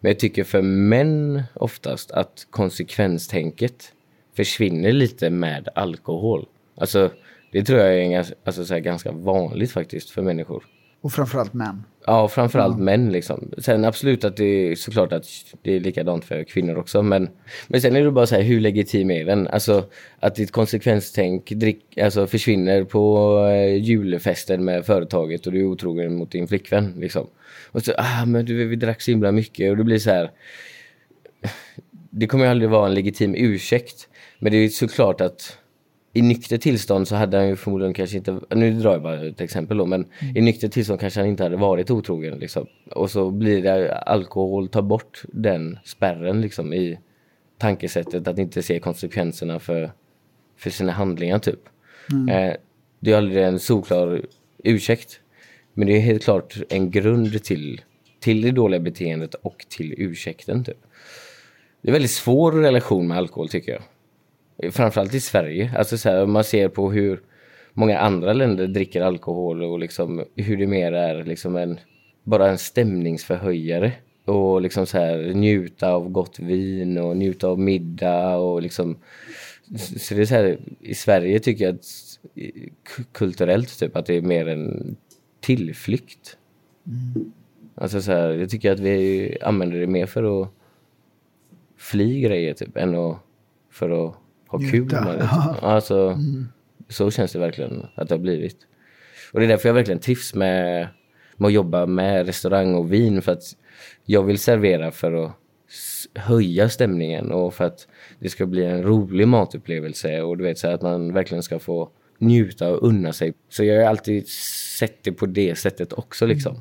Men 0.00 0.10
jag 0.10 0.18
tycker 0.18 0.44
för 0.44 0.62
män 0.62 1.42
oftast 1.54 2.10
att 2.10 2.46
konsekvenstänket 2.50 3.92
försvinner 4.36 4.92
lite 4.92 5.30
med 5.30 5.68
alkohol. 5.74 6.46
Alltså 6.76 7.10
det 7.52 7.64
tror 7.64 7.78
jag 7.78 7.94
är 7.94 8.00
en, 8.00 8.10
gans- 8.12 8.32
alltså, 8.44 8.64
så 8.64 8.74
här, 8.74 8.80
ganska 8.80 9.12
vanligt 9.12 9.72
faktiskt 9.72 10.10
för 10.10 10.22
människor. 10.22 10.64
Och 11.00 11.12
framförallt 11.12 11.52
män. 11.54 11.84
Ja, 12.10 12.28
framförallt 12.28 12.78
män 12.78 13.12
liksom. 13.12 13.50
Sen 13.58 13.84
absolut 13.84 14.24
att 14.24 14.36
det 14.36 14.44
är 14.44 14.74
såklart 14.74 15.12
att 15.12 15.26
det 15.62 15.76
är 15.76 15.80
likadant 15.80 16.24
för 16.24 16.44
kvinnor 16.44 16.76
också. 16.76 17.02
Men, 17.02 17.28
men 17.68 17.80
sen 17.80 17.96
är 17.96 18.04
det 18.04 18.10
bara 18.10 18.26
så 18.26 18.34
här, 18.34 18.42
hur 18.42 18.60
legitim 18.60 19.10
är 19.10 19.24
den? 19.24 19.48
Alltså 19.48 19.84
att 20.20 20.34
ditt 20.34 20.52
konsekvenstänk 20.52 21.50
drick, 21.50 21.98
alltså, 21.98 22.26
försvinner 22.26 22.84
på 22.84 23.36
eh, 23.46 23.76
julfesten 23.76 24.64
med 24.64 24.86
företaget 24.86 25.46
och 25.46 25.52
du 25.52 25.60
är 25.60 25.64
otrogen 25.64 26.16
mot 26.16 26.30
din 26.30 26.48
flickvän. 26.48 26.94
Liksom. 26.96 27.26
Och 27.66 27.82
så, 27.82 27.92
ah 27.98 28.26
men 28.26 28.44
du, 28.44 28.64
vi 28.64 28.76
drack 28.76 29.00
så 29.00 29.10
himla 29.10 29.32
mycket 29.32 29.70
och 29.70 29.76
det 29.76 29.84
blir 29.84 29.98
så 29.98 30.10
här. 30.10 30.30
Det 32.10 32.26
kommer 32.26 32.44
ju 32.44 32.50
aldrig 32.50 32.70
vara 32.70 32.88
en 32.88 32.94
legitim 32.94 33.34
ursäkt. 33.34 34.08
Men 34.38 34.52
det 34.52 34.58
är 34.58 34.68
såklart 34.68 35.20
att 35.20 35.58
i 36.12 36.22
nykter 36.22 36.58
tillstånd 36.58 37.08
så 37.08 37.16
hade 37.16 37.36
han 37.36 37.48
ju 37.48 37.56
förmodligen 37.56 37.94
kanske 37.94 38.16
inte, 38.16 38.40
nu 38.50 38.72
drar 38.72 38.92
jag 38.92 39.02
bara 39.02 39.26
ett 39.26 39.40
exempel 39.40 39.76
då, 39.76 39.86
men 39.86 40.06
i 40.34 40.40
nykter 40.40 40.68
tillstånd 40.68 41.00
kanske 41.00 41.20
han 41.20 41.28
inte 41.28 41.42
hade 41.42 41.56
varit 41.56 41.90
otrogen 41.90 42.38
liksom. 42.38 42.66
Och 42.90 43.10
så 43.10 43.30
blir 43.30 43.62
det 43.62 43.98
alkohol 43.98 44.68
tar 44.68 44.82
bort 44.82 45.22
den 45.32 45.78
spärren 45.84 46.40
liksom 46.40 46.72
i 46.72 46.98
tankesättet 47.58 48.28
att 48.28 48.38
inte 48.38 48.62
se 48.62 48.78
konsekvenserna 48.78 49.60
för, 49.60 49.92
för 50.56 50.70
sina 50.70 50.92
handlingar 50.92 51.38
typ. 51.38 51.60
Eh, 52.30 52.54
det 53.00 53.12
är 53.12 53.16
aldrig 53.16 53.44
en 53.44 53.58
solklar 53.58 54.22
ursäkt. 54.64 55.20
Men 55.74 55.86
det 55.86 55.96
är 55.96 56.00
helt 56.00 56.24
klart 56.24 56.56
en 56.68 56.90
grund 56.90 57.44
till, 57.44 57.80
till 58.20 58.42
det 58.42 58.50
dåliga 58.50 58.80
beteendet 58.80 59.34
och 59.34 59.66
till 59.68 59.94
ursäkten 59.98 60.64
typ. 60.64 60.78
Det 61.82 61.88
är 61.88 61.90
en 61.90 61.92
väldigt 61.92 62.10
svår 62.10 62.52
relation 62.52 63.08
med 63.08 63.16
alkohol 63.16 63.48
tycker 63.48 63.72
jag. 63.72 63.82
Framförallt 64.70 65.14
i 65.14 65.20
Sverige. 65.20 65.74
Alltså 65.78 65.98
så 65.98 66.08
här, 66.08 66.26
man 66.26 66.44
ser 66.44 66.68
på 66.68 66.92
hur 66.92 67.20
många 67.72 67.98
andra 67.98 68.32
länder 68.32 68.66
dricker 68.66 69.00
alkohol 69.00 69.62
och 69.62 69.78
liksom 69.78 70.24
hur 70.36 70.56
det 70.56 70.66
mer 70.66 70.92
är 70.92 71.24
liksom 71.24 71.56
en, 71.56 71.78
bara 72.24 72.48
en 72.48 72.58
stämningsförhöjare. 72.58 73.92
Och 74.24 74.60
liksom 74.60 74.86
så 74.86 74.98
här 74.98 75.34
njuta 75.34 75.92
av 75.92 76.08
gott 76.08 76.38
vin 76.38 76.98
och 76.98 77.16
njuta 77.16 77.48
av 77.48 77.58
middag 77.58 78.36
och 78.36 78.62
liksom 78.62 78.96
så 79.76 80.14
det 80.14 80.20
är 80.20 80.26
så 80.26 80.34
här, 80.34 80.58
i 80.80 80.94
Sverige 80.94 81.40
tycker 81.40 81.64
jag 81.64 81.74
att 81.74 81.86
kulturellt 83.12 83.78
typ 83.78 83.96
att 83.96 84.06
det 84.06 84.16
är 84.16 84.22
mer 84.22 84.48
en 84.48 84.96
tillflykt. 85.40 86.36
Alltså 87.74 88.02
så 88.02 88.12
här, 88.12 88.28
jag 88.28 88.50
tycker 88.50 88.72
att 88.72 88.80
vi 88.80 89.36
använder 89.42 89.80
det 89.80 89.86
mer 89.86 90.06
för 90.06 90.42
att 90.42 90.48
fly 91.76 92.20
grejer 92.20 92.54
typ 92.54 92.76
än 92.76 92.94
att, 92.94 93.18
för 93.70 94.06
att 94.06 94.16
ha 94.50 94.58
kul 94.58 94.84
med 94.84 95.18
det. 95.18 95.28
Alltså, 95.62 96.18
Så 96.88 97.10
känns 97.10 97.32
det 97.32 97.38
verkligen 97.38 97.86
att 97.94 98.08
det 98.08 98.14
har 98.14 98.20
blivit. 98.20 98.56
Och 99.32 99.40
det 99.40 99.46
är 99.46 99.48
därför 99.48 99.68
jag 99.68 99.74
verkligen 99.74 100.00
trivs 100.00 100.34
med, 100.34 100.88
med 101.36 101.46
att 101.46 101.52
jobba 101.52 101.86
med 101.86 102.26
restaurang 102.26 102.74
och 102.74 102.92
vin. 102.92 103.22
För 103.22 103.32
att 103.32 103.42
jag 104.04 104.22
vill 104.22 104.38
servera 104.38 104.90
för 104.90 105.24
att 105.24 105.32
höja 106.14 106.68
stämningen 106.68 107.32
och 107.32 107.54
för 107.54 107.64
att 107.64 107.88
det 108.18 108.28
ska 108.28 108.46
bli 108.46 108.64
en 108.64 108.82
rolig 108.82 109.28
matupplevelse. 109.28 110.22
Och 110.22 110.38
du 110.38 110.44
vet 110.44 110.58
så 110.58 110.68
att 110.68 110.82
man 110.82 111.12
verkligen 111.14 111.42
ska 111.42 111.58
få 111.58 111.90
njuta 112.18 112.70
och 112.72 112.88
unna 112.88 113.12
sig. 113.12 113.34
Så 113.48 113.64
jag 113.64 113.82
har 113.82 113.90
alltid 113.90 114.28
sett 114.78 115.02
det 115.02 115.12
på 115.12 115.26
det 115.26 115.58
sättet 115.58 115.92
också 115.92 116.26
liksom. 116.26 116.60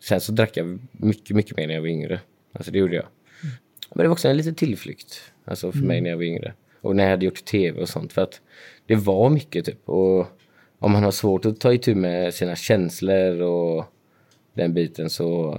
Sen 0.00 0.20
så 0.20 0.32
drack 0.32 0.56
jag 0.56 0.78
mycket, 0.92 1.36
mycket 1.36 1.56
mer 1.56 1.66
när 1.66 1.74
jag 1.74 1.80
var 1.80 1.88
yngre. 1.88 2.20
Alltså 2.52 2.72
det 2.72 2.78
gjorde 2.78 2.96
jag. 2.96 3.06
Men 3.94 4.02
det 4.04 4.08
var 4.08 4.12
också 4.12 4.28
en 4.28 4.36
liten 4.36 4.54
tillflykt. 4.54 5.32
Alltså 5.44 5.72
för 5.72 5.78
mig 5.78 6.00
när 6.00 6.10
jag 6.10 6.16
var 6.16 6.24
yngre. 6.24 6.52
Och 6.82 6.96
när 6.96 7.04
jag 7.04 7.10
hade 7.10 7.24
gjort 7.24 7.44
tv 7.44 7.80
och 7.80 7.88
sånt. 7.88 8.12
För 8.12 8.22
att 8.22 8.40
det 8.86 8.94
var 8.94 9.30
mycket 9.30 9.64
typ. 9.64 9.88
Och 9.88 10.26
om 10.78 10.92
man 10.92 11.02
har 11.02 11.10
svårt 11.10 11.44
att 11.44 11.60
ta 11.60 11.72
itu 11.72 11.94
med 11.94 12.34
sina 12.34 12.56
känslor 12.56 13.40
och 13.40 13.84
den 14.54 14.74
biten 14.74 15.10
så 15.10 15.58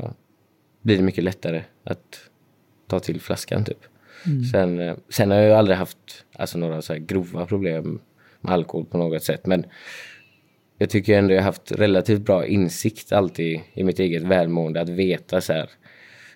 blir 0.82 0.98
det 0.98 1.04
mycket 1.04 1.24
lättare 1.24 1.64
att 1.84 2.30
ta 2.88 3.00
till 3.00 3.22
flaskan 3.22 3.66
typ. 3.66 3.86
Mm. 4.26 4.44
Sen, 4.44 4.80
eh, 4.80 4.96
sen 5.10 5.32
har 5.32 5.38
jag 5.38 5.58
aldrig 5.58 5.78
haft 5.78 6.26
alltså, 6.36 6.58
några 6.58 6.82
så 6.82 6.96
grova 7.00 7.46
problem 7.46 8.02
med 8.42 8.54
alkohol 8.54 8.86
på 8.86 8.98
något 8.98 9.24
sätt. 9.24 9.46
Men 9.46 9.66
jag 10.78 10.90
tycker 10.90 11.18
ändå 11.18 11.34
jag 11.34 11.42
har 11.42 11.46
haft 11.46 11.72
relativt 11.72 12.22
bra 12.22 12.46
insikt 12.46 13.12
alltid 13.12 13.62
i 13.74 13.84
mitt 13.84 14.00
eget 14.00 14.24
välmående. 14.24 14.82
Att 14.82 14.90
veta 14.90 15.42
så 15.42 15.54
här, 15.54 15.70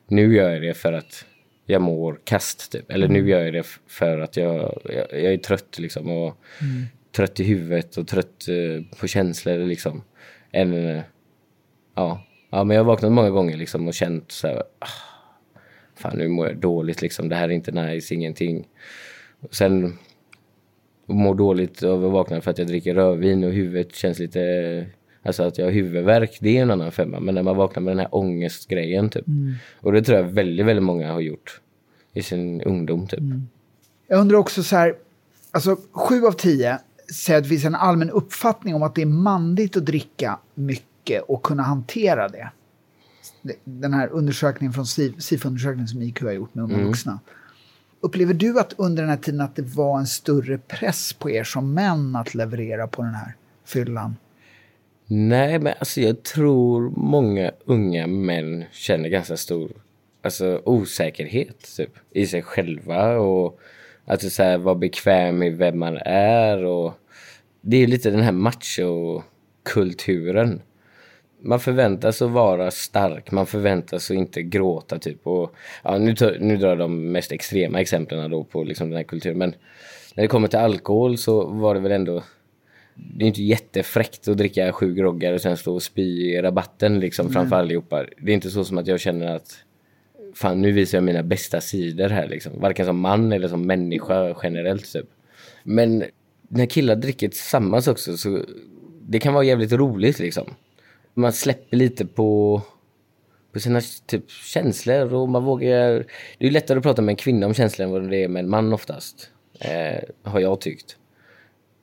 nu 0.08 0.36
gör 0.36 0.50
jag 0.50 0.62
det 0.62 0.74
för 0.74 0.94
att 0.94 1.26
jag 1.70 1.82
mår 1.82 2.20
kast 2.24 2.72
typ. 2.72 2.92
Eller 2.92 3.08
nu 3.08 3.20
mm. 3.20 3.30
gör 3.30 3.44
jag 3.44 3.54
det 3.54 3.68
för 3.88 4.20
att 4.20 4.38
jag, 4.38 4.82
jag, 4.86 5.08
jag 5.12 5.34
är 5.34 5.38
trött 5.38 5.80
liksom. 5.80 6.12
Och 6.12 6.38
mm. 6.62 6.86
Trött 7.12 7.40
i 7.40 7.44
huvudet 7.44 7.98
och 7.98 8.08
trött 8.08 8.46
uh, 8.50 8.82
på 9.00 9.08
känslor 9.08 9.58
liksom. 9.58 10.04
Än, 10.52 10.74
uh, 10.74 11.02
ja. 11.96 12.24
ja, 12.50 12.64
men 12.64 12.76
jag 12.76 12.84
har 12.84 12.88
vaknat 12.88 13.12
många 13.12 13.30
gånger 13.30 13.58
liksom 13.58 13.88
och 13.88 13.94
känt 13.94 14.32
så 14.32 14.48
här, 14.48 14.64
ah, 14.80 14.88
fan 15.96 16.18
nu 16.18 16.28
mår 16.28 16.48
jag 16.48 16.58
dåligt 16.58 17.02
liksom. 17.02 17.30
Det 17.30 17.36
här 17.36 17.50
är 17.50 17.54
inte 17.54 17.72
nice, 17.72 18.14
ingenting. 18.14 18.68
Sen 19.52 19.98
mår 21.06 21.36
dåligt 21.36 21.84
av 21.84 22.06
att 22.06 22.12
vakna 22.12 22.42
för 22.42 22.52
att 22.52 22.58
jag 22.58 22.68
dricker 22.68 22.96
rödvin 22.96 23.44
och 23.44 23.52
huvudet 23.52 23.96
känns 23.96 24.20
lite... 24.20 24.86
Alltså 25.28 25.44
att 25.44 25.58
jag 25.58 25.66
har 25.66 25.72
huvudvärk, 25.72 26.38
det 26.42 26.58
är 26.58 26.62
en 26.62 26.72
annan 26.72 26.92
femma. 26.92 27.20
Men 27.20 27.36
när 27.36 27.44
man 27.44 27.56
vaknar 27.58 27.84
med 27.84 27.92
den 27.92 28.00
här 28.00 28.16
ångestgrejen 28.16 29.10
typ. 29.10 29.28
Mm. 29.28 29.56
Och 29.80 29.92
det 29.92 30.02
tror 30.02 30.18
jag 30.18 30.24
väldigt, 30.24 30.66
väldigt 30.66 30.84
många 30.84 31.14
har 31.14 31.20
gjort 31.20 31.62
i 32.14 32.24
sin 32.24 32.62
ungdom 32.62 33.08
typ. 33.08 33.20
Mm. 33.20 33.48
Jag 34.08 34.20
undrar 34.20 34.38
också 34.38 34.64
så 34.64 34.76
här, 34.76 34.96
alltså 35.52 35.78
sju 35.92 36.26
av 36.26 36.32
tio 36.32 36.80
säger 37.14 37.38
att 37.38 37.44
det 37.44 37.50
finns 37.50 37.66
en 37.66 37.76
allmän 37.76 38.10
uppfattning 38.10 38.76
om 38.76 38.84
att 38.84 38.96
det 38.96 39.02
är 39.02 39.06
manligt 39.06 39.78
att 39.78 39.86
dricka 39.86 40.40
mycket 40.56 41.22
och 41.22 41.44
kunna 41.44 41.64
hantera 41.64 42.28
det. 42.28 42.52
Den 43.64 43.94
här 43.94 44.08
undersökningen 44.08 44.74
från 44.74 44.86
SIF-undersökningen 44.86 45.88
som 45.88 46.02
IQ 46.02 46.22
har 46.22 46.32
gjort 46.32 46.56
med 46.56 46.64
unga 46.64 46.76
mm. 46.76 46.88
vuxna. 46.88 47.20
Upplever 48.00 48.34
du 48.34 48.60
att 48.60 48.74
under 48.78 49.04
den 49.04 49.10
här 49.10 49.18
tiden 49.18 49.42
att 49.42 49.56
det 49.56 49.62
var 49.62 50.00
en 50.00 50.08
större 50.08 50.58
press 50.58 51.14
på 51.14 51.30
er 51.30 51.44
som 51.44 51.74
män 51.74 52.16
att 52.16 52.36
leverera 52.36 52.88
på 52.88 53.02
den 53.02 53.14
här 53.14 53.36
fyllan? 53.66 54.16
Nej, 55.08 55.60
men 55.60 55.74
alltså 55.80 56.02
jag 56.02 56.24
tror 56.24 56.90
många 56.90 57.52
unga 57.66 58.08
män 58.08 58.64
känner 58.72 59.10
ganska 59.10 59.38
stor 59.38 59.72
alltså, 60.22 60.62
osäkerhet 60.66 61.76
typ, 61.78 61.92
i 62.12 62.28
sig 62.28 62.42
själva 62.42 63.18
och 63.18 63.60
att 64.06 64.32
så 64.32 64.44
här, 64.44 64.58
vara 64.58 64.76
bekväm 64.76 65.44
i 65.44 65.50
vem 65.50 65.80
man 65.80 65.98
är. 66.06 66.64
Och 66.64 66.94
det 67.62 67.78
är 67.78 67.88
lite 67.88 68.12
den 68.12 68.22
här 68.22 68.32
machokulturen 68.32 70.62
man 71.42 71.60
förväntas 71.60 72.22
att 72.22 72.32
vara 72.32 72.72
stark, 72.72 73.32
man 73.32 73.46
förväntas 73.46 74.12
att 74.12 74.18
inte 74.18 74.42
gråta 74.42 75.00
typ. 75.00 75.28
Och, 75.28 75.56
ja, 75.84 75.98
nu, 75.98 76.16
tar, 76.16 76.38
nu 76.40 76.58
drar 76.58 76.70
jag 76.70 76.78
de 76.78 77.12
mest 77.12 77.32
extrema 77.32 77.82
exemplen 77.82 78.32
då 78.32 78.44
på 78.44 78.64
liksom 78.64 78.90
den 78.90 78.98
här 78.98 79.04
kulturen. 79.04 79.38
Men 79.38 79.56
när 80.16 80.24
det 80.24 80.28
kommer 80.28 80.48
till 80.48 80.60
alkohol 80.60 81.18
så 81.18 81.48
var 81.48 81.74
det 81.74 81.80
väl 81.80 81.92
ändå 81.92 82.24
det 82.98 83.26
är 83.26 83.28
inte 83.28 83.44
jättefräckt 83.44 84.28
att 84.28 84.38
dricka 84.38 84.74
sju 84.74 84.94
groggar 84.94 85.34
och 85.34 85.42
sen 85.42 85.58
stå 85.58 85.76
och 85.76 85.84
spy 85.84 86.32
i 86.32 86.42
rabatten 86.42 87.00
liksom 87.00 87.30
framför 87.34 87.56
allihopa. 87.56 88.06
Det 88.22 88.32
är 88.32 88.36
inte 88.36 88.50
så 88.50 88.64
som 88.64 88.78
att 88.78 88.88
jag 88.88 89.00
känner 89.00 89.36
att 89.36 89.56
fan 90.34 90.62
nu 90.62 90.72
visar 90.72 90.98
jag 90.98 91.04
mina 91.04 91.24
bästa 91.24 91.62
sidor 91.62 92.10
här 92.10 92.28
liksom. 92.28 92.60
Varken 92.60 92.86
som 92.86 93.00
man 93.00 93.32
eller 93.32 93.48
som 93.48 93.68
människa 93.68 94.36
generellt 94.44 94.94
typ. 94.94 95.06
Men 95.64 96.04
när 96.48 96.66
killar 96.66 96.96
dricker 96.96 97.28
tillsammans 97.28 97.88
också 97.88 98.18
så 98.18 98.46
det 99.02 99.20
kan 99.20 99.34
vara 99.34 99.44
jävligt 99.44 99.72
roligt 99.72 100.20
liksom 100.20 100.48
man 101.18 101.34
släpper 101.34 101.78
lite 101.78 102.06
på, 102.06 102.62
på 103.54 103.60
sina 103.60 103.82
typ, 104.06 104.32
känslor 104.32 105.14
och 105.14 105.30
man 105.30 105.44
vågar... 105.44 106.06
Det 106.38 106.48
är 106.48 106.52
lättare 106.52 106.78
att 106.78 106.84
prata 106.84 107.02
med 107.02 107.14
en 107.14 107.16
kvinna 107.16 107.46
om 107.46 107.54
känslor 107.54 107.86
än 107.86 107.92
vad 107.92 108.10
det 108.10 108.24
är 108.24 108.28
med 108.28 108.40
en 108.40 108.50
man 108.50 108.74
oftast. 108.74 109.32
Eh, 109.60 110.04
har 110.24 110.40
jag 110.40 110.62
tyckt. 110.62 110.98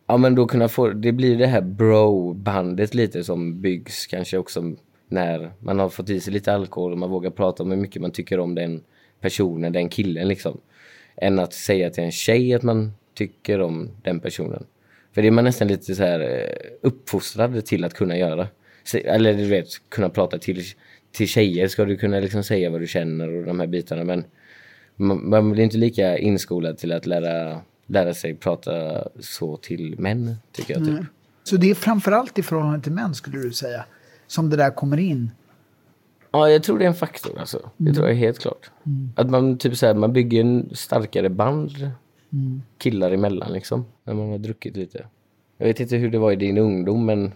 Ja 0.06 0.16
men 0.16 0.34
då 0.34 0.46
kunna 0.46 0.68
få, 0.68 0.88
det 0.88 1.12
blir 1.12 1.38
det 1.38 1.46
här 1.46 1.60
bro-bandet 1.60 2.94
lite 2.94 3.24
som 3.24 3.60
byggs 3.60 4.06
kanske 4.06 4.38
också 4.38 4.74
när 5.08 5.52
man 5.58 5.78
har 5.78 5.88
fått 5.88 6.10
i 6.10 6.20
sig 6.20 6.32
lite 6.32 6.52
alkohol 6.52 6.92
och 6.92 6.98
man 6.98 7.10
vågar 7.10 7.30
prata 7.30 7.62
om 7.62 7.70
hur 7.70 7.78
mycket 7.78 8.02
man 8.02 8.10
tycker 8.10 8.40
om 8.40 8.54
den 8.54 8.82
personen, 9.20 9.72
den 9.72 9.88
killen 9.88 10.28
liksom. 10.28 10.60
Än 11.16 11.38
att 11.38 11.52
säga 11.52 11.90
till 11.90 12.04
en 12.04 12.12
tjej 12.12 12.54
att 12.54 12.62
man 12.62 12.92
tycker 13.14 13.60
om 13.60 13.90
den 14.02 14.20
personen. 14.20 14.66
För 15.14 15.22
det 15.22 15.28
är 15.28 15.32
man 15.32 15.44
nästan 15.44 15.68
lite 15.68 15.94
så 15.94 16.02
här 16.02 16.20
eh, 16.20 16.70
uppfostrad 16.80 17.66
till 17.66 17.84
att 17.84 17.94
kunna 17.94 18.18
göra 18.18 18.48
eller 18.92 19.34
du 19.34 19.44
vet, 19.44 19.68
kunna 19.88 20.08
prata 20.08 20.38
till, 20.38 20.62
till 21.12 21.28
tjejer 21.28 21.68
ska 21.68 21.84
du 21.84 21.96
kunna 21.96 22.20
liksom 22.20 22.42
säga 22.42 22.70
vad 22.70 22.80
du 22.80 22.86
känner 22.86 23.28
och 23.28 23.44
de 23.44 23.60
här 23.60 23.66
bitarna. 23.66 24.04
Men 24.04 24.24
man, 24.96 25.28
man 25.28 25.52
blir 25.52 25.64
inte 25.64 25.76
lika 25.76 26.18
inskolad 26.18 26.78
till 26.78 26.92
att 26.92 27.06
lära, 27.06 27.60
lära 27.86 28.14
sig 28.14 28.34
prata 28.34 29.04
så 29.20 29.56
till 29.56 29.94
män, 29.98 30.36
tycker 30.52 30.74
jag. 30.74 30.84
Typ. 30.84 30.94
Mm. 30.94 31.06
Så 31.44 31.56
det 31.56 31.70
är 31.70 31.74
framförallt 31.74 32.38
i 32.38 32.42
förhållande 32.42 32.80
till 32.80 32.92
män, 32.92 33.14
skulle 33.14 33.38
du 33.38 33.52
säga, 33.52 33.84
som 34.26 34.50
det 34.50 34.56
där 34.56 34.70
kommer 34.70 34.96
in? 34.96 35.30
Ja, 36.30 36.50
jag 36.50 36.62
tror 36.62 36.78
det 36.78 36.84
är 36.84 36.88
en 36.88 36.94
faktor. 36.94 37.38
Alltså. 37.38 37.58
Mm. 37.58 37.70
Det 37.76 37.94
tror 37.94 38.08
jag 38.08 38.14
helt 38.14 38.38
klart. 38.38 38.70
Mm. 38.86 39.12
Att 39.16 39.30
man, 39.30 39.58
typ 39.58 39.76
så 39.76 39.86
här, 39.86 39.94
man 39.94 40.12
bygger 40.12 40.40
en 40.40 40.70
starkare 40.72 41.30
band 41.30 41.70
mm. 42.32 42.62
killar 42.78 43.10
emellan, 43.10 43.52
liksom, 43.52 43.84
när 44.04 44.14
man 44.14 44.30
har 44.30 44.38
druckit 44.38 44.76
lite. 44.76 45.06
Jag 45.58 45.66
vet 45.66 45.80
inte 45.80 45.96
hur 45.96 46.10
det 46.10 46.18
var 46.18 46.32
i 46.32 46.36
din 46.36 46.58
ungdom, 46.58 47.06
men 47.06 47.32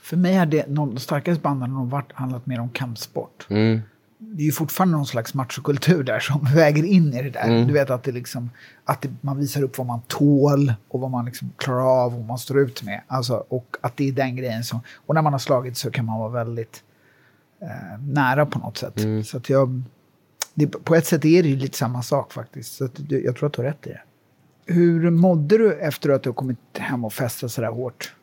för 0.00 0.16
mig 0.16 0.34
har 0.34 0.46
det, 0.46 0.64
de 0.68 0.98
starkaste 0.98 1.42
banden 1.42 1.74
nog 1.74 1.90
varit, 1.90 2.12
handlat 2.12 2.46
mer 2.46 2.60
om 2.60 2.68
kampsport. 2.68 3.46
Mm. 3.50 3.80
Det 4.32 4.42
är 4.42 4.46
ju 4.46 4.52
fortfarande 4.52 4.96
någon 4.96 5.06
slags 5.06 5.34
machokultur 5.34 6.02
där 6.02 6.20
som 6.20 6.44
väger 6.54 6.84
in 6.84 7.14
i 7.14 7.22
det 7.22 7.30
där. 7.30 7.44
Mm. 7.44 7.66
Du 7.66 7.72
vet 7.72 7.90
att, 7.90 8.02
det 8.02 8.12
liksom, 8.12 8.50
att 8.84 9.02
det, 9.02 9.08
man 9.20 9.38
visar 9.38 9.62
upp 9.62 9.78
vad 9.78 9.86
man 9.86 10.00
tål 10.08 10.74
och 10.88 11.00
vad 11.00 11.10
man 11.10 11.24
liksom 11.24 11.52
klarar 11.56 12.04
av 12.04 12.12
och 12.12 12.18
vad 12.18 12.26
man 12.26 12.38
står 12.38 12.60
ut 12.60 12.82
med. 12.82 13.00
Alltså, 13.06 13.44
och 13.48 13.76
att 13.80 13.96
det 13.96 14.08
är 14.08 14.12
den 14.12 14.36
grejen 14.36 14.64
som... 14.64 14.80
Och 15.06 15.14
när 15.14 15.22
man 15.22 15.32
har 15.32 15.38
slagit 15.38 15.76
så 15.76 15.90
kan 15.90 16.04
man 16.04 16.18
vara 16.18 16.30
väldigt 16.30 16.82
eh, 17.60 18.00
nära 18.00 18.46
på 18.46 18.58
något 18.58 18.78
sätt. 18.78 18.98
Mm. 18.98 19.24
Så 19.24 19.36
att 19.36 19.48
jag... 19.48 19.82
Det, 20.54 20.66
på 20.66 20.94
ett 20.94 21.06
sätt 21.06 21.24
är 21.24 21.42
det 21.42 21.48
ju 21.48 21.56
lite 21.56 21.78
samma 21.78 22.02
sak 22.02 22.32
faktiskt. 22.32 22.76
Så 22.76 22.84
att, 22.84 23.00
jag 23.08 23.36
tror 23.36 23.46
att 23.46 23.52
du 23.52 23.62
har 23.62 23.68
rätt 23.68 23.86
i 23.86 23.90
det. 23.90 24.00
Hur 24.66 25.10
mådde 25.10 25.58
du 25.58 25.72
efter 25.72 26.10
att 26.10 26.22
du 26.22 26.28
har 26.28 26.34
kommit 26.34 26.58
hem 26.72 27.04
och 27.04 27.12
festat 27.12 27.52
så 27.52 27.60
där 27.60 27.68
hårt? 27.68 28.14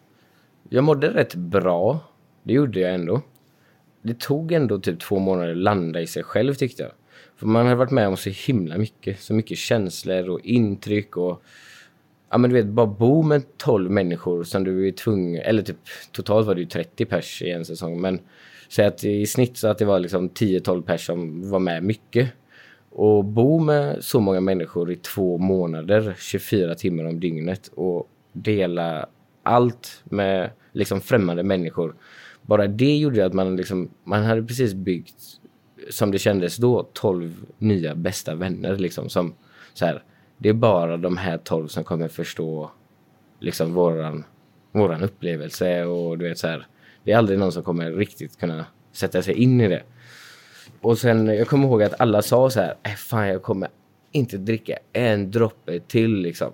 Jag 0.69 0.83
mådde 0.83 1.07
rätt 1.07 1.35
bra. 1.35 1.99
Det 2.43 2.53
gjorde 2.53 2.79
jag 2.79 2.95
ändå. 2.95 3.21
Det 4.01 4.19
tog 4.19 4.51
ändå 4.51 4.79
typ 4.79 4.99
två 4.99 5.19
månader 5.19 5.51
att 5.51 5.57
landa 5.57 6.01
i 6.01 6.07
sig 6.07 6.23
själv 6.23 6.53
tyckte 6.53 6.83
jag. 6.83 6.91
För 7.35 7.47
man 7.47 7.65
hade 7.65 7.75
varit 7.75 7.91
med 7.91 8.07
om 8.07 8.17
så 8.17 8.29
himla 8.29 8.77
mycket. 8.77 9.19
Så 9.19 9.33
mycket 9.33 9.57
känslor 9.57 10.29
och 10.29 10.39
intryck 10.39 11.17
och... 11.17 11.43
Ja 12.29 12.37
men 12.37 12.49
du 12.49 12.55
vet, 12.55 12.65
bara 12.65 12.85
bo 12.85 13.21
med 13.21 13.57
12 13.57 13.91
människor 13.91 14.43
som 14.43 14.63
du 14.63 14.87
är 14.87 14.91
tvungen... 14.91 15.41
Eller 15.41 15.61
typ 15.61 15.77
totalt 16.11 16.47
var 16.47 16.55
det 16.55 16.61
ju 16.61 16.67
30 16.67 17.05
pers 17.05 17.41
i 17.41 17.49
en 17.49 17.65
säsong. 17.65 18.01
Men 18.01 18.19
säg 18.69 18.85
att 18.85 19.03
i 19.03 19.25
snitt 19.25 19.57
så 19.57 19.67
att 19.67 19.77
det 19.77 19.85
var 19.85 19.99
liksom 19.99 20.29
10-12 20.29 20.81
pers 20.81 21.05
som 21.05 21.49
var 21.49 21.59
med 21.59 21.83
mycket. 21.83 22.29
Och 22.89 23.25
bo 23.25 23.59
med 23.59 24.03
så 24.03 24.19
många 24.19 24.41
människor 24.41 24.91
i 24.91 24.95
två 24.95 25.37
månader, 25.37 26.15
24 26.17 26.75
timmar 26.75 27.05
om 27.05 27.19
dygnet 27.19 27.67
och 27.67 28.09
dela 28.33 29.09
allt 29.43 30.01
med 30.03 30.49
liksom 30.71 31.01
främmande 31.01 31.43
människor. 31.43 31.95
Bara 32.41 32.67
det 32.67 32.97
gjorde 32.97 33.25
att 33.25 33.33
man 33.33 33.55
liksom, 33.55 33.89
man 34.03 34.23
hade 34.23 34.43
precis 34.43 34.73
byggt, 34.73 35.15
som 35.89 36.11
det 36.11 36.19
kändes 36.19 36.57
då, 36.57 36.89
12 36.93 37.45
nya 37.57 37.95
bästa 37.95 38.35
vänner 38.35 38.77
liksom 38.77 39.09
som 39.09 39.33
så 39.73 39.85
här, 39.85 40.03
det 40.37 40.49
är 40.49 40.53
bara 40.53 40.97
de 40.97 41.17
här 41.17 41.37
12 41.37 41.67
som 41.67 41.83
kommer 41.83 42.07
förstå 42.07 42.71
liksom 43.39 43.73
våran, 43.73 44.23
våran 44.71 45.03
upplevelse 45.03 45.83
och 45.83 46.17
du 46.17 46.29
vet 46.29 46.37
så 46.37 46.47
här, 46.47 46.67
det 47.03 47.11
är 47.11 47.17
aldrig 47.17 47.39
någon 47.39 47.51
som 47.51 47.63
kommer 47.63 47.91
riktigt 47.91 48.39
kunna 48.39 48.65
sätta 48.91 49.21
sig 49.21 49.33
in 49.33 49.61
i 49.61 49.67
det. 49.67 49.83
Och 50.81 50.97
sen, 50.97 51.27
jag 51.27 51.47
kommer 51.47 51.67
ihåg 51.67 51.83
att 51.83 52.01
alla 52.01 52.21
sa 52.21 52.49
så 52.49 52.59
här, 52.59 52.75
äh, 52.83 52.91
fan 52.91 53.27
jag 53.27 53.41
kommer 53.41 53.69
inte 54.11 54.37
dricka 54.37 54.77
en 54.93 55.31
droppe 55.31 55.79
till 55.79 56.15
liksom. 56.15 56.53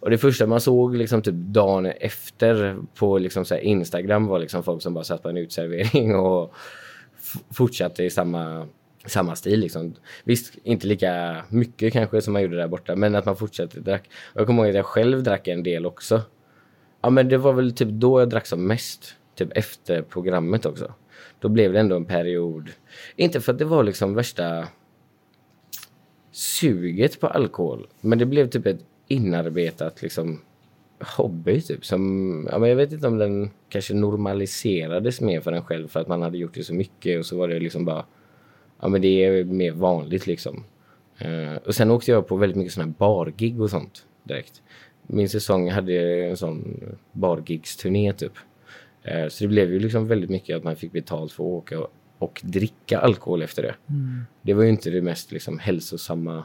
Och 0.00 0.10
det 0.10 0.18
första 0.18 0.46
man 0.46 0.60
såg 0.60 0.96
liksom 0.96 1.22
typ 1.22 1.34
dagen 1.34 1.86
efter 1.86 2.76
på 2.94 3.18
liksom 3.18 3.44
så 3.44 3.56
Instagram 3.56 4.26
var 4.26 4.38
liksom 4.38 4.62
folk 4.62 4.82
som 4.82 4.94
bara 4.94 5.04
satt 5.04 5.22
på 5.22 5.28
en 5.28 5.36
utservering 5.36 6.16
och 6.16 6.54
fortsatte 7.50 8.04
i 8.04 8.10
samma, 8.10 8.66
samma 9.06 9.36
stil. 9.36 9.60
Liksom. 9.60 9.94
Visst, 10.24 10.54
inte 10.62 10.86
lika 10.86 11.44
mycket 11.48 11.92
kanske 11.92 12.22
som 12.22 12.32
man 12.32 12.42
gjorde 12.42 12.56
där 12.56 12.68
borta, 12.68 12.96
men 12.96 13.14
att 13.14 13.26
man 13.26 13.36
fortsatte 13.36 13.80
drack. 13.80 14.10
Och 14.34 14.40
jag 14.40 14.46
kommer 14.46 14.62
ihåg 14.62 14.70
att 14.70 14.76
jag 14.76 14.86
själv 14.86 15.22
drack 15.22 15.48
en 15.48 15.62
del 15.62 15.86
också. 15.86 16.22
Ja, 17.02 17.10
men 17.10 17.28
det 17.28 17.38
var 17.38 17.52
väl 17.52 17.72
typ 17.72 17.88
då 17.88 18.20
jag 18.20 18.30
drack 18.30 18.46
som 18.46 18.66
mest. 18.66 19.16
Typ 19.34 19.56
efter 19.56 20.02
programmet 20.02 20.66
också. 20.66 20.94
Då 21.40 21.48
blev 21.48 21.72
det 21.72 21.80
ändå 21.80 21.96
en 21.96 22.04
period. 22.04 22.70
Inte 23.16 23.40
för 23.40 23.52
att 23.52 23.58
det 23.58 23.64
var 23.64 23.82
liksom 23.82 24.14
värsta 24.14 24.68
suget 26.32 27.20
på 27.20 27.26
alkohol, 27.26 27.86
men 28.00 28.18
det 28.18 28.26
blev 28.26 28.50
typ 28.50 28.66
ett 28.66 28.80
inarbetat 29.10 30.02
liksom 30.02 30.40
hobby 31.16 31.60
typ. 31.60 31.84
Som, 31.84 32.48
ja, 32.52 32.58
men 32.58 32.68
jag 32.68 32.76
vet 32.76 32.92
inte 32.92 33.06
om 33.06 33.18
den 33.18 33.50
kanske 33.68 33.94
normaliserades 33.94 35.20
mer 35.20 35.40
för 35.40 35.52
en 35.52 35.64
själv 35.64 35.88
för 35.88 36.00
att 36.00 36.08
man 36.08 36.22
hade 36.22 36.38
gjort 36.38 36.54
det 36.54 36.64
så 36.64 36.74
mycket 36.74 37.18
och 37.18 37.26
så 37.26 37.38
var 37.38 37.48
det 37.48 37.60
liksom 37.60 37.84
bara, 37.84 38.04
ja 38.80 38.88
men 38.88 39.02
det 39.02 39.24
är 39.24 39.44
mer 39.44 39.72
vanligt 39.72 40.26
liksom. 40.26 40.64
Uh, 41.24 41.56
och 41.66 41.74
sen 41.74 41.90
åkte 41.90 42.10
jag 42.10 42.26
på 42.26 42.36
väldigt 42.36 42.56
mycket 42.56 42.72
sådana 42.72 42.88
här 42.88 42.94
bargig 42.98 43.60
och 43.60 43.70
sånt 43.70 44.06
direkt. 44.22 44.62
Min 45.06 45.28
säsong 45.28 45.70
hade 45.70 46.24
en 46.24 46.36
sån 46.36 46.80
bargigsturné 47.12 48.12
typ. 48.12 48.32
Uh, 49.08 49.28
så 49.28 49.44
det 49.44 49.48
blev 49.48 49.72
ju 49.72 49.78
liksom 49.78 50.06
väldigt 50.06 50.30
mycket 50.30 50.56
att 50.56 50.64
man 50.64 50.76
fick 50.76 50.92
betalt 50.92 51.32
för 51.32 51.44
att 51.44 51.48
åka 51.48 51.80
och, 51.80 51.92
och 52.18 52.40
dricka 52.44 52.98
alkohol 52.98 53.42
efter 53.42 53.62
det. 53.62 53.74
Mm. 53.88 54.22
Det 54.42 54.54
var 54.54 54.62
ju 54.62 54.70
inte 54.70 54.90
det 54.90 55.02
mest 55.02 55.32
liksom 55.32 55.58
hälsosamma. 55.58 56.44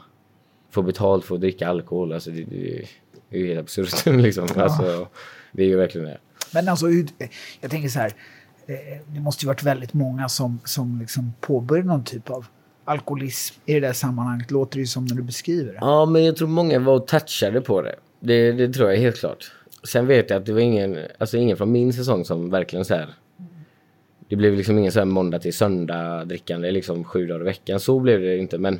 Få 0.75 0.81
betalt 0.81 1.25
för 1.25 1.35
att 1.35 1.41
dricka 1.41 1.67
alkohol, 1.67 2.13
alltså 2.13 2.31
det, 2.31 2.43
det, 2.43 2.87
det 3.29 3.37
är 3.37 3.41
ju 3.41 3.47
helt 3.47 3.59
absurt. 3.59 4.05
liksom. 4.21 4.47
Ja. 4.55 4.63
Alltså, 4.63 5.07
det 5.51 5.63
är 5.63 5.67
ju 5.67 5.75
verkligen 5.75 6.07
det. 6.07 6.17
Men 6.53 6.69
alltså, 6.69 6.85
jag 7.61 7.71
tänker 7.71 7.89
så 7.89 7.99
här. 7.99 8.11
Eh, 8.67 8.75
det 9.07 9.19
måste 9.19 9.45
ju 9.45 9.47
varit 9.47 9.63
väldigt 9.63 9.93
många 9.93 10.29
som, 10.29 10.59
som 10.65 10.99
liksom 11.01 11.33
påbörjade 11.41 11.87
någon 11.87 12.03
typ 12.03 12.29
av 12.29 12.45
alkoholism 12.85 13.55
i 13.65 13.73
det 13.73 13.79
där 13.79 13.93
sammanhanget, 13.93 14.51
låter 14.51 14.75
det 14.75 14.79
ju 14.79 14.87
som 14.87 15.05
när 15.05 15.15
du 15.15 15.21
beskriver 15.21 15.73
det. 15.73 15.77
Ja, 15.81 16.05
men 16.05 16.25
jag 16.25 16.35
tror 16.35 16.47
många 16.47 16.79
var 16.79 16.93
och 16.93 17.07
touchade 17.07 17.61
på 17.61 17.81
det. 17.81 17.95
Det, 18.19 18.51
det 18.51 18.73
tror 18.73 18.91
jag 18.91 18.97
helt 18.97 19.19
klart. 19.19 19.51
Sen 19.83 20.07
vet 20.07 20.29
jag 20.29 20.37
att 20.37 20.45
det 20.45 20.53
var 20.53 20.59
ingen, 20.59 20.97
alltså 21.17 21.37
ingen 21.37 21.57
från 21.57 21.71
min 21.71 21.93
säsong 21.93 22.25
som 22.25 22.49
verkligen 22.49 22.85
så 22.85 22.95
här. 22.95 23.13
Det 24.29 24.35
blev 24.35 24.53
liksom 24.53 24.77
ingen 24.77 24.91
så 24.91 24.99
här 24.99 25.05
måndag 25.05 25.39
till 25.39 25.53
söndag 25.53 26.25
drickande 26.25 26.71
liksom 26.71 27.03
sju 27.03 27.27
dagar 27.27 27.41
i 27.41 27.43
veckan. 27.43 27.79
Så 27.79 27.99
blev 27.99 28.21
det 28.21 28.37
inte, 28.37 28.57
men 28.57 28.79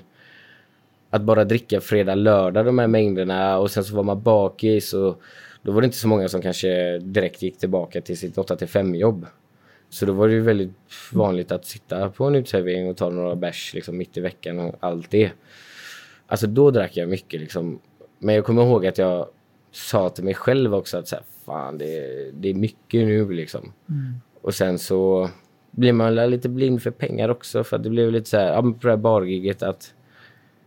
att 1.16 1.22
bara 1.22 1.44
dricka 1.44 1.82
fredag, 1.82 2.16
lördag 2.16 2.66
de 2.66 2.80
här 2.80 2.88
mängderna 2.88 3.58
och 3.58 3.72
sen 3.72 3.84
så 3.84 3.96
var 3.96 4.04
man 4.04 4.22
bakis 4.22 4.94
och 4.94 5.22
då 5.62 5.72
var 5.72 5.82
det 5.82 5.86
inte 5.86 5.98
så 5.98 6.08
många 6.08 6.28
som 6.28 6.42
kanske 6.42 7.00
direkt 7.00 7.42
gick 7.42 7.58
tillbaka 7.58 8.02
till 8.02 8.18
sitt 8.18 8.38
8 8.38 8.56
till 8.56 8.68
5 8.68 8.96
jobb. 8.96 9.26
Så 9.90 10.06
då 10.06 10.14
var 10.14 10.28
det 10.28 10.34
ju 10.34 10.42
väldigt 10.42 10.74
vanligt 11.14 11.52
att 11.52 11.66
sitta 11.66 12.10
på 12.10 12.26
en 12.26 12.36
uteservering 12.36 12.90
och 12.90 12.98
ta 12.98 13.10
några 13.10 13.36
bärs 13.36 13.74
liksom 13.74 13.98
mitt 13.98 14.18
i 14.18 14.22
veckan 14.22 14.60
och 14.60 14.76
allt 14.80 15.12
det. 15.12 15.32
Alltså 16.28 16.48
då 16.48 16.72
drack 16.72 16.98
jag 16.98 17.10
mycket 17.10 17.40
liksom. 17.40 17.80
Men 18.20 18.36
jag 18.36 18.46
kommer 18.46 18.64
ihåg 18.64 18.86
att 18.88 18.98
jag 18.98 19.28
sa 19.72 20.10
till 20.10 20.24
mig 20.24 20.34
själv 20.34 20.76
också 20.76 20.98
att 20.98 21.08
så 21.08 21.16
här, 21.16 21.24
fan 21.46 21.78
det, 21.78 22.32
det 22.34 22.50
är 22.50 22.54
mycket 22.54 23.08
nu 23.08 23.30
liksom. 23.32 23.74
Mm. 23.90 24.14
Och 24.42 24.54
sen 24.54 24.80
så 24.80 25.30
blir 25.72 25.94
man 25.94 26.16
lite 26.16 26.50
blind 26.50 26.82
för 26.82 26.92
pengar 26.92 27.30
också 27.30 27.64
för 27.64 27.76
att 27.76 27.84
det 27.84 27.90
blev 27.90 28.12
lite 28.12 28.30
så 28.30 28.38
här, 28.38 28.54
ja, 28.54 28.62
på 28.62 28.78
det 28.82 28.90
här 28.90 28.98
bargiget 28.98 29.64
att 29.64 29.95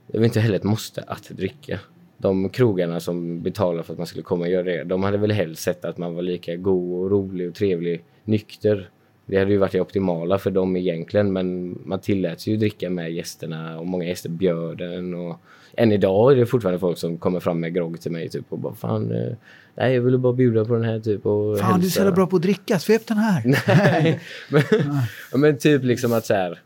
det 0.09 0.19
var 0.19 0.25
inte 0.25 0.41
heller 0.41 0.57
ett 0.57 0.65
måste 0.65 1.03
att 1.07 1.29
dricka. 1.29 1.81
De 2.19 2.49
krogarna 2.49 3.01
som 3.01 3.43
betalade 3.43 3.83
för 3.83 3.93
att 3.93 3.99
man 3.99 4.07
skulle 4.07 4.23
komma 4.23 4.45
och 4.45 4.51
göra 4.51 4.63
det, 4.63 4.85
de 4.85 5.03
hade 5.03 5.19
väl 5.19 5.33
helst 5.33 5.63
sett 5.63 5.85
att 5.85 5.99
man 5.99 6.15
var 6.15 6.23
lika 6.23 6.57
god 6.57 7.03
och 7.03 7.11
rolig 7.11 7.49
och 7.49 7.55
trevlig 7.55 8.05
nykter. 8.25 8.91
Det 9.27 9.39
hade 9.39 9.51
ju 9.51 9.59
varit 9.59 9.73
det 9.73 9.81
optimala 9.81 10.39
för 10.39 10.51
dem 10.51 10.77
egentligen 10.77 11.33
men 11.33 11.79
man 11.85 12.01
tillät 12.01 12.41
sig 12.41 12.53
ju 12.53 12.59
dricka 12.59 12.91
med 12.91 13.13
gästerna 13.13 13.79
och 13.79 13.87
många 13.87 14.05
gäster 14.05 14.29
bjöd 14.29 14.79
den 14.79 15.15
och 15.15 15.41
än 15.77 15.93
idag 15.93 16.33
är 16.33 16.37
det 16.37 16.47
fortfarande 16.47 16.79
folk 16.79 16.99
som 16.99 17.19
kommer 17.19 17.41
fram 17.41 17.61
med 17.61 17.75
grogg 17.75 18.01
till 18.01 18.13
mig 18.13 18.29
typ 18.29 18.45
och 18.49 18.59
bara 18.59 18.75
fan 18.75 19.13
eh, 19.13 19.33
nej 19.75 19.95
jag 19.95 20.03
ville 20.03 20.19
bara 20.19 20.33
bjuda 20.33 20.65
på 20.65 20.75
den 20.75 20.85
här 20.85 21.01
typ 21.01 21.27
och 21.27 21.59
Fan 21.59 21.73
hälsa. 21.73 22.01
du 22.01 22.07
är 22.07 22.11
så 22.11 22.15
bra 22.15 22.27
på 22.27 22.37
att 22.37 22.43
dricka, 22.43 22.79
svep 22.79 23.07
den 23.07 23.17
här. 23.17 23.43
nej, 23.67 24.21
men, 24.51 24.63
men 25.41 25.59
typ 25.59 25.85
liksom 25.85 26.13
att 26.13 26.27
så 26.27 26.35
här 26.35 26.59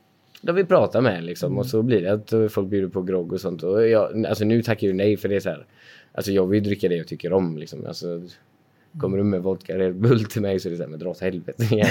då 0.43 0.53
vi 0.53 0.65
pratar 0.65 1.01
med 1.01 1.25
liksom 1.25 1.47
mm. 1.47 1.59
och 1.59 1.67
så 1.67 1.83
blir 1.83 2.03
det 2.03 2.13
att 2.13 2.53
folk 2.53 2.69
bjuder 2.69 2.89
på 2.89 3.03
grogg 3.03 3.33
och 3.33 3.41
sånt. 3.41 3.63
Och 3.63 3.89
jag, 3.89 4.27
alltså 4.27 4.45
nu 4.45 4.63
tackar 4.63 4.87
jag 4.87 4.97
nej 4.97 5.17
för 5.17 5.29
det 5.29 5.37
är 5.37 5.41
så 5.41 5.49
här. 5.49 5.67
Alltså 6.15 6.33
jag 6.33 6.47
vill 6.47 6.63
dricka 6.63 6.89
det 6.89 6.97
jag 6.97 7.09
tycker 7.09 7.33
om 7.33 7.59
liksom. 7.59 7.87
Alltså, 7.87 8.23
kommer 8.99 9.19
du 9.19 9.25
med 9.25 9.43
vodka 9.43 9.79
Red 9.79 9.97
Bull 9.97 10.25
till 10.25 10.43
mig 10.43 10.61
så 10.61 10.69
är 10.69 10.71
det 10.71 10.77
så 10.77 10.83
här, 10.83 10.91
men 10.91 10.99
dra 10.99 11.09
åt 11.09 11.21
helvete 11.21 11.65
igen. 11.71 11.87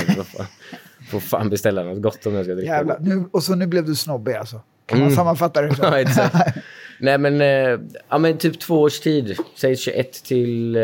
Får 1.12 1.20
fan 1.20 1.50
beställa 1.50 1.84
något 1.84 2.02
gott 2.02 2.26
om 2.26 2.34
jag 2.34 2.46
ska 2.46 2.56
dricka. 2.56 2.72
Jävlar, 2.72 3.00
nu, 3.00 3.24
och 3.32 3.44
så 3.44 3.56
nu 3.56 3.68
blev 3.68 3.86
du 3.86 3.96
snobbig 3.96 4.34
alltså? 4.34 4.62
Kan 4.86 5.00
man 5.00 5.08
mm. 5.08 5.16
sammanfatta 5.16 5.62
det 5.62 5.76
så? 5.76 5.84
ja, 5.84 6.00
exakt. 6.00 6.58
Nej 7.00 7.18
men, 7.18 7.42
eh, 7.42 7.80
ja 8.10 8.18
men 8.18 8.38
typ 8.38 8.60
två 8.60 8.82
års 8.82 9.00
tid. 9.00 9.38
Säg 9.56 9.76
21 9.76 10.24
till 10.24 10.76
eh, 10.76 10.82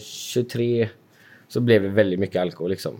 23. 0.00 0.88
Så 1.48 1.60
blev 1.60 1.82
det 1.82 1.88
väldigt 1.88 2.18
mycket 2.18 2.42
alkohol 2.42 2.70
liksom. 2.70 2.94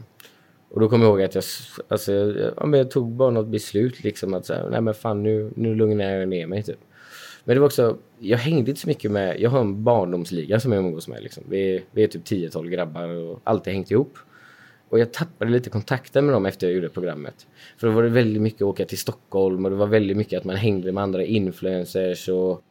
Och 0.73 0.81
då 0.81 0.89
kommer 0.89 1.05
jag 1.05 1.11
ihåg 1.11 1.23
att 1.23 1.35
jag, 1.35 1.45
alltså, 1.89 2.13
ja, 2.57 2.67
men 2.67 2.79
jag 2.79 2.91
tog 2.91 3.13
bara 3.13 3.31
något 3.31 3.47
beslut 3.47 4.05
liksom 4.05 4.35
att 4.35 4.47
säga, 4.47 4.69
nej 4.69 4.81
men 4.81 4.95
fan 4.95 5.23
nu, 5.23 5.51
nu 5.57 5.75
lugnar 5.75 6.05
jag 6.05 6.29
ner 6.29 6.47
mig 6.47 6.63
typ. 6.63 6.79
Men 7.45 7.57
det 7.57 7.61
var 7.61 7.67
också, 7.67 7.97
jag 8.19 8.39
hängde 8.39 8.71
inte 8.71 8.81
så 8.81 8.89
mycket 8.89 9.11
med, 9.11 9.41
jag 9.41 9.51
har 9.51 9.61
en 9.61 9.85
barndomsliga 9.85 10.61
som 10.61 10.73
jag 10.73 10.85
umgås 10.85 11.09
med 11.09 11.23
liksom. 11.23 11.45
Vi, 11.49 11.85
vi 11.91 12.03
är 12.03 12.09
typ 12.09 12.25
10-12 12.25 12.69
grabbar 12.69 13.09
och 13.09 13.41
alltid 13.45 13.73
hängt 13.73 13.91
ihop. 13.91 14.19
Och 14.89 14.99
jag 14.99 15.13
tappade 15.13 15.51
lite 15.51 15.71
kontakten 15.71 16.27
med 16.27 16.35
dem 16.35 16.47
efter 16.47 16.67
jag 16.67 16.75
gjorde 16.75 16.89
programmet. 16.89 17.47
För 17.77 17.87
då 17.87 17.93
var 17.93 18.03
det 18.03 18.09
väldigt 18.09 18.43
mycket 18.43 18.63
att 18.63 18.69
åka 18.69 18.85
till 18.85 18.99
Stockholm 18.99 19.65
och 19.65 19.71
det 19.71 19.77
var 19.77 19.87
väldigt 19.87 20.17
mycket 20.17 20.39
att 20.39 20.45
man 20.45 20.57
hängde 20.57 20.93
med 20.93 21.03
andra 21.03 21.25
influencers 21.25 22.29
och 22.29 22.63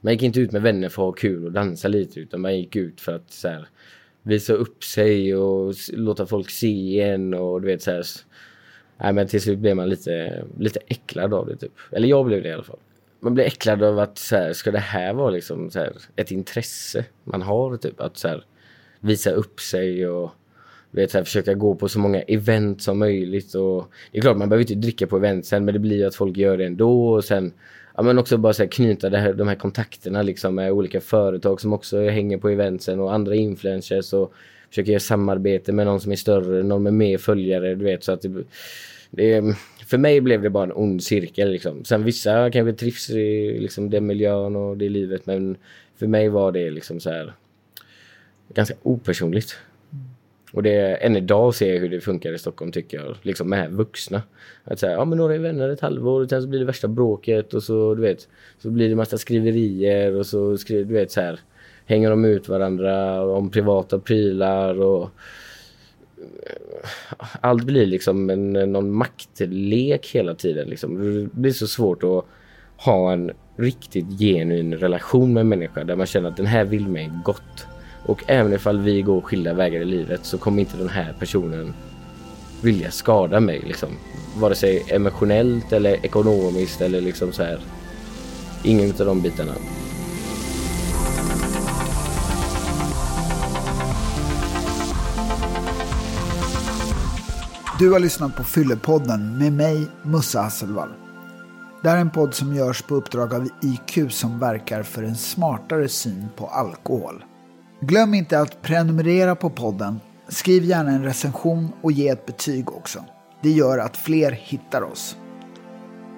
man 0.00 0.12
gick 0.12 0.22
inte 0.22 0.40
ut 0.40 0.52
med 0.52 0.62
vänner 0.62 0.88
för 0.88 1.02
att 1.02 1.06
ha 1.06 1.12
kul 1.12 1.44
och 1.44 1.52
dansa 1.52 1.88
lite 1.88 2.20
utan 2.20 2.40
man 2.40 2.58
gick 2.58 2.76
ut 2.76 3.00
för 3.00 3.12
att 3.12 3.30
så 3.30 3.48
här, 3.48 3.68
visa 4.28 4.52
upp 4.52 4.84
sig 4.84 5.36
och 5.36 5.74
låta 5.92 6.26
folk 6.26 6.50
se 6.50 7.00
en 7.00 7.34
och 7.34 7.60
du 7.60 7.66
vet 7.66 7.82
så 7.82 7.90
här. 7.90 8.04
Nej 9.00 9.12
men 9.12 9.26
till 9.26 9.40
slut 9.40 9.58
blev 9.58 9.76
man 9.76 9.88
lite, 9.88 10.44
lite 10.58 10.80
äcklad 10.86 11.34
av 11.34 11.46
det 11.46 11.56
typ. 11.56 11.72
Eller 11.92 12.08
jag 12.08 12.26
blev 12.26 12.42
det 12.42 12.48
i 12.48 12.52
alla 12.52 12.62
fall. 12.62 12.78
Man 13.20 13.34
blir 13.34 13.44
äcklad 13.44 13.82
av 13.82 13.98
att 13.98 14.18
så 14.18 14.36
här, 14.36 14.52
ska 14.52 14.70
det 14.70 14.78
här 14.78 15.12
vara 15.12 15.30
liksom 15.30 15.70
så 15.70 15.78
här, 15.78 15.92
ett 16.16 16.30
intresse 16.30 17.04
man 17.24 17.42
har 17.42 17.76
typ? 17.76 18.00
Att 18.00 18.16
så 18.16 18.28
här, 18.28 18.44
visa 19.00 19.30
upp 19.30 19.60
sig 19.60 20.08
och 20.08 20.30
vet, 20.90 21.10
så 21.10 21.18
här, 21.18 21.24
försöka 21.24 21.54
gå 21.54 21.74
på 21.74 21.88
så 21.88 21.98
många 21.98 22.20
event 22.22 22.82
som 22.82 22.98
möjligt. 22.98 23.54
Och 23.54 23.90
det 24.12 24.18
är 24.18 24.22
klart 24.22 24.36
man 24.36 24.48
behöver 24.48 24.62
inte 24.62 24.74
dricka 24.74 25.06
på 25.06 25.16
event 25.16 25.46
sen 25.46 25.64
men 25.64 25.74
det 25.74 25.80
blir 25.80 25.96
ju 25.96 26.04
att 26.04 26.14
folk 26.14 26.36
gör 26.36 26.56
det 26.56 26.66
ändå 26.66 27.08
och 27.08 27.24
sen 27.24 27.52
ja, 27.98 28.02
men 28.02 28.18
också 28.18 28.38
bara 28.38 28.52
så 28.52 28.62
här, 28.62 28.70
knyta 28.70 29.08
här, 29.08 29.32
de 29.32 29.48
här 29.48 29.54
kontakterna 29.54 30.22
liksom, 30.22 30.54
med 30.54 30.72
olika 30.72 31.00
företag 31.00 31.60
som 31.60 31.72
också 31.72 32.08
hänger 32.08 32.38
på 32.38 32.48
eventsen 32.48 33.00
och 33.00 33.14
andra 33.14 33.34
influencers 33.34 34.12
och 34.12 34.32
försöka 34.68 34.90
göra 34.90 35.00
samarbete 35.00 35.72
med 35.72 35.86
någon 35.86 36.00
som 36.00 36.12
är 36.12 36.16
större, 36.16 36.62
någon 36.62 36.82
med 36.82 36.94
mer 36.94 37.18
följare. 37.18 37.74
Du 37.74 37.84
vet, 37.84 38.04
så 38.04 38.12
att 38.12 38.22
det, 38.22 38.44
det, 39.10 39.56
för 39.86 39.98
mig 39.98 40.20
blev 40.20 40.42
det 40.42 40.50
bara 40.50 40.64
en 40.64 40.72
ond 40.72 41.02
cirkel. 41.02 41.50
Liksom. 41.50 41.84
Sen 41.84 42.04
vissa 42.04 42.50
kanske 42.50 42.72
trivs 42.72 43.10
i 43.10 43.58
liksom, 43.60 43.90
den 43.90 44.06
miljön 44.06 44.56
och 44.56 44.76
det 44.76 44.88
livet 44.88 45.26
men 45.26 45.56
för 45.96 46.06
mig 46.06 46.28
var 46.28 46.52
det 46.52 46.70
liksom 46.70 47.00
så 47.00 47.10
här 47.10 47.32
ganska 48.54 48.74
opersonligt. 48.82 49.56
Och 50.52 50.62
det 50.62 50.74
är 50.74 50.96
än 50.96 51.16
idag 51.16 51.54
ser 51.54 51.74
jag 51.74 51.80
hur 51.80 51.88
det 51.88 52.00
funkar 52.00 52.34
i 52.34 52.38
Stockholm 52.38 52.72
tycker 52.72 52.98
jag, 52.98 53.16
liksom 53.22 53.48
med 53.48 53.72
vuxna. 53.72 54.22
Att 54.64 54.78
säga, 54.78 54.92
ja 54.92 55.04
men 55.04 55.18
några 55.18 55.34
är 55.34 55.38
vänner 55.38 55.68
ett 55.68 55.80
halvår 55.80 56.22
och 56.22 56.28
sen 56.28 56.42
så 56.42 56.48
blir 56.48 56.58
det 56.60 56.64
värsta 56.64 56.88
bråket 56.88 57.54
och 57.54 57.62
så 57.62 57.94
du 57.94 58.02
vet, 58.02 58.28
så 58.58 58.70
blir 58.70 58.88
det 58.88 58.94
massa 58.94 59.18
skriverier 59.18 60.14
och 60.14 60.26
så 60.26 60.58
skriver, 60.58 60.84
du 60.84 60.94
vet 60.94 61.10
så 61.10 61.20
här, 61.20 61.40
hänger 61.86 62.10
de 62.10 62.24
ut 62.24 62.48
varandra 62.48 63.24
om 63.26 63.50
privata 63.50 63.98
prylar 63.98 64.80
och 64.80 65.10
allt 67.40 67.64
blir 67.64 67.86
liksom 67.86 68.30
en, 68.30 68.52
någon 68.52 68.90
maktlek 68.90 70.06
hela 70.06 70.34
tiden 70.34 70.68
liksom. 70.68 71.14
Det 71.14 71.40
blir 71.40 71.52
så 71.52 71.66
svårt 71.66 72.04
att 72.04 72.24
ha 72.76 73.12
en 73.12 73.30
riktigt 73.56 74.18
genuin 74.18 74.74
relation 74.74 75.32
med 75.32 75.40
en 75.40 75.48
människa 75.48 75.84
där 75.84 75.96
man 75.96 76.06
känner 76.06 76.28
att 76.28 76.36
den 76.36 76.46
här 76.46 76.64
vill 76.64 76.88
mig 76.88 77.10
gott. 77.24 77.66
Och 78.06 78.24
även 78.26 78.52
ifall 78.52 78.78
vi 78.78 79.02
går 79.02 79.20
skilda 79.20 79.54
vägar 79.54 79.80
i 79.80 79.84
livet 79.84 80.20
så 80.24 80.38
kommer 80.38 80.60
inte 80.60 80.76
den 80.76 80.88
här 80.88 81.14
personen 81.18 81.74
vilja 82.62 82.90
skada 82.90 83.40
mig 83.40 83.62
liksom. 83.66 83.88
Vare 84.36 84.54
sig 84.54 84.84
emotionellt 84.88 85.72
eller 85.72 86.06
ekonomiskt 86.06 86.80
eller 86.80 87.00
liksom 87.00 87.32
så 87.32 87.42
här. 87.42 87.60
Ingen 88.62 88.90
av 88.90 89.06
de 89.06 89.22
bitarna. 89.22 89.52
Du 97.78 97.92
har 97.92 97.98
lyssnat 97.98 98.36
på 98.36 98.44
Fyllepodden 98.44 99.38
med 99.38 99.52
mig, 99.52 99.86
Musse 100.02 100.38
Hasselvall. 100.38 100.88
Det 101.82 101.88
här 101.88 101.96
är 101.96 102.00
en 102.00 102.10
podd 102.10 102.34
som 102.34 102.54
görs 102.54 102.82
på 102.82 102.94
uppdrag 102.94 103.34
av 103.34 103.48
IQ 103.62 104.12
som 104.12 104.38
verkar 104.38 104.82
för 104.82 105.02
en 105.02 105.16
smartare 105.16 105.88
syn 105.88 106.28
på 106.36 106.46
alkohol. 106.46 107.24
Glöm 107.80 108.14
inte 108.14 108.40
att 108.40 108.62
prenumerera 108.62 109.34
på 109.34 109.50
podden. 109.50 110.00
Skriv 110.28 110.64
gärna 110.64 110.90
en 110.90 111.04
recension 111.04 111.72
och 111.82 111.92
ge 111.92 112.08
ett 112.08 112.26
betyg 112.26 112.72
också. 112.72 113.04
Det 113.42 113.50
gör 113.50 113.78
att 113.78 113.96
fler 113.96 114.32
hittar 114.32 114.82
oss. 114.82 115.16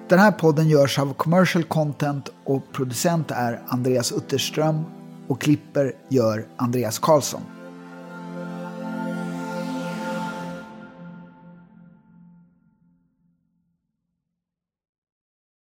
Den 0.09 0.19
här 0.19 0.31
podden 0.31 0.69
görs 0.69 0.99
av 0.99 1.13
Commercial 1.13 1.63
Content 1.63 2.29
och 2.45 2.63
producent 2.73 3.31
är 3.31 3.61
Andreas 3.67 4.11
Utterström 4.11 4.83
och 5.27 5.41
klipper 5.41 5.93
gör 6.09 6.45
Andreas 6.57 6.99
Karlsson. 6.99 7.41